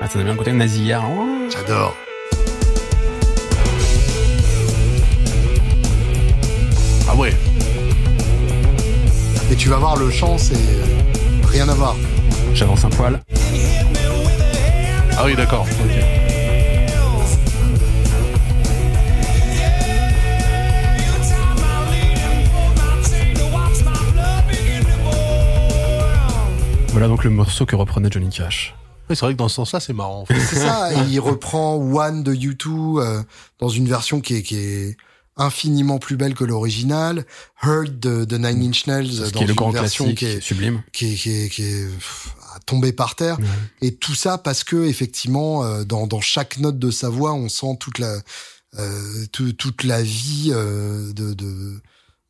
[0.04, 1.04] Ah, ça bien le côté nasillard.
[1.08, 1.48] Oh.
[1.48, 1.96] J'adore.
[7.08, 7.36] Ah ouais.
[9.52, 10.56] Et tu vas voir le chant, c'est
[11.52, 11.96] rien à voir.
[12.56, 13.20] J'avance un poil.
[15.16, 15.68] Ah oui, d'accord.
[15.86, 16.21] Ok.
[26.92, 28.76] Voilà donc le morceau que reprenait Johnny Cash.
[29.10, 30.22] Oui, c'est vrai que dans ce sens-là, c'est marrant.
[30.22, 30.40] En fait.
[30.40, 30.92] C'est ça.
[30.94, 33.24] Et il reprend One de U2 euh,
[33.60, 34.98] dans une version qui est, qui est
[35.38, 37.26] infiniment plus belle que l'original.
[37.64, 40.26] Heard de, de Nine Inch Nails Ce dans qui est le une grand version qui
[40.26, 40.84] est, sublime.
[40.92, 43.38] qui est, qui est, qui est, pff, à tomber par terre.
[43.82, 47.48] Et tout ça parce que effectivement, euh, dans, dans chaque note de sa voix, on
[47.50, 48.18] sent toute la
[48.80, 51.82] euh, tout- toute la vie euh, de, de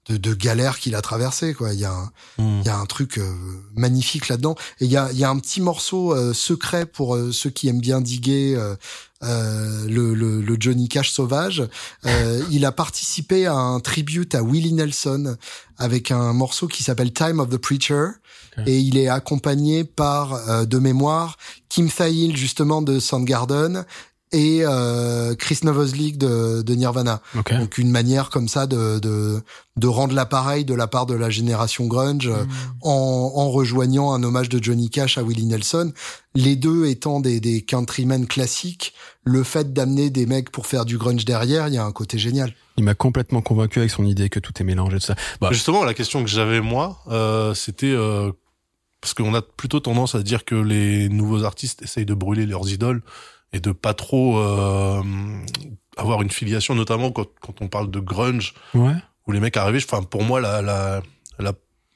[0.09, 1.53] de, de galère qu'il a traversé.
[1.53, 2.61] Quoi, il y a un, Hmm.
[2.61, 3.29] il y a un truc euh,
[3.75, 4.55] magnifique là-dedans.
[4.79, 7.49] Et il y a, il y a un petit morceau euh, secret pour euh, ceux
[7.49, 8.75] qui aiment bien diguer euh,
[9.23, 11.63] euh, le, le, le Johnny Cash sauvage.
[12.05, 15.35] Euh, il a participé à un tribute à Willie Nelson
[15.77, 18.07] avec un morceau qui s'appelle Time of the Preacher.
[18.67, 21.37] Et il est accompagné par, euh, de mémoire,
[21.69, 23.85] Kim Thayil justement de Soundgarden
[24.31, 27.21] et euh, Chris Novoselic de, de Nirvana.
[27.37, 27.53] Ok.
[27.57, 29.41] Donc une manière comme ça de, de,
[29.77, 32.45] de rendre l'appareil de la part de la génération grunge euh,
[32.81, 35.91] en, en rejoignant un hommage de Johnny Cash à Willie Nelson.
[36.33, 40.97] Les deux étant des, des countrymen classiques, le fait d'amener des mecs pour faire du
[40.97, 42.53] grunge derrière, il y a un côté génial.
[42.77, 45.15] Il m'a complètement convaincu avec son idée que tout est mélangé, tout ça.
[45.41, 48.31] Bah, Justement, la question que j'avais moi, euh, c'était euh,
[49.01, 52.69] parce qu'on a plutôt tendance à dire que les nouveaux artistes essayent de brûler leurs
[52.71, 53.01] idoles
[53.53, 55.01] et de pas trop euh,
[55.97, 58.93] avoir une filiation, notamment quand, quand on parle de grunge, ouais.
[59.27, 59.83] où les mecs arrivaient.
[59.83, 61.01] Enfin, pour moi, la la
[61.39, 61.53] la,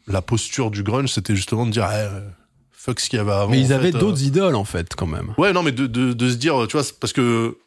[0.07, 2.29] la posture du grunge, c'était justement de dire eh, euh,
[2.71, 3.51] fuck ce qu'il y avait avant.
[3.51, 3.99] Mais ils en avaient fait, euh.
[3.99, 5.33] d'autres idoles, en fait, quand même.
[5.37, 7.57] Ouais, non, mais de, de, de se dire, tu vois, parce que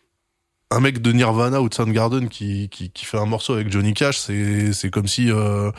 [0.71, 3.95] un mec de Nirvana ou de Soundgarden qui, qui, qui fait un morceau avec Johnny
[3.95, 5.71] Cash, c'est, c'est comme si, euh,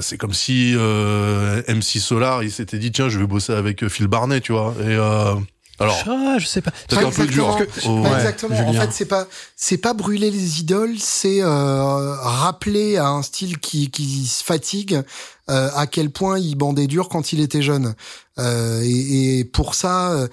[0.00, 3.88] c'est comme si euh, MC Solar, il s'était dit, tiens, je vais bosser avec euh,
[3.88, 4.74] Phil Barnet, tu vois.
[4.80, 5.34] Et euh,
[5.78, 6.70] alors, Ah, je sais pas.
[6.88, 7.58] peut-être un peu dur.
[7.86, 8.58] Oh, Ouais, exactement.
[8.68, 13.58] En fait, c'est pas c'est pas brûler les idoles, c'est euh, rappeler à un style
[13.58, 15.02] qui qui se fatigue
[15.50, 17.94] euh, à quel point il bandait dur quand il était jeune.
[18.38, 20.28] Euh, et, et pour ça, euh,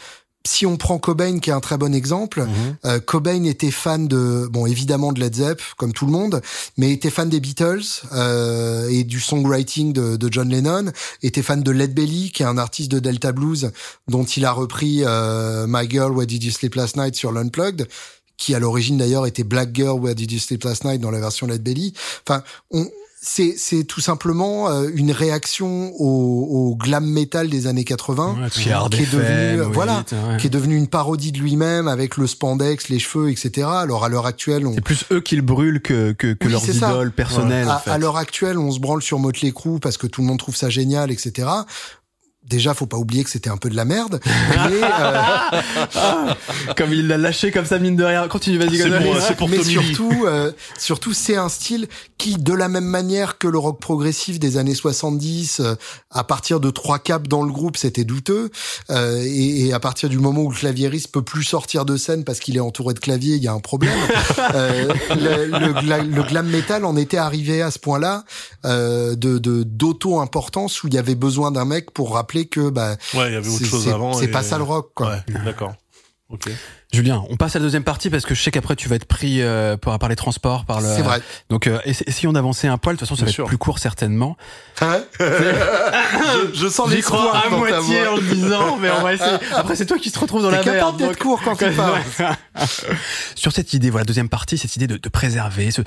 [0.46, 2.76] si on prend Cobain qui est un très bon exemple, Mhm.
[2.86, 6.42] euh, Cobain était fan de bon évidemment de Led Zepp comme tout le monde,
[6.78, 7.82] mais était fan des Beatles
[8.14, 10.92] euh, et du songwriting de, de John Lennon,
[11.22, 13.72] était fan de Led Belly qui est un artiste de Delta Blues
[14.10, 17.88] dont il a repris euh, My Girl Where Did You Sleep Last Night sur l'Unplugged
[18.36, 21.20] qui à l'origine d'ailleurs était Black Girl Where Did You Sleep Last Night dans la
[21.20, 21.94] version Led Belly.
[22.28, 22.86] Enfin, on
[23.26, 28.50] c'est c'est tout simplement euh, une réaction au, au glam metal des années 80 Ouais,
[28.50, 30.38] qui est hard qui est FM, devenu euh, oui, voilà ouais.
[30.38, 33.68] qui est devenu une parodie de lui-même avec le spandex, les cheveux, etc.
[33.72, 36.52] Alors à l'heure actuelle, on, C'est plus eux qui le brûlent que, que, que Oui,
[36.52, 37.92] leurs idoles personnelles, à, en fait.
[37.92, 40.56] à l'heure actuelle, on se branle sur Motley Crue parce que tout le monde trouve
[40.58, 41.48] ça génial, etc.
[42.50, 44.20] Déjà, faut pas oublier que c'était un peu de la merde.
[44.26, 46.34] mais, euh,
[46.76, 48.28] Comme il l'a lâché comme ça, mine de rien.
[48.28, 51.88] Continue, vas-y, C'est bon, c'est pour mais Tommy surtout, euh, surtout, c'est un style
[52.18, 55.76] qui, de la même manière que le rock progressif des années 70, euh,
[56.12, 58.52] à partir de trois caps dans le groupe, c'était douteux.
[58.90, 62.24] Euh, et, et à partir du moment où le claviériste peut plus sortir de scène
[62.24, 63.94] parce qu'il est entouré de claviers, il y a un problème.
[64.56, 68.24] Euh, le, le gla- le glam metal en était arrivé à ce point-là
[68.66, 72.96] euh, de de- d'auto-importance où il y avait besoin d'un mec pour rappeler que bah
[73.14, 74.14] Ouais, il y avait autre c'est- chose avant.
[74.14, 75.10] c'est et- pas ça le rock quoi.
[75.12, 75.74] Ouais, d'accord.
[76.30, 76.50] Ok.
[76.94, 79.06] Julien, on passe à la deuxième partie parce que je sais qu'après tu vas être
[79.06, 80.88] pris euh, par, par les transports, par le.
[80.96, 81.22] C'est vrai.
[81.50, 82.96] Donc euh, essa- essayons d'avancer un poil.
[82.96, 83.44] De toute façon, ça Bien va sûr.
[83.46, 84.38] être plus court certainement.
[84.82, 89.14] Hein je, je sens J'y l'espoir crois à moitié en le disant, mais on va
[89.14, 89.38] essayer.
[89.56, 90.78] Après, c'est toi qui te retrouves dans la merde.
[90.78, 92.00] capable d'être court quand tu parles.
[93.36, 95.72] Sur cette idée, voilà, deuxième partie, cette idée de, de préserver.
[95.72, 95.82] ce-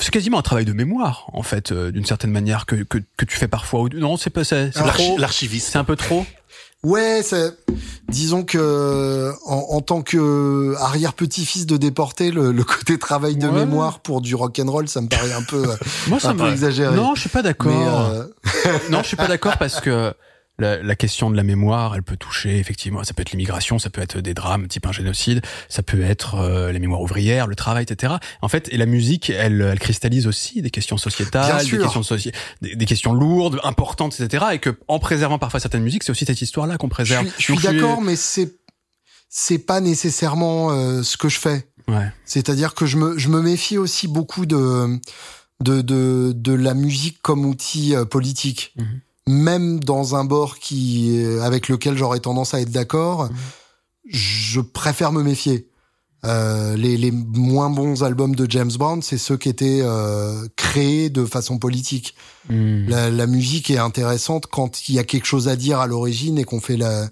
[0.00, 3.24] C'est quasiment un travail de mémoire, en fait, euh, d'une certaine manière que, que, que
[3.24, 3.80] tu fais parfois.
[3.82, 5.18] ou- Non, c'est pas trop.
[5.18, 5.68] L'archiviste.
[5.72, 6.26] C'est un peu trop.
[6.84, 7.52] Ouais, c'est
[8.08, 13.48] disons que en, en tant que arrière petit-fils de déporté, le, le côté travail de
[13.48, 13.64] Ouais.
[13.64, 15.62] mémoire pour du rock and roll, ça me paraît un peu
[16.08, 16.94] Moi, ça un peu exagéré.
[16.94, 17.72] Non, je suis pas d'accord.
[18.10, 18.24] Euh,
[18.90, 20.12] Non, je suis pas d'accord parce que
[20.58, 23.04] la, la question de la mémoire, elle peut toucher effectivement.
[23.04, 26.34] Ça peut être l'immigration, ça peut être des drames type un génocide, ça peut être
[26.36, 28.14] euh, les mémoires ouvrières, le travail, etc.
[28.42, 32.32] En fait, et la musique, elle, elle cristallise aussi des questions sociétales, des questions soci-
[32.60, 34.46] des, des questions lourdes, importantes, etc.
[34.54, 37.26] Et que en préservant parfois certaines musiques, c'est aussi cette histoire-là qu'on préserve.
[37.38, 38.54] je suis d'accord, mais c'est
[39.30, 41.68] c'est pas nécessairement euh, ce que je fais.
[41.86, 42.10] Ouais.
[42.24, 44.98] C'est-à-dire que je me je me méfie aussi beaucoup de
[45.62, 48.72] de de, de la musique comme outil euh, politique.
[48.76, 49.00] Mhm.
[49.28, 53.36] Même dans un bord qui euh, avec lequel j'aurais tendance à être d'accord, Mhm.
[54.10, 55.68] je préfère me méfier.
[56.24, 61.10] Euh, les, les moins bons albums de James Brown, c'est ceux qui étaient euh, créés
[61.10, 62.16] de façon politique.
[62.50, 62.88] Hmm.
[62.88, 66.36] La, la musique est intéressante quand il y a quelque chose à dire à l'origine
[66.38, 67.08] et qu'on fait la.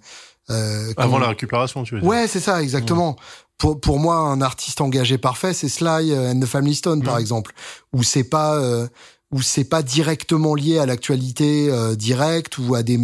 [0.50, 2.08] Euh, Avant la récupération, tu veux dire.
[2.10, 3.14] Ouais, c'est ça, exactement.
[3.58, 7.14] Pour, pour moi, un artiste engagé parfait, c'est Sly euh, and the Family Stone, par
[7.14, 7.20] Mhm.
[7.20, 7.52] exemple,
[7.92, 8.88] où c'est pas euh,
[9.32, 12.98] où c'est pas directement lié à l'actualité euh, directe ou à des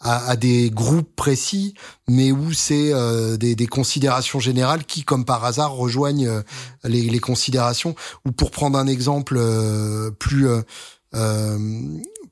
[0.00, 1.74] à, à des groupes précis,
[2.08, 6.42] mais où c'est euh, des, des considérations générales qui, comme par hasard, rejoignent euh,
[6.84, 7.96] les, les considérations.
[8.24, 10.46] Ou pour prendre un exemple euh, plus
[11.14, 11.78] euh,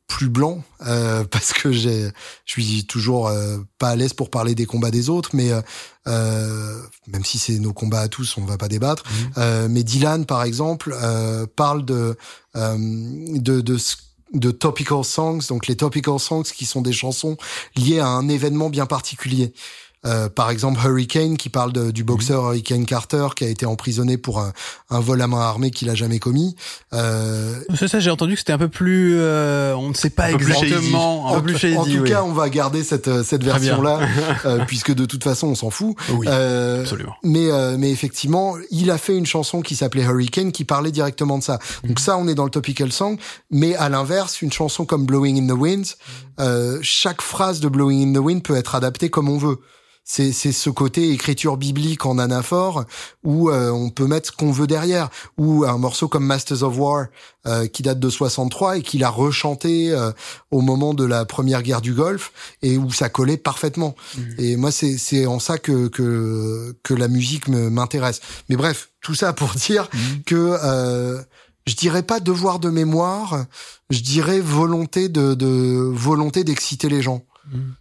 [0.07, 2.11] plus blanc, euh, parce que j'ai,
[2.45, 5.61] je suis toujours euh, pas à l'aise pour parler des combats des autres, mais euh,
[6.07, 9.03] euh, même si c'est nos combats à tous, on va pas débattre.
[9.39, 12.17] Euh, mais Dylan, par exemple, euh, parle de
[12.57, 13.97] euh, de, de ce-
[14.33, 17.37] de topical songs, donc les topical songs qui sont des chansons
[17.77, 19.53] liées à un événement bien particulier.
[20.05, 24.17] Euh, par exemple, Hurricane, qui parle de- du boxeur Hurricane Carter, qui a été emprisonné
[24.19, 24.53] pour un,
[24.91, 26.55] un vol à main armée qu'il a jamais commis.
[26.93, 30.27] Euh, C'est ça, j'ai entendu que c'était un peu plus, euh, on ne sait pas
[30.27, 31.77] Un peu plus exactement, un en, peu plus shady.
[31.77, 32.09] en tout oui.
[32.09, 33.59] cas, on va garder cette, euh, cette Très bien.
[33.59, 34.01] version-là,
[34.45, 35.97] euh, puisque de toute façon, on s'en fout.
[36.13, 37.15] Oui, Euh, absolument.
[37.25, 41.39] Mais, euh, mais effectivement, il a fait une chanson qui s'appelait Hurricane qui parlait directement
[41.39, 41.59] de ça.
[41.83, 41.89] Mhm.
[41.89, 43.19] Donc ça, on est dans le topical song.
[43.51, 45.87] Mais à l'inverse, une chanson comme Blowing in the Wind,
[46.39, 49.59] euh, chaque phrase de Blowing in the Wind peut être adaptée comme on veut.
[50.09, 52.85] C'est, c'est ce côté écriture biblique en anaphore
[53.25, 55.11] où euh, on peut mettre ce qu'on veut derrière.
[55.37, 57.07] Ou un morceau comme Masters of War
[57.49, 60.13] euh, qui date de 63 et qu'il a rechanté euh,
[60.53, 62.31] au moment de la première guerre du Golfe
[62.63, 63.97] et où ça collait parfaitement.
[64.39, 68.21] Et moi, c'est c'est en ça que que que la musique me- m'intéresse.
[68.49, 69.89] Mais bref, tout ça pour dire
[70.25, 71.21] que euh,
[71.67, 73.45] je dirais pas devoir de mémoire,
[73.91, 77.25] je dirais volonté de, de volonté d'exciter les gens,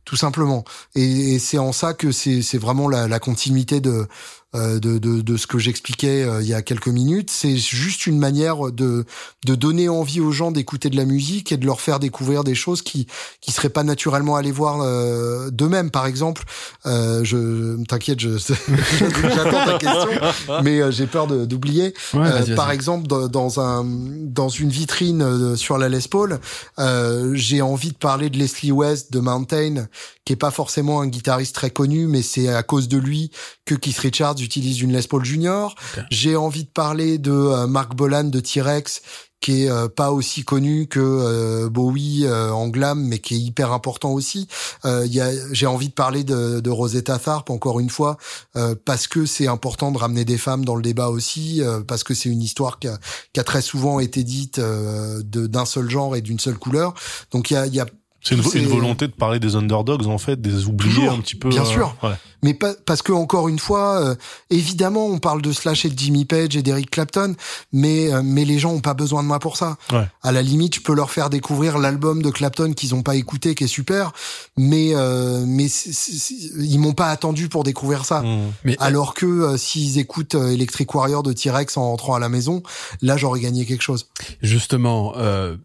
[0.04, 0.64] tout simplement.
[0.96, 4.08] Et, c'est en ça que c'est vraiment la, la continuité de
[4.53, 7.30] de, de, de ce que j'expliquais euh, il y a quelques minutes.
[7.30, 9.03] C'est juste une manière de,
[9.45, 12.55] de donner envie aux gens d'écouter de la musique et de leur faire découvrir des
[12.55, 13.07] choses qui
[13.41, 15.91] qui seraient pas naturellement allés voir euh, d'eux-mêmes.
[15.91, 16.43] Par exemple,
[16.85, 21.93] euh, je t'inquiète, je j'attends ta question, mais euh, j'ai peur d'oublier.
[22.13, 26.39] Ouais, Euh, par exemple, dans, un dans une vitrine euh, sur la Les Paul,
[26.80, 29.88] euh, j'ai envie de parler de Leslie West de Mountain,
[30.23, 33.31] qui est pas forcément un guitariste très connu, mais c'est à cause de lui
[33.65, 35.76] que Keith Richards utilise une Les Paul Junior.
[36.11, 39.01] J'ai envie de parler de euh, Mark Bolan de T-Rex
[39.41, 43.39] qui est euh, pas aussi connu que euh, Bowie euh, en glam, mais qui est
[43.39, 44.47] hyper important aussi.
[44.85, 45.07] Euh,
[45.51, 48.17] j'ai envie de parler de, de Rosetta Tharpe encore une fois
[48.55, 52.03] euh, parce que c'est important de ramener des femmes dans le débat aussi, euh, parce
[52.03, 52.97] que c'est une histoire qui a,
[53.34, 56.95] qui a très souvent été dite euh, d'un seul genre et d'une seule couleur.
[57.30, 57.85] Donc il y a, y a
[58.23, 61.49] C'est une, volonté de parler des underdogs, en fait, des oubliés Toujours, un petit peu.
[61.49, 61.95] bien sûr.
[62.01, 62.15] ouais.
[62.45, 64.15] Mais pas, parce que encore une fois, euh,
[64.51, 67.35] évidemment, on parle de Slash et de Jimmy Page et d'Eric Clapton,
[67.73, 69.77] mais euh, mais les gens ont pas besoin de moi pour ça.
[69.91, 70.07] Ouais.
[70.22, 73.55] À la limite, je peux leur faire découvrir l'album de Clapton qu'ils ont pas écouté,
[73.55, 74.11] qui est super,
[74.57, 78.22] mais euh, mais ils m'ont pas attendu pour découvrir ça.
[78.22, 78.51] Mmh.
[78.63, 82.30] Mais Alors que euh, s'ils écoutent euh, Electric Warrior de T-Rex en rentrant à la
[82.30, 82.61] maison,
[83.01, 84.05] là j'aurais gagné quelque chose.
[84.43, 85.57] justement, euh,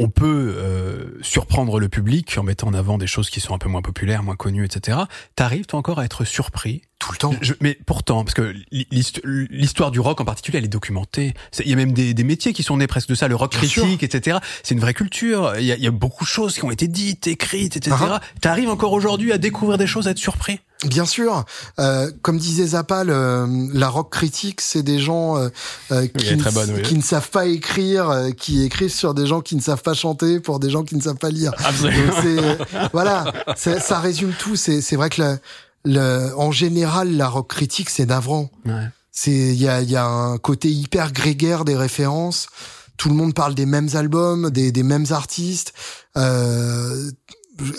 [0.00, 3.58] on peut euh, surprendre le public en mettant en avant des choses qui sont un
[3.58, 4.96] peu moins populaires, moins connues, etc.
[5.36, 7.34] T'arrives toi encore à être surpris Tout le temps.
[7.40, 11.34] Je- mais pourtant, parce que l'hist- l'histoire du rock en particulier, elle est documentée.
[11.58, 13.52] Il y a même des, des métiers qui sont nés presque de ça, le rock
[13.58, 13.82] Bien sûr.
[13.84, 14.38] critique, etc.
[14.62, 15.54] C'est une vraie culture.
[15.58, 17.96] Il y, a, il y a beaucoup de choses qui ont été dites, écrites, etc.
[18.00, 20.60] Ah T'arrives encore aujourd'hui à découvrir des choses, à être surpris?
[20.84, 21.44] Bien sûr,
[21.78, 25.48] euh, comme disait Zappa, le- la rock critique, c'est des gens euh,
[25.92, 26.82] euh, qui, ne, très bonne, oui.
[26.82, 29.92] qui ne savent pas écrire, euh, qui écrivent sur des gens qui ne savent pas
[29.94, 31.52] chanter pour des gens qui ne savent pas lire.
[31.64, 32.12] Absolument.
[32.14, 33.24] Donc voilà,
[33.56, 34.56] ça résume tout.
[34.56, 35.36] C'est c'est vrai que la-
[35.84, 38.50] le- en général, la rock critique, c'est navrant.
[38.66, 38.88] Ouais.
[39.12, 42.48] C'est il y a, y a un côté hyper grégaire des références.
[42.96, 45.72] Tout le monde parle des mêmes albums, des, des mêmes artistes.
[46.16, 47.10] Euh,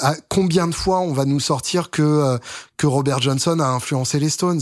[0.01, 2.37] à combien de fois on va nous sortir que euh,
[2.77, 4.61] que Robert Johnson a influencé les Stones?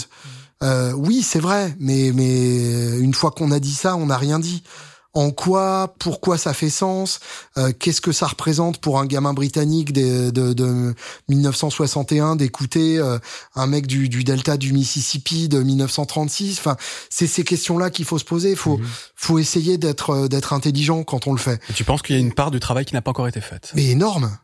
[0.64, 4.40] Euh, Oui, c'est vrai, mais mais une fois qu'on a dit ça, on n'a rien
[4.40, 4.64] dit.
[5.16, 7.20] En quoi, pourquoi ça fait sens
[7.58, 10.94] Euh, Qu'est-ce que ça représente pour un gamin britannique de, de, de
[11.30, 13.18] 1961 d'écouter euh,
[13.56, 16.78] un mec du, du delta du Mississippi de 1936 Enfin,
[17.10, 18.52] c'est ces questions-là qu'il faut se poser.
[18.52, 18.86] Il faut, Mhm.
[19.16, 21.60] faut essayer d'être euh, d'être intelligent quand on le fait.
[21.70, 23.42] Et tu penses qu'il y a une part du travail qui n'a pas encore été
[23.42, 23.72] faite?
[23.76, 24.38] Mais énorme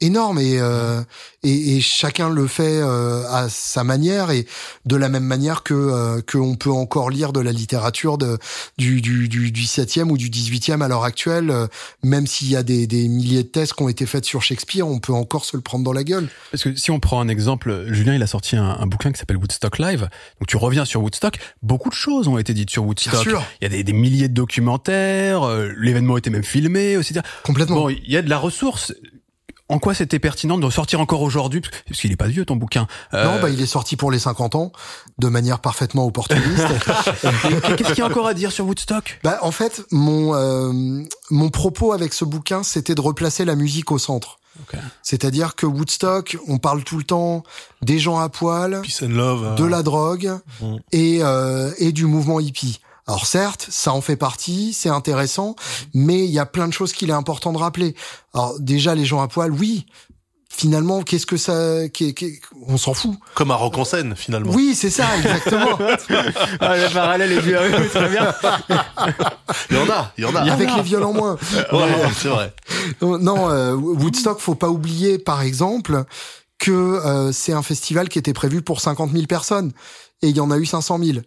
[0.00, 1.02] énorme et, euh,
[1.42, 4.46] et et chacun le fait euh, à sa manière et
[4.86, 8.38] de la même manière que euh, que on peut encore lire de la littérature de
[8.78, 11.66] du du du, du 7e ou du 18e à l'heure actuelle euh,
[12.02, 14.86] même s'il y a des, des milliers de thèses qui ont été faites sur Shakespeare
[14.86, 17.28] on peut encore se le prendre dans la gueule Parce que si on prend un
[17.28, 20.08] exemple, Julien, il a sorti un, un bouquin qui s'appelle Woodstock Live.
[20.40, 21.38] Donc tu reviens sur Woodstock.
[21.62, 23.12] Beaucoup de choses ont été dites sur Woodstock.
[23.12, 23.44] Bien sûr.
[23.60, 25.42] Il y a des, des milliers de documentaires.
[25.42, 27.20] euh, L'événement a été même filmé, etc.
[27.42, 28.92] complètement Bon, il y a de la ressource.
[29.72, 32.86] En quoi c'était pertinent de sortir encore aujourd'hui Parce qu'il est pas vieux ton bouquin.
[33.14, 34.70] Euh, non bah il est sorti pour les 50 ans
[35.18, 36.66] de manière parfaitement opportuniste
[37.76, 39.18] Qu'est-ce qu'il y a encore à dire sur Woodstock?
[39.24, 43.90] Bah, en fait, mon euh, mon propos avec ce bouquin, c'était de replacer la musique
[43.92, 44.38] au centre.
[45.02, 47.42] C'est-à-dire que Woodstock, on parle tout le temps
[47.80, 49.44] des gens à poil, Peace and love.
[49.44, 50.30] euh, de la drogue
[50.60, 50.76] Mm.
[50.92, 52.80] et euh, et du mouvement hippie.
[53.06, 55.56] Alors certes, ça en fait partie, c'est intéressant,
[55.92, 57.94] mais il y a plein de choses qu'il est important de rappeler.
[58.34, 59.86] Alors déjà, les gens à poil, oui.
[60.54, 62.38] Finalement, qu'est-ce que ça, qu'est- qu'est-
[62.68, 63.16] on s'en fout.
[63.34, 64.52] Comme à Rock en scène, finalement.
[64.52, 65.78] Oui, c'est ça, exactement.
[66.60, 67.58] ah, Le parallèle est bien,
[67.88, 68.34] très bien.
[69.70, 70.40] Il y en a, il y en a.
[70.52, 71.38] Avec les violents moins.
[71.72, 71.88] Ouais,
[72.18, 72.54] c'est vrai.
[73.00, 76.04] Non, euh, Woodstock, faut pas oublier, par exemple,
[76.58, 79.72] que euh, c'est un festival qui était prévu pour 50 000 personnes
[80.20, 81.18] et il y en a eu 500 000.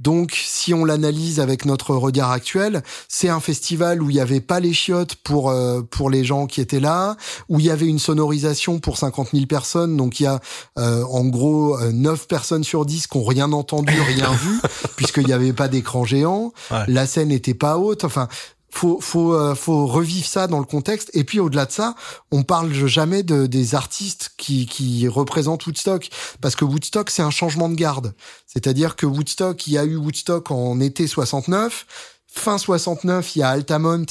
[0.00, 4.40] Donc, si on l'analyse avec notre regard actuel, c'est un festival où il n'y avait
[4.40, 7.16] pas les chiottes pour euh, pour les gens qui étaient là,
[7.48, 9.96] où il y avait une sonorisation pour 50 000 personnes.
[9.96, 10.40] Donc, il y a
[10.78, 14.60] euh, en gros euh, 9 personnes sur 10 qui ont rien entendu, rien vu,
[14.96, 16.52] puisqu'il n'y avait pas d'écran géant.
[16.70, 16.84] Ouais.
[16.88, 18.04] La scène n'était pas haute.
[18.04, 18.28] Enfin,
[18.70, 21.10] faut faut euh, faut revivre ça dans le contexte.
[21.14, 21.94] Et puis au-delà de ça
[22.30, 26.08] on parle jamais de des artistes qui qui représentent Woodstock.
[26.40, 28.14] Parce que Woodstock c'est un changement de garde.
[28.46, 31.86] C'est-à-dire que Woodstock il y a eu Woodstock en été 69
[32.32, 34.06] fin 69 il y a Altamont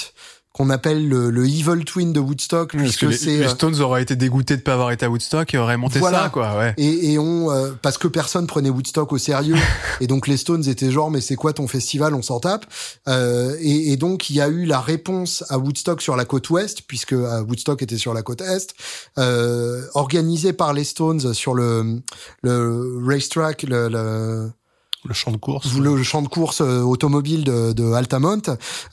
[0.51, 4.01] qu'on appelle le, le evil twin de Woodstock puisque les, c'est les euh, Stones auraient
[4.01, 6.23] été dégoûtés de pas avoir été à Woodstock et auraient monté Voilà.
[6.23, 6.73] ça, quoi, ouais.
[6.77, 9.55] et, et on euh, parce que personne prenait Woodstock au sérieux
[10.01, 12.65] et donc les Stones étaient genre mais c'est quoi ton festival on s'en tape
[13.07, 16.49] Euh, et, et donc il y a eu la réponse à Woodstock sur la côte
[16.49, 18.73] ouest puisque euh, Woodstock était sur la côte est
[19.19, 22.01] euh, organisée par les Stones sur le
[22.41, 24.51] le racetrack le, le
[25.05, 25.73] Le champ de course.
[25.75, 28.41] le champ de course euh, automobile de, de Altamont,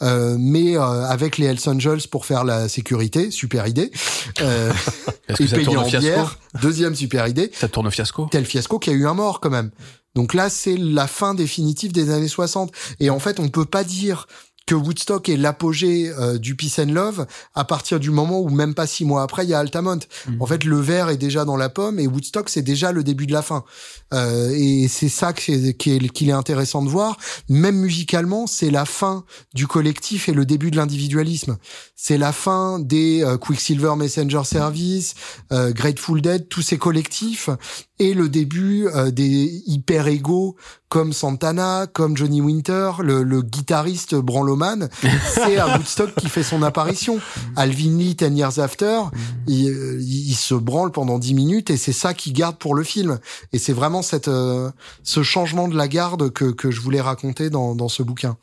[0.02, 3.90] euh, mais euh, avec les Hells Angels pour faire la sécurité, super idée.
[4.40, 4.72] Euh,
[5.28, 8.28] et au en fiasco bière, deuxième super idée Ça tourne au fiasco?
[8.30, 9.72] Tel fiasco qu'il y a eu un mort quand même.
[10.14, 12.72] Donc là, c'est la fin définitive des années 60.
[13.00, 14.26] Et en fait, on peut pas dire
[14.66, 18.74] que Woodstock est l'apogée euh, du peace and love à partir du moment où même
[18.74, 20.01] pas six mois après il y a Altamont.
[20.28, 20.43] Mhm.
[20.43, 23.26] En fait, le verre est déjà dans la pomme et Woodstock c'est déjà le début
[23.26, 23.64] de la fin.
[24.12, 27.16] Euh, et c'est ça est- qu'il est intéressant de voir.
[27.48, 29.24] Même musicalement, c'est la fin
[29.55, 31.56] du collectif et le début de l'individualisme.
[31.94, 35.14] C'est la fin des euh, Quicksilver Messenger Service,
[35.52, 37.51] euh, Grateful Dead, tous ces collectifs
[37.98, 40.56] et le début euh, des hyper égaux
[40.89, 44.89] comme Santana, comme Johnny Winter, le, le guitariste branloman,
[45.35, 47.18] c'est à Woodstock qui fait son apparition.
[47.56, 49.01] Alvin Lee, Ten Years After,
[49.47, 52.74] il, euh, il- il se branle pendant 10 minutes et c'est ça qu'il garde pour
[52.74, 53.18] le film.
[53.52, 54.70] Et c'est vraiment cette, euh,
[55.02, 58.36] ce changement de la garde que, que je voulais raconter dans, dans ce bouquin.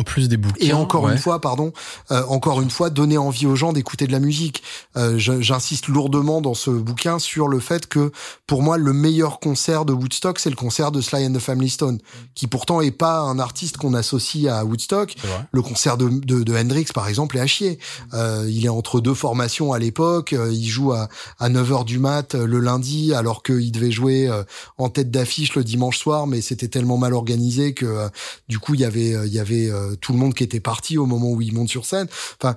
[0.00, 0.64] En plus des bouquins.
[0.64, 1.12] Et encore ouais.
[1.12, 1.72] une fois, pardon,
[2.10, 4.62] euh, encore une fois, donner envie aux gens d'écouter de la musique.
[4.96, 8.10] Euh, J'insiste lourdement dans ce bouquin sur le fait que,
[8.46, 11.68] pour moi, le meilleur concert de Woodstock, c'est le concert de Sly and the Family
[11.68, 11.98] Stone,
[12.34, 15.14] qui pourtant est pas un artiste qu'on associe à Woodstock.
[15.52, 17.78] Le concert de, de, de Hendrix, par exemple, est à chier.
[18.14, 20.32] Euh, il est entre deux formations à l'époque.
[20.32, 21.08] euh, il joue à,
[21.38, 24.42] à 9h du mat euh, le lundi, alors qu'il devait jouer euh,
[24.78, 28.08] en tête d'affiche le dimanche soir, mais c'était tellement mal organisé que
[28.48, 31.06] du coup, il y avait, il y avait tout le monde qui était parti au
[31.06, 32.08] moment où il monte sur scène.
[32.40, 32.56] Enfin,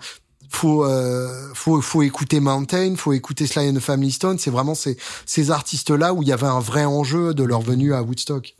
[0.49, 4.38] faut, euh, faut, faut écouter Mountain, faut écouter Sly and the Family Stone.
[4.38, 7.93] C'est vraiment ces, ces artistes-là où il y avait un vrai enjeu de leur venue
[7.93, 8.55] à Woodstock.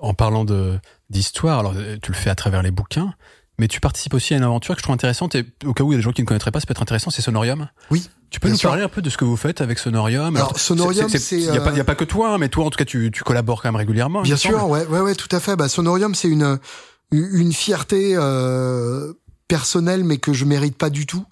[0.00, 0.78] En parlant de
[1.10, 3.14] d'histoire, alors euh, tu le fais à travers les bouquins,
[3.58, 5.92] mais tu participes aussi à une aventure que je trouve intéressante et au cas où
[5.92, 7.68] il y a des gens qui ne connaîtraient pas, ça peut être intéressant, c'est Sonorium.
[7.90, 8.08] Oui.
[8.30, 8.70] Tu peux nous sûr.
[8.70, 10.34] parler un peu de ce que vous faites avec Sonorium?
[10.34, 12.70] Alors, Sonorium, c'est, il y a pas euh, a que toi, hein, mais toi en
[12.70, 14.22] tout cas tu, tu collabores quand même régulièrement.
[14.22, 15.54] Bien sûr, ouais, ouais, tout à fait.
[15.54, 16.58] Bah, Sonorium, c'est une
[17.18, 19.12] une fierté euh,
[19.48, 21.24] personnelle, mais que je mérite pas du tout.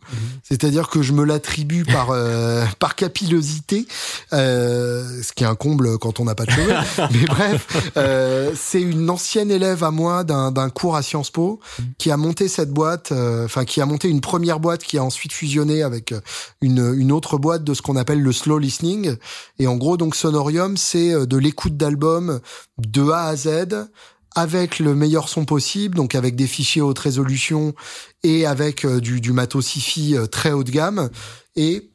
[0.42, 3.86] C'est-à-dire que je me l'attribue par euh, par capillosité,
[4.32, 6.74] euh, ce qui est un comble quand on n'a pas de cheveux.
[7.10, 11.60] mais bref, euh, c'est une ancienne élève à moi d'un d'un cours à Sciences Po
[11.98, 15.04] qui a monté cette boîte, euh, enfin qui a monté une première boîte qui a
[15.04, 16.14] ensuite fusionné avec
[16.60, 19.16] une une autre boîte de ce qu'on appelle le slow listening.
[19.58, 22.40] Et en gros, donc Sonorium, c'est euh, de l'écoute d'albums
[22.78, 23.88] de A à Z
[24.34, 27.74] avec le meilleur son possible, donc avec des fichiers haute résolution
[28.22, 31.10] et avec euh, du, du matos euh, très haut de gamme
[31.56, 31.90] et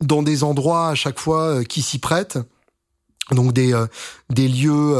[0.00, 2.38] dans des endroits à chaque fois euh, qui s'y prêtent.
[3.30, 3.72] Donc des
[4.30, 4.98] des lieux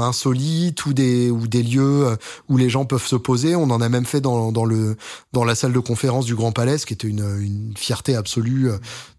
[0.00, 2.18] insolites ou des ou des lieux
[2.48, 3.54] où les gens peuvent se poser.
[3.54, 4.96] On en a même fait dans dans le
[5.32, 8.70] dans la salle de conférence du Grand Palais, ce qui était une une fierté absolue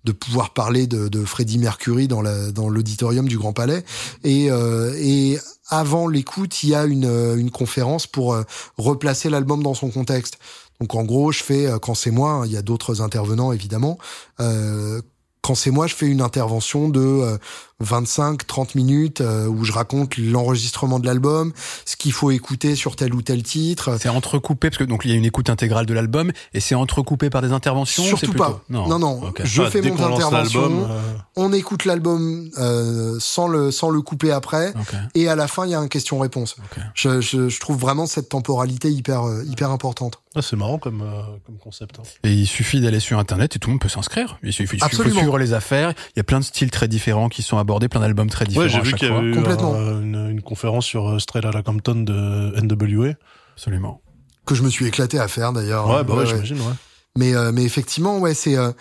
[0.04, 3.86] de pouvoir parler de de Freddie Mercury dans la dans l'auditorium du Grand Palais.
[4.26, 5.40] Et et
[5.72, 8.44] avant l'écoute, il y a une euh, une conférence pour euh,
[8.78, 10.38] replacer l'album dans son contexte.
[10.80, 13.52] Donc en gros, je fais euh, quand c'est moi, hein, il y a d'autres intervenants
[13.52, 13.98] évidemment.
[14.40, 15.02] Euh,
[15.42, 17.40] quand c'est moi, je fais une intervention de
[17.84, 21.54] 25-30 minutes euh, où je raconte l'enregistrement de l'album,
[21.86, 23.98] ce qu'il faut écouter sur tel ou tel titre.
[24.00, 26.76] C'est entrecoupé parce que donc il y a une écoute intégrale de l'album et c'est
[26.76, 28.04] entrecoupé par des interventions.
[28.04, 28.64] Surtout plutôt- pas.
[28.70, 29.22] Non, non.
[29.44, 34.32] Je Enfin, fais mon intervention, euh, on écoute l'album euh, sans le sans le couper
[34.32, 34.74] après,
[35.16, 36.56] et à la fin il y a un question-réponse.
[36.94, 40.20] Je, je, je trouve vraiment cette temporalité hyper hyper importante.
[40.36, 42.00] ah, c'est marrant comme, euh, comme concept.
[42.00, 42.04] hein.
[42.24, 44.38] Et il suffit d'aller sur internet et tout le monde peut s'inscrire.
[44.44, 45.18] Il suffit, Absolument.
[45.20, 45.94] suivre les affaires.
[46.16, 48.64] Il y a plein de styles très différents qui sont abordés, plein d'albums très différents
[48.66, 49.74] Ouais, j'ai vu qu'il y avait eu Complètement.
[49.76, 53.14] un- une, une conférence sur euh, Strela la Compton de NWA.
[53.56, 54.02] Absolument.
[54.46, 55.88] Que je me suis éclaté à faire d'ailleurs.
[55.88, 56.30] Ouais, bah ouais, Ouais, ouais.
[56.30, 56.74] j'imagine, ouais.
[57.18, 58.72] Mais euh, mais effectivement, ouais, c'est euh,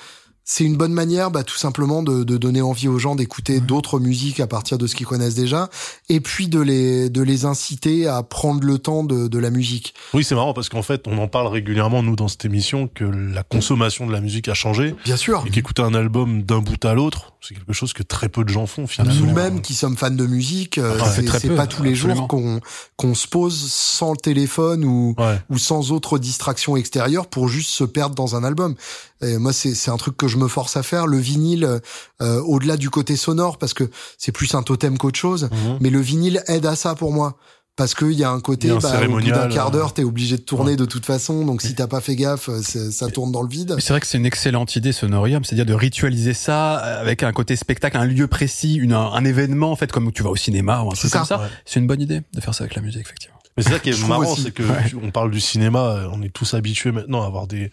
[0.53, 4.01] c'est une bonne manière, bah, tout simplement de, de donner envie aux gens d'écouter d'autres
[4.01, 5.71] musiques à partir de ce qu'ils connaissent déjà,
[6.09, 9.95] et puis de les de les inciter à prendre le temps de, de la musique.
[10.13, 13.05] Oui, c'est marrant parce qu'en fait, on en parle régulièrement nous dans cette émission que
[13.05, 15.45] la consommation de la musique a changé Bien sûr.
[15.47, 18.49] et qu'écouter un album d'un bout à l'autre, c'est quelque chose que très peu de
[18.49, 19.15] gens font finalement.
[19.21, 22.17] Nous-mêmes qui sommes fans de musique, Ah, c'est peu, pas tous les absolument.
[22.17, 22.61] jours qu'on
[22.97, 25.39] qu'on se pose sans le téléphone ou Ouais.
[25.49, 28.75] ou sans autre distraction extérieure pour juste se perdre dans un album.
[29.23, 31.07] Et moi, c'est c'est un truc que je me force à faire.
[31.07, 31.81] Le vinyle,
[32.23, 35.79] euh, au-delà du côté sonore, parce que c'est plus un totem qu'autre chose, Mhm.
[35.81, 37.37] mais le vinyle aide à ça pour moi.
[37.77, 39.55] Parce qu'il y a un côté, Il y a un bah, au bout cérémonial, d'un
[39.55, 41.47] quart d'heure, euh, t'es obligé de tourner de toute façon.
[41.47, 43.73] Donc si t'as pas fait gaffe, euh, ça tourne dans le vide.
[43.77, 47.33] Mais c'est vrai que c'est une excellente idée, Sonorium, c'est-à-dire de ritualiser ça avec un
[47.33, 50.83] côté spectacle, un lieu précis, une, un événement, en fait, comme tu vas au cinéma
[50.83, 51.39] ou un C'est truc comme ça.
[51.41, 51.47] Ouais.
[51.65, 53.37] C'est une bonne idée de faire ça avec la musique, effectivement.
[53.57, 54.93] Mais c'est ça qui est marrant, c'est que Ouais.
[55.03, 57.71] on parle du cinéma, euh, on est tous habitués maintenant à avoir des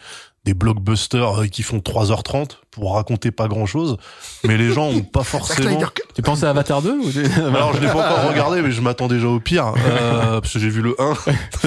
[0.48, 3.98] des blockbusters euh, qui font 3h30 pour raconter pas grand-chose,
[4.46, 5.82] mais les gens ont pas forcément
[6.16, 7.04] Tu penses à Avatar 2 ou
[7.56, 10.60] Alors je l'ai pas encore regardé, mais je m'attends déjà au pire, euh, parce que
[10.60, 11.14] j'ai vu le 1.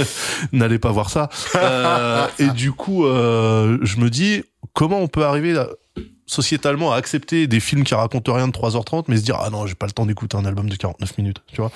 [0.53, 1.29] N'allez pas voir ça.
[1.57, 5.63] Euh, et du coup, euh, je me dis, comment on peut arriver
[6.27, 9.67] sociétalement à accepter des films qui racontent rien de 3h30, mais se dire, ah non,
[9.67, 11.71] j'ai pas le temps d'écouter un album de 49 minutes, tu vois.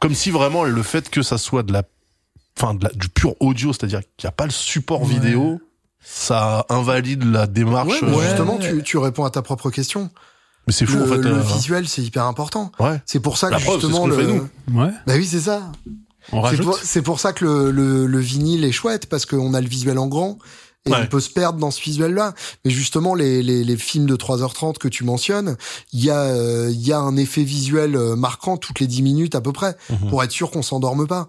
[0.00, 1.82] Comme si vraiment le fait que ça soit de la,
[2.60, 5.08] enfin, de la, du pur audio, c'est-à-dire qu'il n'y a pas le support Ouais.
[5.08, 5.60] vidéo,
[6.02, 8.02] ça invalide la démarche.
[8.02, 10.10] Ouais, euh, justement, tu, tu réponds à ta propre question.
[10.66, 11.16] mais c'est fou le, en fait.
[11.18, 12.72] le euh, visuel, c'est hyper important.
[12.80, 13.00] ouais.
[13.06, 14.16] C'est pour ça que La preuve, c'est ce justement le.
[14.16, 14.80] fait, nous.
[14.80, 15.72] Ouais, Bah oui, c'est ça.
[16.32, 16.64] on C'est rajoute.
[16.64, 19.68] pour, c'est pour ça que le, le, le vinyle est chouette parce qu'on a le
[19.68, 20.38] visuel en grand
[20.86, 20.98] et Ouais.
[21.02, 22.32] on peut se perdre dans ce visuel-là.
[22.64, 25.56] Mais justement, les, les, les films de 3h30 que tu mentionnes,
[25.92, 29.34] il y a euh, il y a un effet visuel marquant toutes les 10 minutes
[29.34, 30.08] à peu près Mhm.
[30.08, 31.28] pour être sûr qu'on s'endorme pas.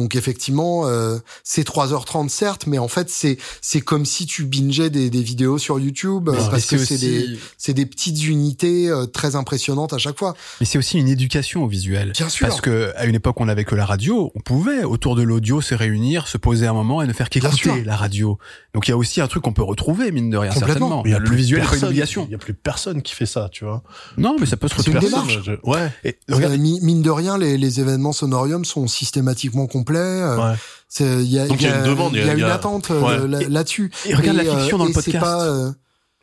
[0.00, 4.88] Donc effectivement, euh, c'est 3h30 certes, mais en fait c'est c'est comme si tu bingeais
[4.88, 8.24] des, des vidéos sur YouTube euh, Mais parce que c'est aussi- des c'est des petites
[8.24, 10.34] unités euh, très impressionnantes à chaque fois.
[10.60, 12.12] Mais c'est aussi une éducation au visuel.
[12.16, 12.48] Bien sûr.
[12.48, 14.32] Parce que à une époque, on n'avait que la radio.
[14.34, 17.84] On pouvait, autour de l'audio, se réunir, se poser un moment et ne faire qu'écouter
[17.84, 18.38] la radio.
[18.72, 20.74] Donc il y a aussi un truc qu'on peut retrouver, mine de rien, Complètement.
[20.88, 21.02] certainement.
[21.04, 22.24] Mais il y a le plus visuel une personne- obligation.
[22.26, 23.82] Il y a plus personne qui fait ça, tu vois.
[24.16, 25.10] Non, mais ça peut se C'est une retrouver.
[25.10, 25.40] démarche.
[25.44, 25.90] Je- Ouais.
[26.04, 29.89] Et regarde, Euh, mi- mine de rien, les, les événements sonorium sont systématiquement complets.
[29.98, 30.56] Euh, Ouais.
[30.88, 32.90] c'est- Il y a, Donc, il y a- une demande, il y a une attente
[32.90, 33.48] euh, Ouais.
[33.48, 33.90] là-dessus.
[34.06, 35.18] et regarde la euh, fiction dans le et podcast.
[35.24, 35.70] pas, euh,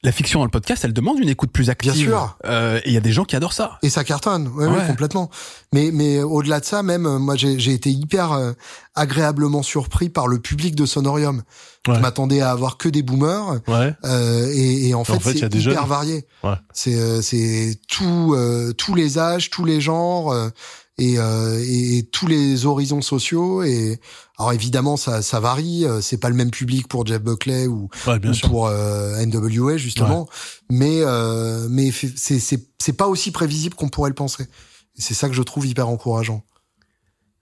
[0.04, 1.92] la fiction dans le podcast, elle demande une écoute plus active.
[1.94, 2.38] Bien sûr.
[2.46, 3.80] Euh, et il y a des gens qui adorent ça.
[3.82, 4.88] Et ça cartonne, ouais, ouais, Ouais.
[4.88, 5.30] complètement.
[5.74, 8.52] Mais mais au-delà de ça, même euh, moi j'ai j'ai été hyper euh,
[8.96, 11.42] agréablement surpris par le public de Sonorium.
[11.88, 11.96] Ouais.
[11.96, 13.94] Je m'attendais à avoir que des boomers Ouais.
[14.06, 15.90] euh, et, et en fait, fait, il y c'est a des hyper jeunes.
[15.90, 16.26] varié.
[16.44, 16.54] Ouais.
[16.74, 20.50] C'est euh, c'est tout euh, tous les âges, tous les genres euh,
[21.00, 24.00] et, euh, et, et tous les horizons sociaux et
[24.40, 27.90] alors évidemment ça ça varie, euh, c'est pas le même public pour Jeff Buckley ou
[28.08, 28.50] Ouais, bien ou sûr.
[28.50, 30.28] pour euh, NWA justement
[30.70, 34.44] mais euh, mais c'est c'est c'est pas aussi prévisible qu'on pourrait le penser
[34.98, 36.44] et c'est ça que je trouve hyper encourageant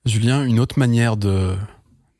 [0.05, 1.55] Julien, une autre manière de,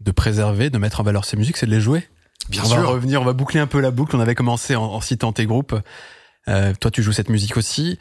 [0.01, 2.07] de préserver, de mettre en valeur ces musiques, c'est de les jouer.
[2.49, 4.15] bien on sûr va revenir, on va boucler un peu la boucle.
[4.15, 5.75] On avait commencé en, en citant tes groupes.
[6.47, 7.99] Euh, toi, tu joues cette musique aussi.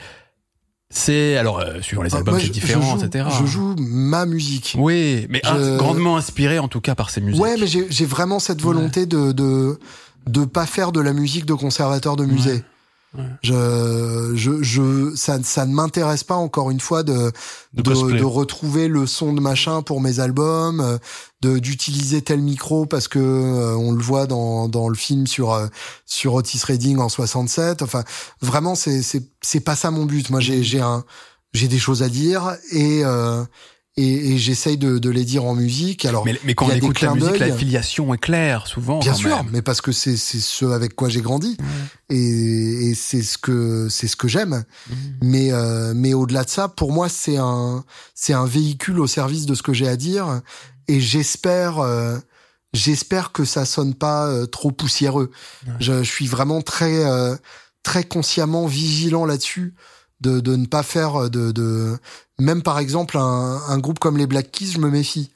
[0.97, 3.29] C'est alors euh, suivant les Ah, albums, c'est différent, je joue, etc.
[3.41, 7.43] je joue ma musique Oui, mais Je- grandement inspiré en tout cas par ces musiques.
[7.43, 9.79] ouais mais j'ai vraiment cette volonté de de
[10.29, 12.65] de pas faire de la musique de conservateur de musée Ouais.
[13.43, 17.31] Je, je, je, ça, ça ne m'intéresse pas encore une fois de,
[17.73, 20.99] De de, retrouver le son de machin pour mes albums, euh,
[21.41, 25.53] de d'utiliser tel micro parce que euh, on le voit dans, dans le film sur
[25.53, 25.69] euh,
[26.07, 27.82] sur Otis Redding en 67.
[27.82, 28.03] Enfin,
[28.41, 30.31] vraiment, c'est c'est c'est pas ça mon but.
[30.31, 31.05] Moi, j'ai j'ai un
[31.53, 33.45] j'ai des choses à dire et euh,
[33.97, 36.05] et, et j'essaye de, de les dire en musique.
[36.05, 38.99] Alors, Mais, mais quand on écoute la musique, la filiation est claire, souvent.
[38.99, 39.53] Bien sûr, même.
[39.53, 41.57] mais parce que c'est ce avec quoi j'ai grandi
[42.11, 44.65] et, et c'est ce que c'est ce que j'aime.
[44.89, 44.97] Mhm.
[45.23, 47.85] Mais euh, mais au-delà de ça, pour moi, c'est un
[48.15, 50.41] c'est un véhicule au service de ce que j'ai à dire
[50.89, 52.19] et j'espère euh,
[52.73, 55.31] j'espère que ça sonne pas euh, trop poussiéreux.
[55.81, 57.37] Je, je suis vraiment très euh,
[57.83, 59.75] très consciemment vigilant là-dessus
[60.21, 61.97] de de ne pas faire de de
[62.39, 65.31] même par exemple un un groupe comme les Black Keys, je me méfie.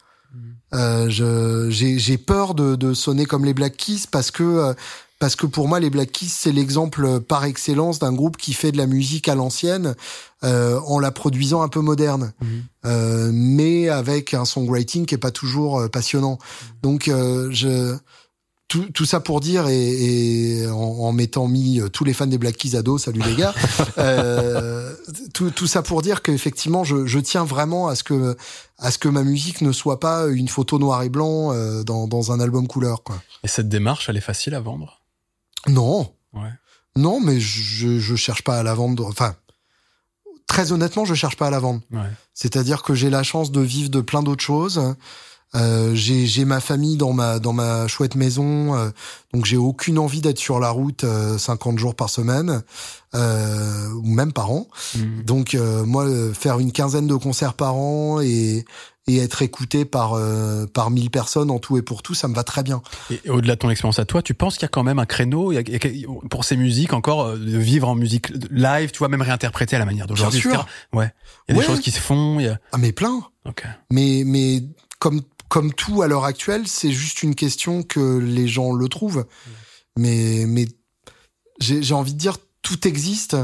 [0.75, 4.75] Euh, je j'ai j'ai peur de de sonner comme les Black Keys parce que euh,
[5.19, 8.71] parce que pour moi les Black Keys c'est l'exemple par excellence d'un groupe qui fait
[8.71, 9.95] de la musique à l'ancienne
[10.45, 12.63] euh, en la produisant un peu moderne Mhm.
[12.85, 16.39] euh, mais avec un songwriting qui est pas toujours euh, passionnant
[16.83, 17.97] donc euh, je
[18.69, 22.27] tout, tout ça pour dire et, et en, en m'étant mis euh, tous les fans
[22.27, 23.55] des Black Keys à dos, salut les gars.
[23.99, 24.95] euh,
[25.33, 28.37] tout, tout ça pour dire qu'effectivement, je, je tiens vraiment à ce que
[28.79, 32.07] à ce que ma musique ne soit pas une photo noir et blanc euh, dans,
[32.07, 33.03] dans un album couleur.
[33.03, 33.21] Quoi.
[33.43, 35.01] Et cette démarche, elle est facile à vendre?
[35.67, 36.53] Non, Ouais.
[36.95, 39.07] Non, mais je, je cherche pas à la vendre.
[39.07, 39.35] Enfin,
[40.47, 41.81] très honnêtement, je cherche pas à la vendre.
[41.91, 42.11] Ouais.
[42.35, 44.95] C'est-à-dire que j'ai la chance de vivre de plein d'autres choses.
[45.55, 48.91] Euh, j'ai j'ai ma famille dans ma dans ma chouette maison, euh,
[49.33, 52.63] donc j'ai aucune envie d'être sur la route euh, 50 jours par semaine
[53.15, 54.69] euh, ou même par an.
[54.97, 55.23] Mhm.
[55.25, 58.65] Donc euh, moi, euh, faire une quinzaine de concerts par an et
[59.11, 62.35] et être écouté par euh, par 1000 personnes en tout et pour tout, ça me
[62.35, 62.83] va très bien.
[63.11, 65.07] Et au-delà de ton expérience à toi, tu penses qu'il y a quand même un
[65.07, 67.95] créneau il y a- il y a- pour ces musiques encore euh, de vivre en
[67.95, 70.61] musique live, tu vois, même réinterpréter à la manière d'aujourd'hui, Bien sûr.
[70.61, 70.73] etc.
[70.93, 71.11] Ouais.
[71.49, 71.65] Il y a Ouais.
[71.65, 72.39] des choses qui se font.
[72.39, 72.59] Y a...
[72.73, 73.23] Ah mais plein.
[73.47, 73.65] Ok.
[73.91, 74.63] Mais mais
[74.99, 79.27] comme comme tout à l'heure actuelle, c'est juste une question que les gens le trouvent.
[79.97, 80.67] Mais mais
[81.61, 83.37] j'ai envie de dire tout existe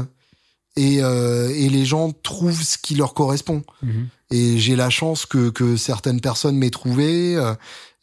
[0.75, 3.63] et euh, et les gens trouvent ce qui leur correspond.
[3.81, 4.07] Mhm.
[4.31, 7.53] Et j'ai la chance que que certaines personnes m'aient trouvé euh,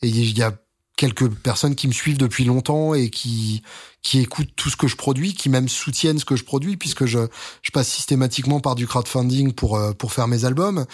[0.03, 0.53] et il y a
[0.97, 3.63] quelques personnes qui me suivent depuis longtemps et qui
[4.03, 7.05] qui écoutent tout ce que je produis, qui même soutiennent ce que je produis puisque
[7.07, 7.21] je
[7.63, 10.85] je passe systématiquement par du crowdfunding pour euh, pour faire mes albums.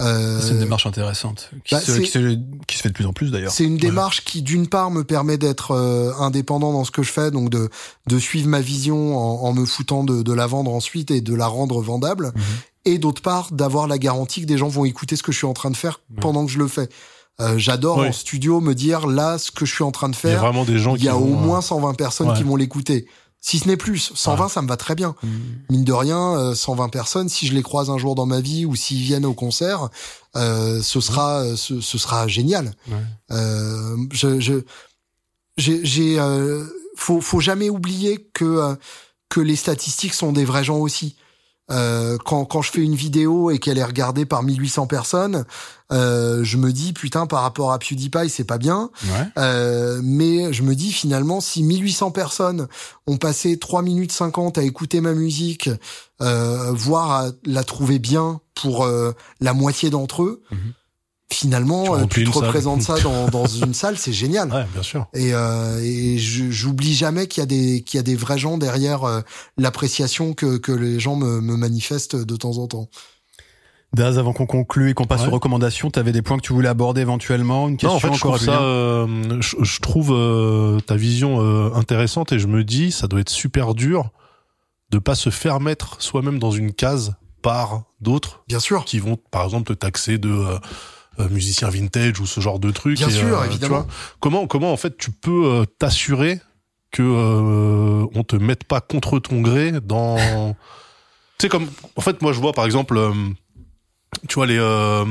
[0.00, 2.94] Euh, C'est une démarche intéressante qui, bah, se, c'est- qui, se, qui se fait de
[2.94, 3.52] plus en plus d'ailleurs.
[3.52, 7.12] c'est une démarche qui, d'une part, me permet d'être euh, indépendant dans ce que je
[7.12, 7.70] fais, donc de,
[8.08, 11.34] de suivre ma vision en, en me foutant de, de la vendre ensuite et de
[11.34, 12.32] la rendre vendable.
[12.34, 12.42] Mhm.
[12.84, 15.46] Et d'autre part, d'avoir la garantie que des gens vont écouter ce que je suis
[15.46, 16.88] en train de faire pendant que je le fais.
[17.40, 18.08] Euh, J'adore Oui.
[18.08, 20.32] en studio me dire là ce que je suis en train de Il y a
[20.32, 20.40] faire.
[20.40, 22.36] vraiment des gens Il qui y a au vont, euh, moins 120 personnes ouais.
[22.36, 23.06] qui vont l'écouter.
[23.40, 25.14] Si ce n'est plus, 120, ça me va très bien.
[25.22, 25.30] Mhm.
[25.70, 28.64] Mine de rien, euh, 120 personnes, si je les croise un jour dans ma vie
[28.64, 29.88] ou s'ils viennent au concert,
[30.34, 32.74] euh, ce sera, euh, ce, ce sera génial.
[32.88, 32.94] Ouais.
[33.32, 34.54] Euh, je, je,
[35.58, 36.64] j'ai, j'ai, euh,
[36.96, 38.74] faut, faut jamais oublier que euh,
[39.28, 41.16] que les statistiques sont des vrais gens aussi.
[41.70, 45.44] Euh, quand, quand je fais une vidéo et qu'elle est regardée par 1800 personnes,
[45.92, 48.90] euh, je me dis putain par rapport à PewDiePie c'est pas bien.
[49.04, 49.26] Ouais.
[49.38, 52.68] Euh, mais je me dis finalement si 1800 personnes
[53.08, 55.68] ont passé 3 minutes 50 à écouter ma musique,
[56.22, 60.72] euh, voire à la trouver bien pour euh, la moitié d'entre eux, Mhm.
[61.28, 62.46] Tu finalement euh, remplis tu te salle.
[62.46, 64.50] représentes ça dans, dans une salle, c'est génial.
[64.52, 65.06] Ouais, bien sûr.
[65.12, 68.38] Et, euh, et je- j'oublie jamais qu'il y a des qu'il y a des vrais
[68.38, 69.20] gens derrière euh,
[69.56, 72.88] l'appréciation que que les gens me, me manifestent de temps en temps.
[73.92, 75.28] Daz, avant qu'on conclue et qu'on passe Ouais.
[75.28, 78.00] aux recommandations, tu avais des points que tu voulais aborder éventuellement, une question Non, en
[78.00, 82.38] fait, je encore trouve ça, euh, je, je trouve euh, ta vision euh, intéressante et
[82.38, 84.10] je me dis, ça doit être super dur
[84.90, 88.84] de pas se faire mettre soi-même dans une case par d'autres Bien sûr.
[88.84, 90.58] qui vont, par exemple, te taxer de euh, euh,
[91.30, 92.96] musicien vintage ou ce genre de truc.
[92.98, 93.82] Bien Et, sûr, euh, tu évidemment.
[93.82, 93.86] vois,
[94.20, 96.40] comment, comment en fait tu peux euh, t'assurer
[96.92, 100.16] que euh, on te mette pas contre ton gré dans,
[101.38, 103.12] tu sais comme, en fait, moi je vois par exemple, euh,
[104.28, 105.04] tu vois les euh,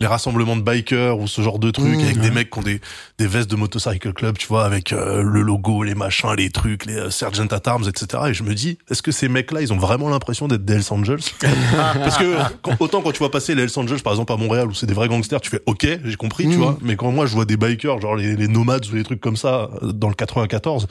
[0.00, 2.22] les rassemblements de bikers ou ce genre de trucs Mmh, avec ouais.
[2.22, 2.80] des mecs qui ont des,
[3.18, 6.86] des vestes de motorcycle club, tu vois, avec euh, le logo, les machins, les trucs,
[6.86, 8.22] les euh, Sergeant at Arms, etc.
[8.28, 10.84] Et je me dis, est-ce que ces mecs-là, ils ont vraiment l'impression d'être des Hells
[10.92, 11.18] Angels?
[11.72, 14.68] Parce que quand- autant quand tu vois passer les Hells Angels, par exemple à Montréal,
[14.68, 16.60] où c'est des vrais gangsters, tu fais OK, j'ai compris, tu Mmh.
[16.60, 16.78] vois.
[16.80, 19.36] Mais quand moi je vois des bikers, genre les, les nomades ou des trucs comme
[19.36, 20.86] ça, euh, dans le 94,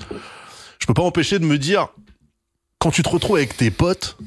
[0.79, 1.88] je peux pas empêcher de me dire,
[2.79, 4.17] quand tu te retrouves avec tes potes,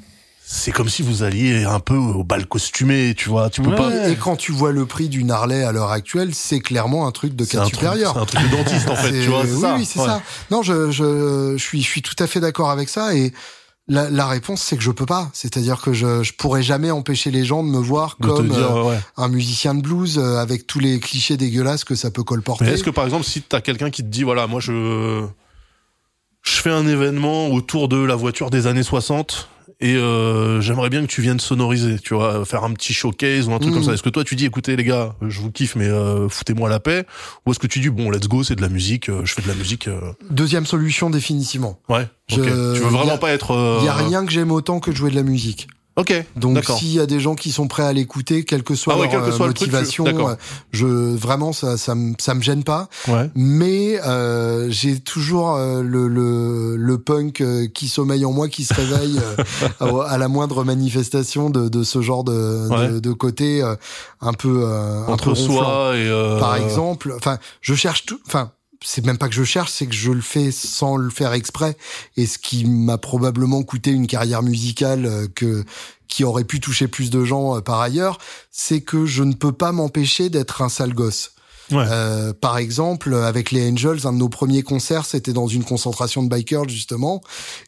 [0.53, 3.51] c'est comme si vous alliez un peu au bal costumé, tu vois.
[3.51, 3.77] Tu peux Ouais.
[3.77, 4.09] pas.
[4.09, 7.37] Et quand tu vois le prix d'une Harley à l'heure actuelle, c'est clairement un truc
[7.37, 8.15] de truc, supérieur.
[8.15, 9.45] c'est un truc de dentiste en fait, tu vois.
[9.45, 9.75] oui, ça.
[9.79, 10.07] oui, c'est Ouais.
[10.07, 10.23] ça.
[10.51, 13.33] Non, je, je, je suis, je suis tout à fait d'accord avec ça et
[13.87, 15.31] la, la réponse c'est que je peux pas.
[15.35, 18.77] C'est-à-dire que je, je pourrais jamais empêcher les gens de me voir De comme dire,
[18.77, 18.99] euh, ouais.
[19.17, 22.65] un musicien de blues euh, avec tous les clichés dégueulasses que ça peut colporter.
[22.67, 25.25] Est-ce que par exemple, si t'as quelqu'un qui te dit, voilà, moi je
[26.43, 29.49] je fais un événement autour de la voiture des années 60
[29.81, 33.53] et euh, j'aimerais bien que tu viennes sonoriser, tu vois, faire un petit showcase ou
[33.53, 33.75] un truc Mhm.
[33.81, 33.93] comme ça.
[33.95, 36.81] Est-ce que toi tu dis, écoutez les gars, je vous kiffe, mais euh, foutez-moi la
[36.81, 37.07] paix,
[37.47, 39.43] ou est-ce que tu dis, bon, let's go, c'est de la musique, euh, je fais
[39.43, 40.01] de la musique, euh,
[40.31, 41.79] Deuxième solution définitivement.
[41.89, 42.35] ouais, Je-.
[42.37, 44.91] Tu veux vraiment a- pas être, euh, Il y a rien que j'aime autant que
[44.91, 45.69] de jouer de la musique.
[46.01, 48.95] Ok, Donc s'il y a des gens qui sont prêts à l'écouter, quelle que soit
[48.95, 50.35] Ah ouais, leur que euh, le truc, motivation, euh,
[50.73, 52.89] je vraiment ça ça me ça me gêne pas.
[53.09, 53.31] Ouais.
[53.35, 57.43] Mais euh, j'ai toujours euh, le, le le punk
[57.75, 59.21] qui sommeille en moi, qui se réveille
[59.81, 62.89] à, à la moindre manifestation de, de ce genre de, Ouais.
[62.89, 63.75] de, de côté euh,
[64.21, 68.53] un peu euh, un Entre soi et euh, Par exemple, enfin, je cherche tout, enfin.
[68.83, 71.77] C'est même pas que je cherche, c'est que je le fais sans le faire exprès.
[72.17, 75.65] Et ce qui m'a probablement coûté une carrière musicale euh, que
[76.09, 78.19] qui aurait pu toucher plus de gens euh, par ailleurs,
[78.51, 81.33] c'est que je ne peux pas m'empêcher d'être un sale gosse.
[81.73, 86.23] Euh, par exemple, avec les Angels, un de nos premiers concerts, c'était dans une concentration
[86.23, 87.23] de bikers justement,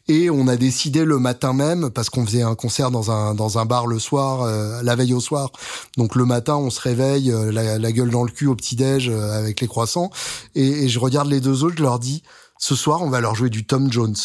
[0.07, 3.57] et on a décidé le matin même, parce qu'on faisait un concert dans un dans
[3.57, 5.51] un bar le soir, euh, la veille au soir.
[5.97, 8.75] Donc le matin, on se réveille, euh, la, la gueule dans le cul au petit
[8.75, 10.09] déj euh, avec les croissants,
[10.55, 12.23] et, et je regarde les deux autres, je leur dis,
[12.57, 14.15] ce soir, on va leur jouer du Tom Jones.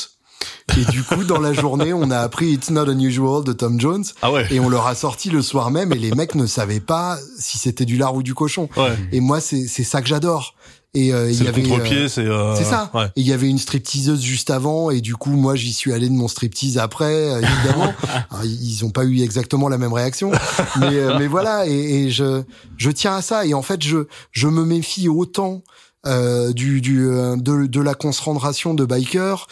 [0.77, 4.05] Et du coup, dans la journée, on a appris It's Not Unusual de Tom Jones.
[4.23, 4.47] Ah ouais.
[4.51, 7.59] Et on leur a sorti le soir même et les mecs ne savaient pas si
[7.59, 8.69] c'était du lard ou du cochon.
[8.77, 8.97] Ouais.
[9.12, 10.55] Et moi, c'est ça que j'adore.
[10.94, 12.23] Et euh, il y avait euh, c'est.
[12.24, 12.90] euh, c'est ça.
[12.94, 13.06] Ouais.
[13.15, 16.09] Et il y avait une stripteaseuse juste avant et du coup moi j'y suis allé
[16.09, 17.93] de mon striptease après euh, évidemment.
[18.31, 20.32] Alors, ils ont pas eu exactement la même réaction,
[20.81, 22.43] mais euh, mais voilà et, et je
[22.78, 25.62] je tiens à ça et en fait je je me méfie autant
[26.06, 29.47] euh, du du euh, de de la concentration de bikers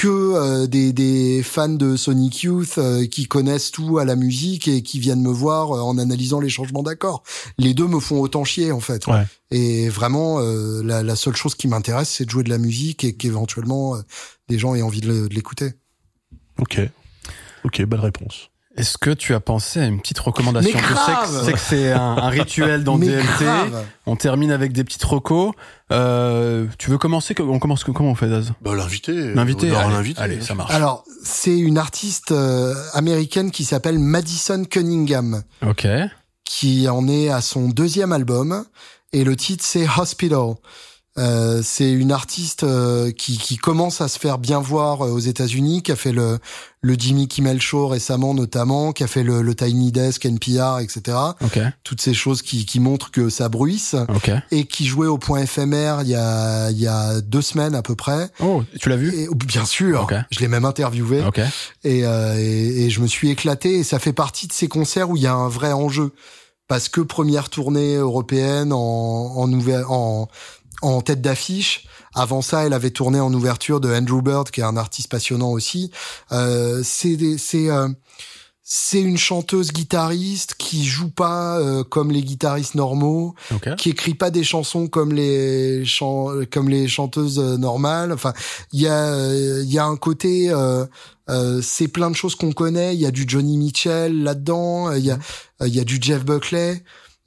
[0.00, 4.66] que euh, des, des fans de Sonic Youth euh, qui connaissent tout à la musique
[4.66, 7.22] et qui viennent me voir euh, en analysant les changements d'accords.
[7.58, 9.06] Les deux me font autant chier en fait.
[9.08, 9.26] Ouais.
[9.50, 13.04] Et vraiment, euh, la, la seule chose qui m'intéresse, c'est de jouer de la musique
[13.04, 14.00] et qu'éventuellement euh,
[14.48, 15.74] des gens aient envie de l'écouter.
[16.58, 16.80] Ok.
[17.64, 18.49] Ok, belle réponse.
[18.80, 21.52] Est-ce que tu as pensé à une petite recommandation Mais Je sais grave que- sais
[21.52, 23.44] que c'est un, un rituel dans Mais DLT.
[23.44, 23.84] grave.
[24.06, 25.52] On termine avec des petites recos.
[25.92, 28.52] Euh, tu veux commencer On commence comment on fait Daz?
[28.62, 29.12] Bah l'invité.
[29.12, 30.20] Allez, l'invité.
[30.20, 30.72] allez, ça marche.
[30.72, 35.86] Alors, c'est une artiste euh, américaine qui s'appelle Madison Cunningham, Ok.
[36.44, 38.64] qui en est à son deuxième album
[39.12, 40.54] et le titre c'est Hospital.
[41.18, 45.18] Euh, c'est une artiste euh, qui, qui commence à se faire bien voir euh, aux
[45.18, 46.38] États-Unis, qui a fait le,
[46.82, 51.18] le Jimmy Kimmel Show récemment notamment, qui a fait le, le Tiny Desk, NPR, etc.
[51.42, 51.58] Ok.
[51.82, 53.96] Toutes ces choses qui, qui montrent que ça bruisse.
[54.08, 54.30] Ok.
[54.52, 57.82] Et qui jouait au point éphémère il y a, il y a deux semaines à
[57.82, 58.30] peu près.
[58.38, 59.12] Oh, tu l'as vu?
[59.12, 60.14] Et, bien sûr, Ok.
[60.30, 61.24] je l'ai même interviewé
[61.82, 65.10] et, euh, et, et je me suis éclaté et ça fait partie de ces concerts
[65.10, 66.12] où il y a un vrai enjeu
[66.68, 69.52] parce que première tournée européenne en en,
[69.88, 70.28] en,
[70.82, 71.86] en tête d'affiche.
[72.14, 75.50] Avant ça, elle avait tourné en ouverture de Andrew Bird, qui est un artiste passionnant
[75.50, 75.90] aussi.
[76.32, 77.88] Euh, c'est c'est euh,
[78.72, 83.74] c'est une chanteuse guitariste qui joue pas euh, comme les guitaristes normaux Ok.
[83.76, 88.12] qui écrit pas des chansons comme les chan- comme les chanteuses euh, normales.
[88.12, 88.32] Enfin,
[88.72, 90.84] il y a euh, il y a un côté euh,
[91.28, 92.94] euh, c'est plein de choses qu'on connaît.
[92.94, 94.92] Il y a du Johnny Mitchell là-dedans.
[94.92, 95.18] Il y a
[95.62, 96.82] euh, il y a du Jeff Buckley.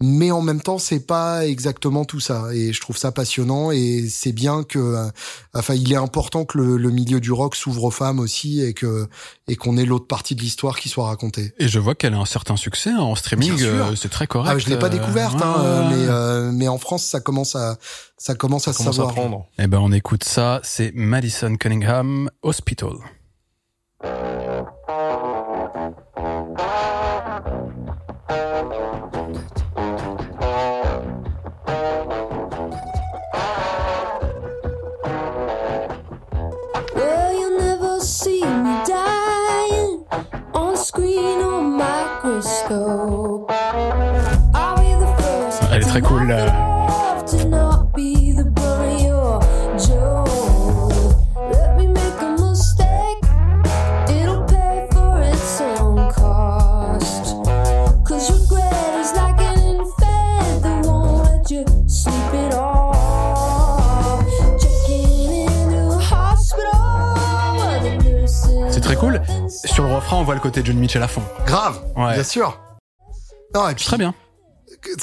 [0.06, 2.54] Mais en même temps, c'est pas exactement tout ça.
[2.54, 3.72] Et je trouve ça passionnant.
[3.72, 5.08] Et c'est bien que, euh,
[5.54, 8.74] enfin, il est important que le, le milieu du rock s'ouvre aux femmes aussi et
[8.74, 9.08] que
[9.48, 11.54] et qu'on ait l'autre partie de l'histoire qui soit racontée.
[11.58, 13.58] Et je vois qu'elle a un certain succès hein, en streaming.
[13.62, 14.52] Euh, c'est très correct.
[14.54, 17.22] Ah, je l'ai pas euh, découverte, hein, ouais, ouais, mais euh, mais en France, ça
[17.22, 17.78] commence à
[18.18, 19.14] ça commence à se Commence à savoir.
[19.16, 19.46] prendre.
[19.58, 20.60] Eh ben, on écoute ça.
[20.64, 22.92] C'est Madison Cunningham Hospital.
[45.72, 46.36] Elle est très cool.
[70.04, 71.24] Refrain, on voit le côté Johnny Mitchell à fond.
[71.46, 72.14] Grave, Ouais.
[72.16, 72.60] bien sûr.
[73.54, 74.14] Non, et puis, Très bien.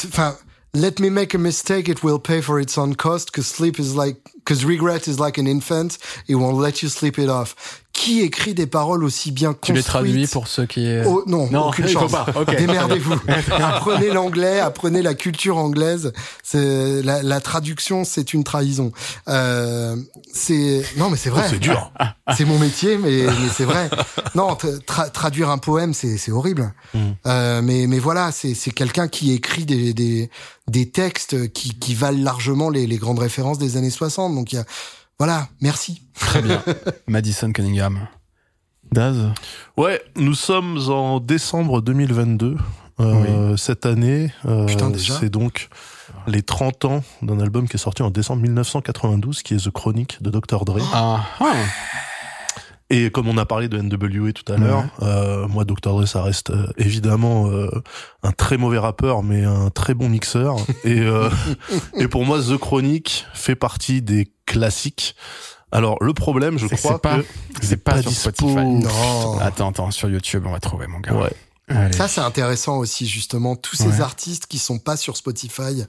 [0.05, 0.37] Enfin,
[0.75, 3.95] let me make a mistake, it will pay for its own cost, cause sleep is
[3.97, 5.99] like, cause regret is like an infant,
[6.29, 7.83] it won't let you sleep it off.
[8.01, 10.89] Qui écrit des paroles aussi bien Tu les construites traduis pour ceux qui.
[11.05, 12.13] Oh, non, Non, aucune il faut chance.
[12.13, 12.27] pas.
[12.35, 12.57] Ok.
[12.57, 13.13] Démerdez-vous.
[13.63, 16.13] apprenez l'anglais, apprenez la culture anglaise.
[16.43, 18.91] C'est la, la traduction, c'est une trahison.
[19.29, 19.97] Euh,
[20.33, 21.43] c'est non, mais c'est vrai.
[21.45, 21.93] Oh, c'est dur.
[22.37, 23.91] C'est mon métier, mais, mais c'est vrai.
[24.37, 26.73] Non, tra- traduire un poème, c'est c'est horrible.
[26.95, 26.99] Mm.
[27.27, 30.31] Euh, mais mais voilà, c'est c'est quelqu'un qui écrit des des
[30.69, 34.33] des textes qui qui valent largement les les grandes références des années 60.
[34.37, 34.65] Donc il y a
[35.21, 36.01] voilà, merci.
[36.19, 36.63] Très bien.
[37.07, 38.09] Madison Cunningham.
[38.91, 39.19] Daz
[39.77, 42.57] Ouais, nous sommes en décembre 2022.
[43.01, 45.69] Euh, Cette année, euh, Putain, déjà c'est donc
[46.27, 50.23] les 30 ans d'un album qui est sorti en décembre 1992, qui est The Chronic
[50.23, 50.65] de Dr.
[50.65, 50.79] Dre.
[50.95, 51.53] Ah, ah.
[52.93, 55.77] Et comme on a parlé de NWA tout à l'heure, euh, moi Dr.
[55.93, 57.69] Dre ça reste euh, évidemment euh,
[58.25, 61.31] un très mauvais rappeur mais un très bon mixeur et euh,
[61.95, 65.15] et pour moi The Chronic fait partie des classiques.
[65.71, 67.25] Alors le problème je C'est que crois pas- que
[67.65, 68.31] c'est pas sur dispo.
[68.31, 68.67] Spotify.
[68.67, 69.39] Non.
[69.39, 71.13] Attends, attends, sur YouTube, on va trouver mon gars.
[71.15, 71.33] Ouais.
[71.69, 71.93] Allez.
[71.93, 73.55] Ça, c'est intéressant aussi, justement.
[73.55, 74.01] Tous ces Ouais.
[74.01, 75.85] artistes qui sont pas sur Spotify,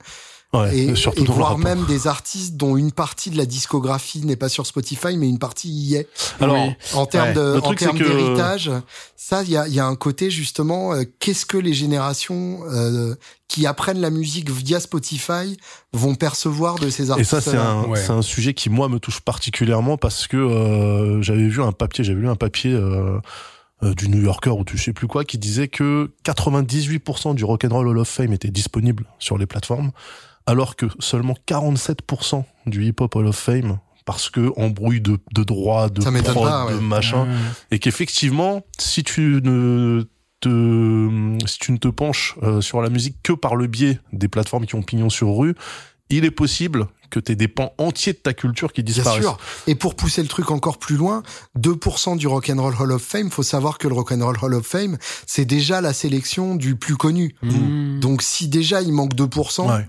[0.54, 4.36] Ouais, et, surtout et voire même des artistes dont une partie de la discographie n'est
[4.36, 6.10] pas sur Spotify, mais une partie y est.
[6.42, 6.74] Alors, Oui.
[6.94, 7.76] En termes Ouais.
[7.76, 8.70] que- d'héritage,
[9.16, 10.94] ça, il y a, il y a un côté justement.
[10.94, 13.16] euh, Qu'est-ce que les générations euh,
[13.48, 15.56] qui apprennent la musique via Spotify
[15.94, 17.98] vont percevoir de ces Et artistes ça, c'est un, Ouais.
[18.00, 22.04] c'est un sujet qui, moi, me touche particulièrement parce que euh, j'avais vu un papier,
[22.04, 23.20] j'avais lu un papier euh,
[23.84, 27.88] euh, du New Yorker ou tu sais plus quoi, qui disait que 98% du Rock'n'Roll
[27.88, 29.92] Hall of Fame était disponible sur les plateformes,
[30.46, 35.44] alors que seulement 47% du Hip Hop Hall of Fame, parce que embrouille de, de
[35.44, 36.74] droits, de prod, pas, ouais.
[36.74, 37.28] de machin,
[37.70, 40.04] et qu'effectivement, si tu ne
[40.40, 44.28] te, si tu ne te penches euh, sur la musique que par le biais des
[44.28, 45.56] plateformes qui ont pignon sur rue,
[46.10, 49.22] il est possible que tu aies des pans entiers de ta culture qui Bien disparaissent.
[49.22, 49.38] sûr.
[49.68, 51.24] Et pour pousser le truc encore plus loin,
[51.60, 54.98] 2% du Rock'n'Roll Hall of Fame, faut savoir que le Rock'n'Roll Hall of Fame,
[55.28, 57.36] c'est déjà la sélection du plus connu.
[57.44, 58.00] Mmh.
[58.00, 59.86] Donc si déjà il manque 2%, Ouais.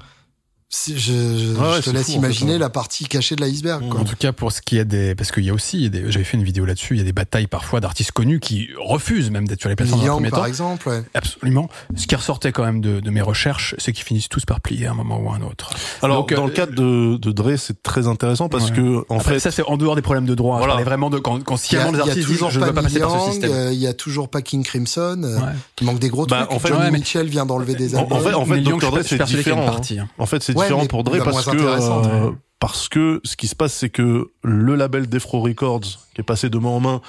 [0.75, 2.59] Je, je- Ouais, je ouais, te laisse fou, en imaginer fait, ouais.
[2.59, 3.89] la partie cachée de l'iceberg.
[3.89, 4.01] quoi.
[4.01, 6.25] En tout cas, pour ce qui est des, parce qu'il y a aussi, des- j'avais
[6.25, 9.47] fait une vidéo là-dessus, il y a des batailles parfois d'artistes connus qui refusent même
[9.47, 10.47] d'être sur les plateformes Young, par temps.
[10.47, 11.03] exemple, ouais.
[11.15, 11.69] Absolument.
[11.95, 14.87] Ce qui ressortait quand même de, de mes recherches, c'est qu'ils finissent tous par plier
[14.87, 15.71] à un moment ou à un autre.
[16.03, 18.77] Alors, Donc, dans euh, le cadre de, de Dre, c'est très intéressant parce Ouais.
[18.77, 20.57] que, en Après, fait, ça c'est en dehors des problèmes de droit.
[20.59, 20.79] Voilà.
[20.79, 22.39] Je vraiment de quand, quand Il y a, sciemment les il y a artistes disent
[22.51, 23.51] je ne veux pas passer par ce système.
[23.53, 25.21] euh, il y a toujours pas King Crimson.
[25.23, 25.53] euh, Ouais.
[25.81, 26.53] Il manque des gros Bah, trucs.
[26.53, 28.17] en fait, Johnny Mitchell vient d'enlever des En- albums.
[28.19, 29.99] en fait- en fait, Dre, c'est différent, partie.
[29.99, 30.09] hein.
[30.19, 33.37] En fait, c'est Ouais, différent mais pour Dre la parce que euh, parce que ce
[33.37, 36.81] qui se passe, c'est que le label Defro Records, qui est passé de main en
[36.81, 37.01] main,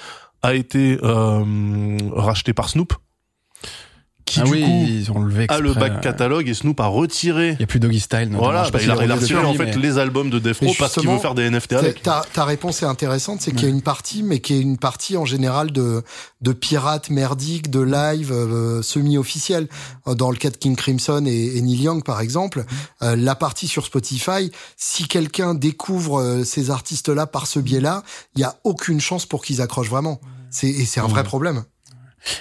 [0.42, 2.92] a été euh, racheté par Snoop,
[4.24, 6.80] qui Ah du oui, coup ils ont levé a le back euh, catalogue et Snoop
[6.80, 7.50] a retiré.
[7.52, 8.30] Il y a plus Doggy Style.
[8.30, 8.38] notamment.
[8.38, 10.30] Je Voilà, sais pas bah, il a, il a retiré en fait mais- les albums
[10.30, 12.02] de Defro parce qu'il veut faire des NFT Ta, avec.
[12.02, 14.78] ta- ta réponse est intéressante, c'est qu'il y a une partie, mais qui est une
[14.78, 16.02] partie en général de,
[16.40, 19.68] de pirates merdiques, de live euh, semi-officiels.
[20.08, 22.64] Euh, Dans le cas de King Crimson et, et Neil Young, par exemple,
[23.02, 28.02] euh, la partie sur Spotify, si quelqu'un découvre euh, ces artistes-là par ce biais-là,
[28.36, 30.20] il y a aucune chance pour qu'ils accrochent vraiment.
[30.50, 31.64] C'est, et c'est un vrai problème.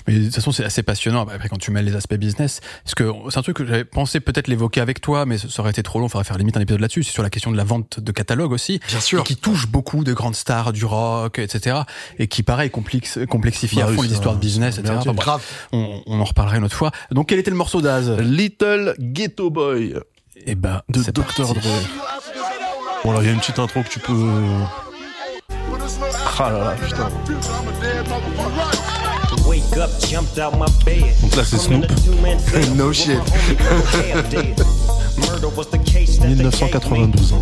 [0.08, 1.22] Mais de toute façon, c'est assez passionnant.
[1.22, 4.20] Après, quand tu mêles les aspects business, parce que c'est un truc que j'avais pensé
[4.20, 6.08] peut-être l'évoquer avec toi, mais ça aurait été trop long.
[6.08, 7.04] Il faudrait faire limite un épisode là-dessus.
[7.04, 8.80] C'est sur la question de la vente de catalogue aussi.
[8.88, 9.22] Bien sûr.
[9.22, 11.82] Et qui touche beaucoup de grandes stars du rock, etc.
[12.20, 14.96] Et qui, pareil, complexe, complexifie Bah à fond les histoires de business, etc.
[14.98, 15.44] Enfin, bref, Grave.
[15.72, 16.92] on, on en reparlera une autre fois.
[17.12, 18.12] Donc, quel était le morceau d'Az?
[18.20, 19.96] Little Ghetto Boy
[20.46, 21.54] Eh ben, de Dr.
[21.54, 21.62] Dre.
[23.04, 24.30] Bon là, il y a une petite intro que tu peux.
[26.40, 27.10] Ah là là, putain.
[31.22, 31.86] Donc là, c'est Snoop.
[32.76, 33.20] No shit.
[36.28, 37.34] 1992.
[37.34, 37.38] hein.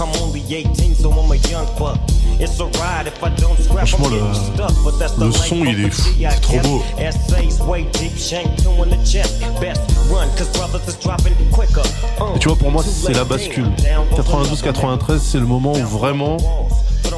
[0.00, 1.98] I'm only 18, so I'm a young fuck.
[2.40, 3.86] It's alright if I don't scrap.
[3.88, 6.02] Franchement, I'm le- getting stuck, but that's the le life son, il est fou.
[6.18, 6.82] C'est trop beau.
[6.98, 9.40] Essays way deep, shank two in the chest.
[9.60, 9.80] Best
[10.10, 11.82] run, cause brothers is dropping quicker.
[12.20, 13.70] Uh, Et tu vois, pour moi, too c'est la bascule.
[13.82, 14.04] damn.
[14.16, 16.36] 92-93, c'est le moment où vraiment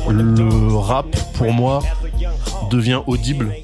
[0.08, 1.80] le rap, pour moi,
[2.70, 3.54] devient audible,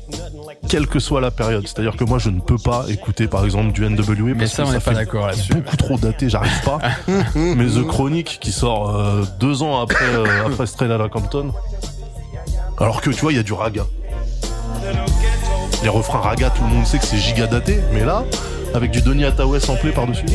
[0.69, 1.67] quelle que soit la période.
[1.67, 4.15] C'est-à-dire que moi, je ne peux pas écouter, par exemple, du NWA.
[4.19, 5.55] Mais parce ça, que on n'est pas fait d'accord là-dessus.
[5.55, 6.79] Beaucoup trop daté, j'arrive pas.
[7.35, 11.53] Mais The Chronic, qui sort euh, deux ans après, euh, après Straight Outta Compton.
[12.79, 13.85] Alors que, tu vois, il y a du raga.
[15.83, 17.81] Les refrains raga, tout le monde sait que c'est giga daté.
[17.93, 18.25] Mais là,
[18.75, 20.27] avec du Donny Hathaway samplé par-dessus.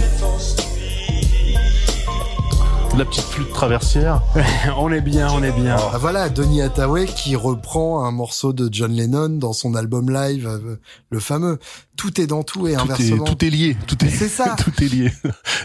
[2.98, 4.24] La petite flûte traversière.
[4.80, 5.76] on est bien, on est bien.
[5.78, 10.48] Ah, voilà, Donny Hathaway qui reprend un morceau de John Lennon dans son album live,
[10.48, 10.80] euh,
[11.12, 11.60] le fameux.
[11.98, 13.24] Tout est dans tout et Tout est, inversement.
[13.26, 13.76] tout est lié.
[13.88, 14.56] Tout est, C'est ça.
[14.64, 15.12] tout est lié.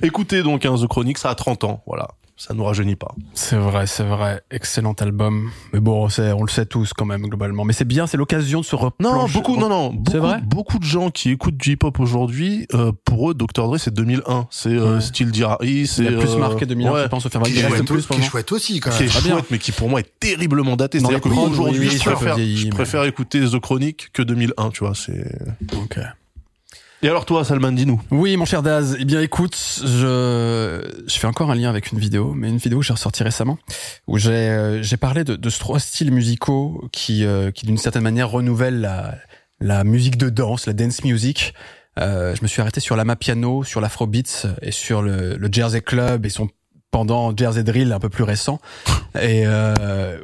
[0.03, 1.83] Écoutez donc hein, The Chronic, ça a 30 ans.
[1.87, 2.09] Voilà.
[2.35, 3.15] Ça nous rajeunit pas.
[3.35, 4.43] C'est vrai, c'est vrai.
[4.51, 5.51] Excellent album.
[5.73, 7.65] Mais bon, on le sait tous quand même, globalement.
[7.65, 9.33] Mais c'est bien, c'est l'occasion de se Non, replonger.
[9.35, 9.93] beaucoup, non, non.
[9.93, 13.69] Beaucoup, vrai beaucoup de gens qui écoutent du hip-hop aujourd'hui, euh, pour eux, Dr.
[13.69, 14.49] Dre, c'est 2001.
[14.51, 15.01] C'est euh, Ouais.
[15.01, 16.03] Style Diri, c'est...
[16.03, 18.07] Il a plus euh, marqué 2001, ouais, je pense, au faire qui, est chouette, plus
[18.07, 19.09] qui est chouette aussi, quand qui même.
[19.09, 19.33] est très bien.
[19.35, 20.99] chouette, mais qui pour moi est terriblement daté.
[20.99, 24.23] C'est-à-dire qu'aujourd'hui, oui, je ça peut préfère, vieillir, je mais- préfère écouter The Chronic que
[24.23, 24.95] 2001, tu vois.
[24.97, 25.31] C'est.
[25.77, 26.01] Ok.
[27.05, 28.01] Et alors toi, Salman, dis-nous.
[28.13, 28.97] Oui, mon cher Daz.
[29.01, 32.79] Eh bien, écoute, je, je fais encore un lien avec une vidéo, mais une vidéo
[32.79, 33.59] que j'ai ressortie récemment,
[34.07, 38.05] où j'ai, euh, j'ai parlé de, de trois styles musicaux qui, euh, qui d'une certaine
[38.05, 39.17] manière renouvellent la,
[39.59, 41.55] la musique de danse, la dance music.
[41.99, 45.81] Euh, je me suis arrêté sur l'ama piano, sur l'afrobeats et sur le, le Jersey
[45.81, 46.49] Club et son
[46.93, 48.61] pendant Jersey Drill un peu plus récent.
[49.21, 50.17] Et, euh,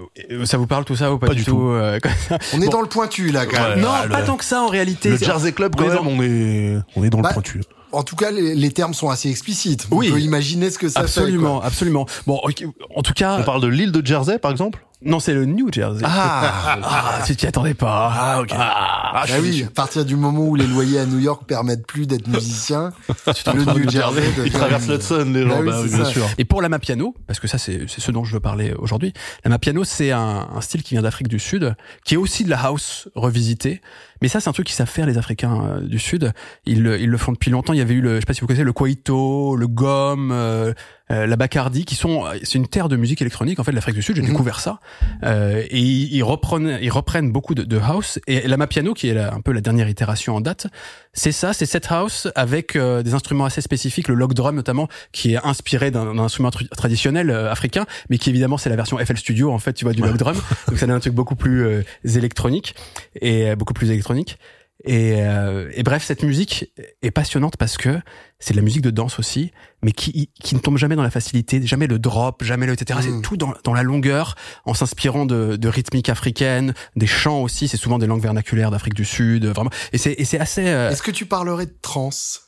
[0.44, 1.60] ça vous parle tout ça ou pas, Pas du tout.
[1.70, 1.98] euh,
[2.54, 2.70] On est Bon.
[2.70, 3.70] dans le pointu, là, quand Ouais.
[3.70, 3.80] même.
[3.80, 5.10] Non, Ah, le- pas tant que ça en réalité.
[5.10, 7.60] Le Jersey Club, quand on même, dans- on est, on est dans Bah, le pointu.
[7.90, 9.88] En tout cas, les, les termes sont assez explicites.
[9.90, 10.10] On Oui.
[10.10, 11.66] peut imaginer ce que ça Absolument, fait.
[11.66, 12.06] absolument.
[12.26, 12.64] Bon, ok,
[12.94, 14.84] en tout cas, On parle de l'île de Jersey, par exemple?
[15.00, 16.02] Non, c'est le New Jersey.
[16.04, 18.12] Ah, Ah, tu t'y attendais pas.
[18.12, 18.48] Ah, ok.
[18.52, 21.18] Ah, Ah, je Ah suis- oui, à partir du moment où les loyers à New
[21.20, 22.92] York permettent plus d'être musicien,
[23.28, 26.10] le New Jersey Ils traversent l'Hudson, les gens, Bah oui, bah bien ça.
[26.10, 26.26] sûr.
[26.38, 29.12] Et pour la piano, parce que ça c'est ce dont je veux parler aujourd'hui,
[29.44, 32.50] la piano c'est un, un style qui vient d'Afrique du Sud, qui est aussi de
[32.50, 33.80] la house revisitée.
[34.20, 36.32] Mais ça c'est un truc qu'ils savent faire les Africains euh, du Sud.
[36.66, 37.72] Ils, le- ils le font depuis longtemps.
[37.72, 40.30] Il y avait eu le, je sais pas si vous connaissez le Kwaito, le Gom,
[40.32, 40.72] euh,
[41.10, 44.02] euh, la Bacardi, qui sont c'est une terre de musique électronique en fait l'Afrique du
[44.02, 44.16] Sud.
[44.16, 44.28] J'ai Mhm.
[44.28, 44.80] découvert ça.
[45.24, 48.18] Euh, et ils, reprennent ils reprennent beaucoup de, de house.
[48.26, 50.66] Et la piano qui est la- un peu la dernière itération en date,
[51.12, 54.88] c'est ça, c'est cette house avec euh, des instruments assez spécifiques, le log drum notamment,
[55.12, 58.98] qui est inspiré d'un instrument tru- traditionnel euh, africain, mais qui évidemment c'est la version
[58.98, 60.36] FL Studio en fait, tu vois, du log drum.
[60.68, 62.74] Donc ça donne un truc beaucoup plus euh, électronique
[63.20, 64.38] et euh, beaucoup plus électronique.
[64.84, 66.72] Et, euh, et bref, cette musique
[67.02, 67.98] est passionnante parce que
[68.38, 69.50] c'est de la musique de danse aussi,
[69.82, 73.00] mais qui, qui ne tombe jamais dans la facilité, jamais le drop, jamais le etc.
[73.00, 73.02] Mm.
[73.02, 74.36] C'est tout dans, dans la longueur,
[74.66, 77.66] en s'inspirant de, de rythmiques africaines, des chants aussi.
[77.66, 79.70] C'est souvent des langues vernaculaires d'Afrique du Sud, vraiment.
[79.92, 80.68] Et c'est et c'est assez.
[80.68, 82.42] euh, Est-ce que tu parlerais de trance?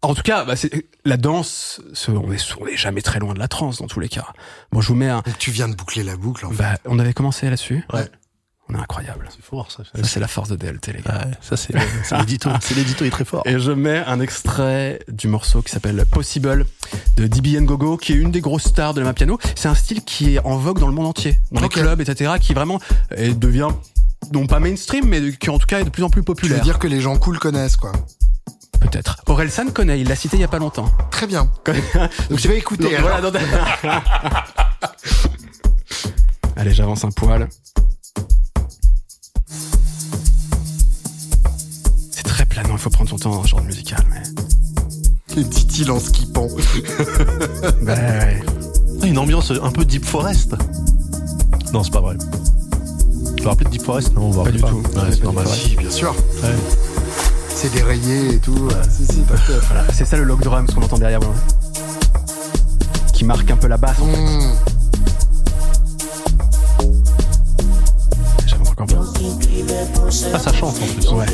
[0.00, 0.54] En tout cas, bah,
[1.04, 4.08] la danse, on est, on est jamais très loin de la trance dans tous les
[4.08, 4.28] cas.
[4.70, 5.22] Bon, je vous mets un.
[5.38, 6.56] Tu viens de boucler la boucle en fait.
[6.56, 7.84] Bah, on avait commencé là-dessus.
[7.92, 8.08] Ouais.
[8.70, 9.28] On est incroyable.
[9.34, 9.82] C'est fort, ça.
[9.84, 11.24] Ça, c'est la force de DLT, les gars.
[11.24, 11.72] Ouais, ça, c'est
[12.18, 12.50] l'édito.
[12.60, 13.42] C'est l'édito, il est très fort.
[13.46, 16.66] Et je mets un extrait du morceau qui s'appelle Possible
[17.16, 19.38] de DB Gogo, qui est une des grosses stars de la piano.
[19.54, 22.34] C'est un style qui est en vogue dans le monde entier, dans les clubs, etc.,
[22.40, 22.78] qui vraiment
[23.16, 23.68] euh, devient
[24.32, 26.34] non pas mainstream, mais qui en tout cas est de plus en plus Tu veux
[26.34, 26.60] populaire.
[26.62, 27.92] dire que les gens cool connaissent quoi.
[28.80, 29.22] Peut-être.
[29.26, 30.90] Aurel San connaît, il l'a cité il y a pas longtemps.
[31.10, 31.50] Très bien.
[32.30, 32.84] Donc je vais écouter.
[32.84, 33.32] Donc, alors.
[33.32, 34.02] voilà,
[36.56, 37.48] Allez, j'avance un poil.
[42.58, 44.04] Très planant, il faut prendre son temps dans ce genre de musical.
[44.10, 45.42] Mais...
[45.44, 46.48] Dit-il en skippant.
[47.82, 48.42] Bah, ouais.
[49.02, 50.56] Ah, Une ambiance un peu Deep Forest.
[51.72, 52.16] Non, c'est pas vrai.
[53.36, 54.12] Tu vas rappeler de Deep Forest?
[54.14, 54.66] Non, on va Pas du tout.
[54.66, 55.46] Ouais, c'est normal.
[55.46, 56.12] Si, bien sûr.
[56.42, 56.54] Ouais.
[57.54, 58.52] C'est dérayé et tout.
[58.56, 58.74] ouais.
[58.90, 59.22] Si, si.
[59.68, 61.34] Voilà, c'est ça le log drum, ce qu'on entend derrière moi.
[63.12, 64.00] Qui marque un peu la basse.
[64.00, 64.20] en fait.
[64.20, 64.54] Mmh.
[70.32, 71.08] Ah, ça chante en plus.
[71.10, 71.26] Ouais.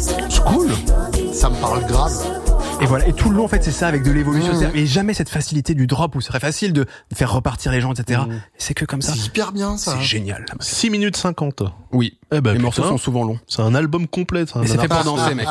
[0.00, 0.70] C'est cool.
[1.32, 2.12] Ça me parle grave.
[2.84, 4.70] Et voilà, et tout le long en fait c'est ça avec de l'évolution, Mmh.
[4.76, 6.84] et jamais cette facilité du drop où ce serait facile de
[7.14, 8.20] faire repartir les gens, etc.
[8.58, 9.14] C'est que comme ça.
[9.14, 9.94] C'est hyper bien ça.
[9.96, 10.44] C'est génial.
[10.48, 11.62] la 6 minutes 50.
[11.92, 12.18] Oui.
[12.30, 13.38] Eh ben, les morceaux sont souvent longs.
[13.46, 14.44] C'est un album complet.
[14.46, 15.46] ça, Et c'est fait pour danser, mec.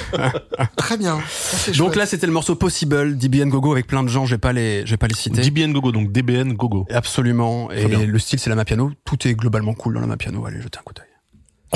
[0.76, 1.18] Très bien.
[1.28, 4.24] Ça, Donc là, c'était le morceau Possible, DBN Gogo avec plein de gens.
[4.26, 5.40] Je vais pas les, je vais pas les citer.
[5.40, 6.86] DBN Gogo, donc DBN Gogo.
[6.90, 7.70] Absolument.
[7.72, 8.92] Et le style, c'est la Mapiano.
[9.04, 10.46] Tout est globalement cool dans la Mapiano.
[10.46, 11.06] Allez, jetez un coup d'œil.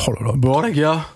[0.06, 0.32] Oh là là.
[0.36, 1.06] Bon, les gars,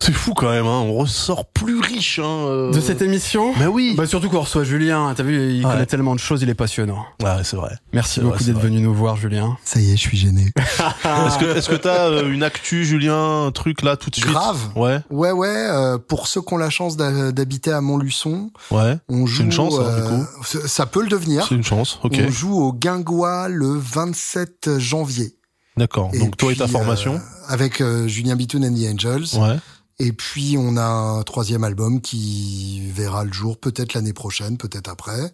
[0.00, 0.80] C'est fou quand même, hein.
[0.80, 2.18] on ressort plus riche.
[2.18, 2.72] Hein, euh.
[2.72, 3.52] de cette émission.
[3.58, 3.94] Bah oui.
[3.96, 5.12] Bah surtout qu'on reçoit Julien.
[5.16, 5.72] T'as vu, il Ouais.
[5.72, 7.04] connaît tellement de choses, il est passionnant.
[7.22, 7.74] Ouais, c'est vrai.
[7.92, 8.68] Merci C'est beaucoup vrai, d'être c'est vrai.
[8.68, 9.56] venu nous voir, Julien.
[9.64, 10.52] Ça y est, je suis gêné.
[10.56, 14.28] Est-ce que est-ce que t'as euh, une actu, Julien, un truc là tout de suite?
[14.28, 14.58] Grave.
[14.76, 15.48] Ouais, Ouais, ouais.
[15.48, 18.98] euh, pour ceux qui ont la chance d'habiter à Montluçon, ouais.
[19.08, 19.42] on joue.
[19.44, 20.68] une chance, hein, du euh, coup.
[20.68, 21.46] ça- peut le devenir.
[21.48, 21.98] C'est une chance.
[22.02, 22.20] Ok.
[22.26, 25.34] On joue au Guingois le 27 janvier.
[25.76, 26.10] D'accord.
[26.12, 27.14] Et Donc toi et ta formation?
[27.14, 27.18] euh,
[27.48, 29.38] Avec euh, Julien Bitoun and the Angels.
[29.40, 29.56] Ouais.
[29.98, 34.88] Et puis on a un troisième album qui verra le jour peut-être l'année prochaine, peut-être
[34.88, 35.32] après.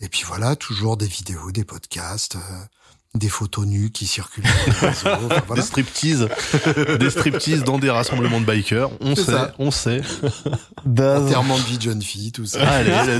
[0.00, 2.64] Et puis voilà, toujours des vidéos, des podcasts, euh,
[3.14, 5.08] des photos nues qui circulent sur les réseaux.
[5.26, 5.62] enfin, voilà.
[5.62, 6.28] Des striptease,
[6.98, 8.90] des striptease dans des rassemblements de bikers.
[9.00, 9.52] On sait, ça.
[9.58, 10.00] on sait.
[10.84, 12.66] Enterrement de vie de jeune fille, tout ça.
[12.68, 13.18] Allez, let's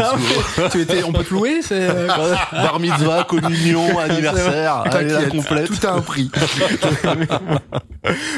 [0.56, 0.62] go.
[0.72, 1.88] tu étais, on peut te louer, c'est.
[1.88, 2.08] euh,
[2.52, 4.82] Bar mitzvah, communion, anniversaire.
[4.92, 5.68] Allez, la complète.
[5.80, 6.30] tout a un prix.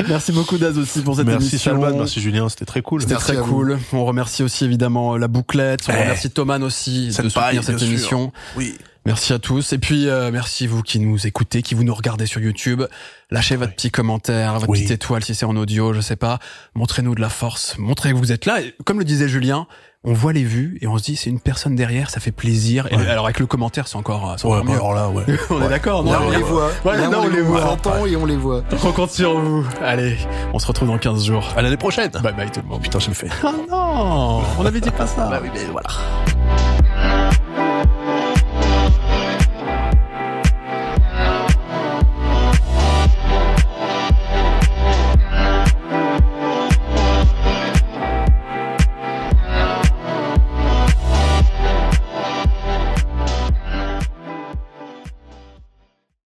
[0.09, 1.81] Merci beaucoup Daz aussi pour cette Merci émission.
[1.81, 3.01] Salman, merci Julien, c'était très cool.
[3.01, 3.45] C'était Merci très vous.
[3.55, 3.79] cool.
[3.93, 5.81] On remercie aussi évidemment la bouclette.
[5.89, 6.01] On Eh.
[6.03, 8.33] remercie Thoman aussi de soutenir paille, cette émission.
[8.57, 8.75] Oui.
[9.07, 9.73] Merci à tous.
[9.73, 12.83] Et puis euh, merci vous qui nous écoutez, qui vous nous regardez sur YouTube.
[13.31, 14.81] Lâchez votre petit commentaire, votre Oui.
[14.81, 16.41] petite étoile si c'est en audio, je sais pas.
[16.75, 17.77] Montrez-nous de la force.
[17.79, 18.61] Montrez que vous êtes là.
[18.61, 19.69] Et comme le disait Julien,
[20.03, 22.89] on voit les vues et on se dit c'est une personne derrière, ça fait plaisir.
[22.93, 23.07] Et Ouais.
[23.09, 24.73] alors avec le commentaire, c'est encore, c'est Ouais, encore mieux.
[24.75, 25.25] alors là, ouais.
[25.51, 26.37] on est d'accord, non Là, on Ouais.
[26.39, 26.71] les voit.
[26.85, 27.65] Ouais, Là, on les voit.
[27.65, 28.65] On entend et on les voit.
[28.85, 29.65] On compte sur vous.
[29.83, 30.17] Allez,
[30.53, 31.49] on se retrouve dans 15 jours.
[31.57, 32.11] À l'année prochaine.
[32.11, 32.83] Bye bye tout le monde.
[32.83, 33.29] Putain, je le fais.
[33.45, 35.29] Oh non, on avait dit pas ça.
[35.29, 35.89] Bah oui, mais voilà.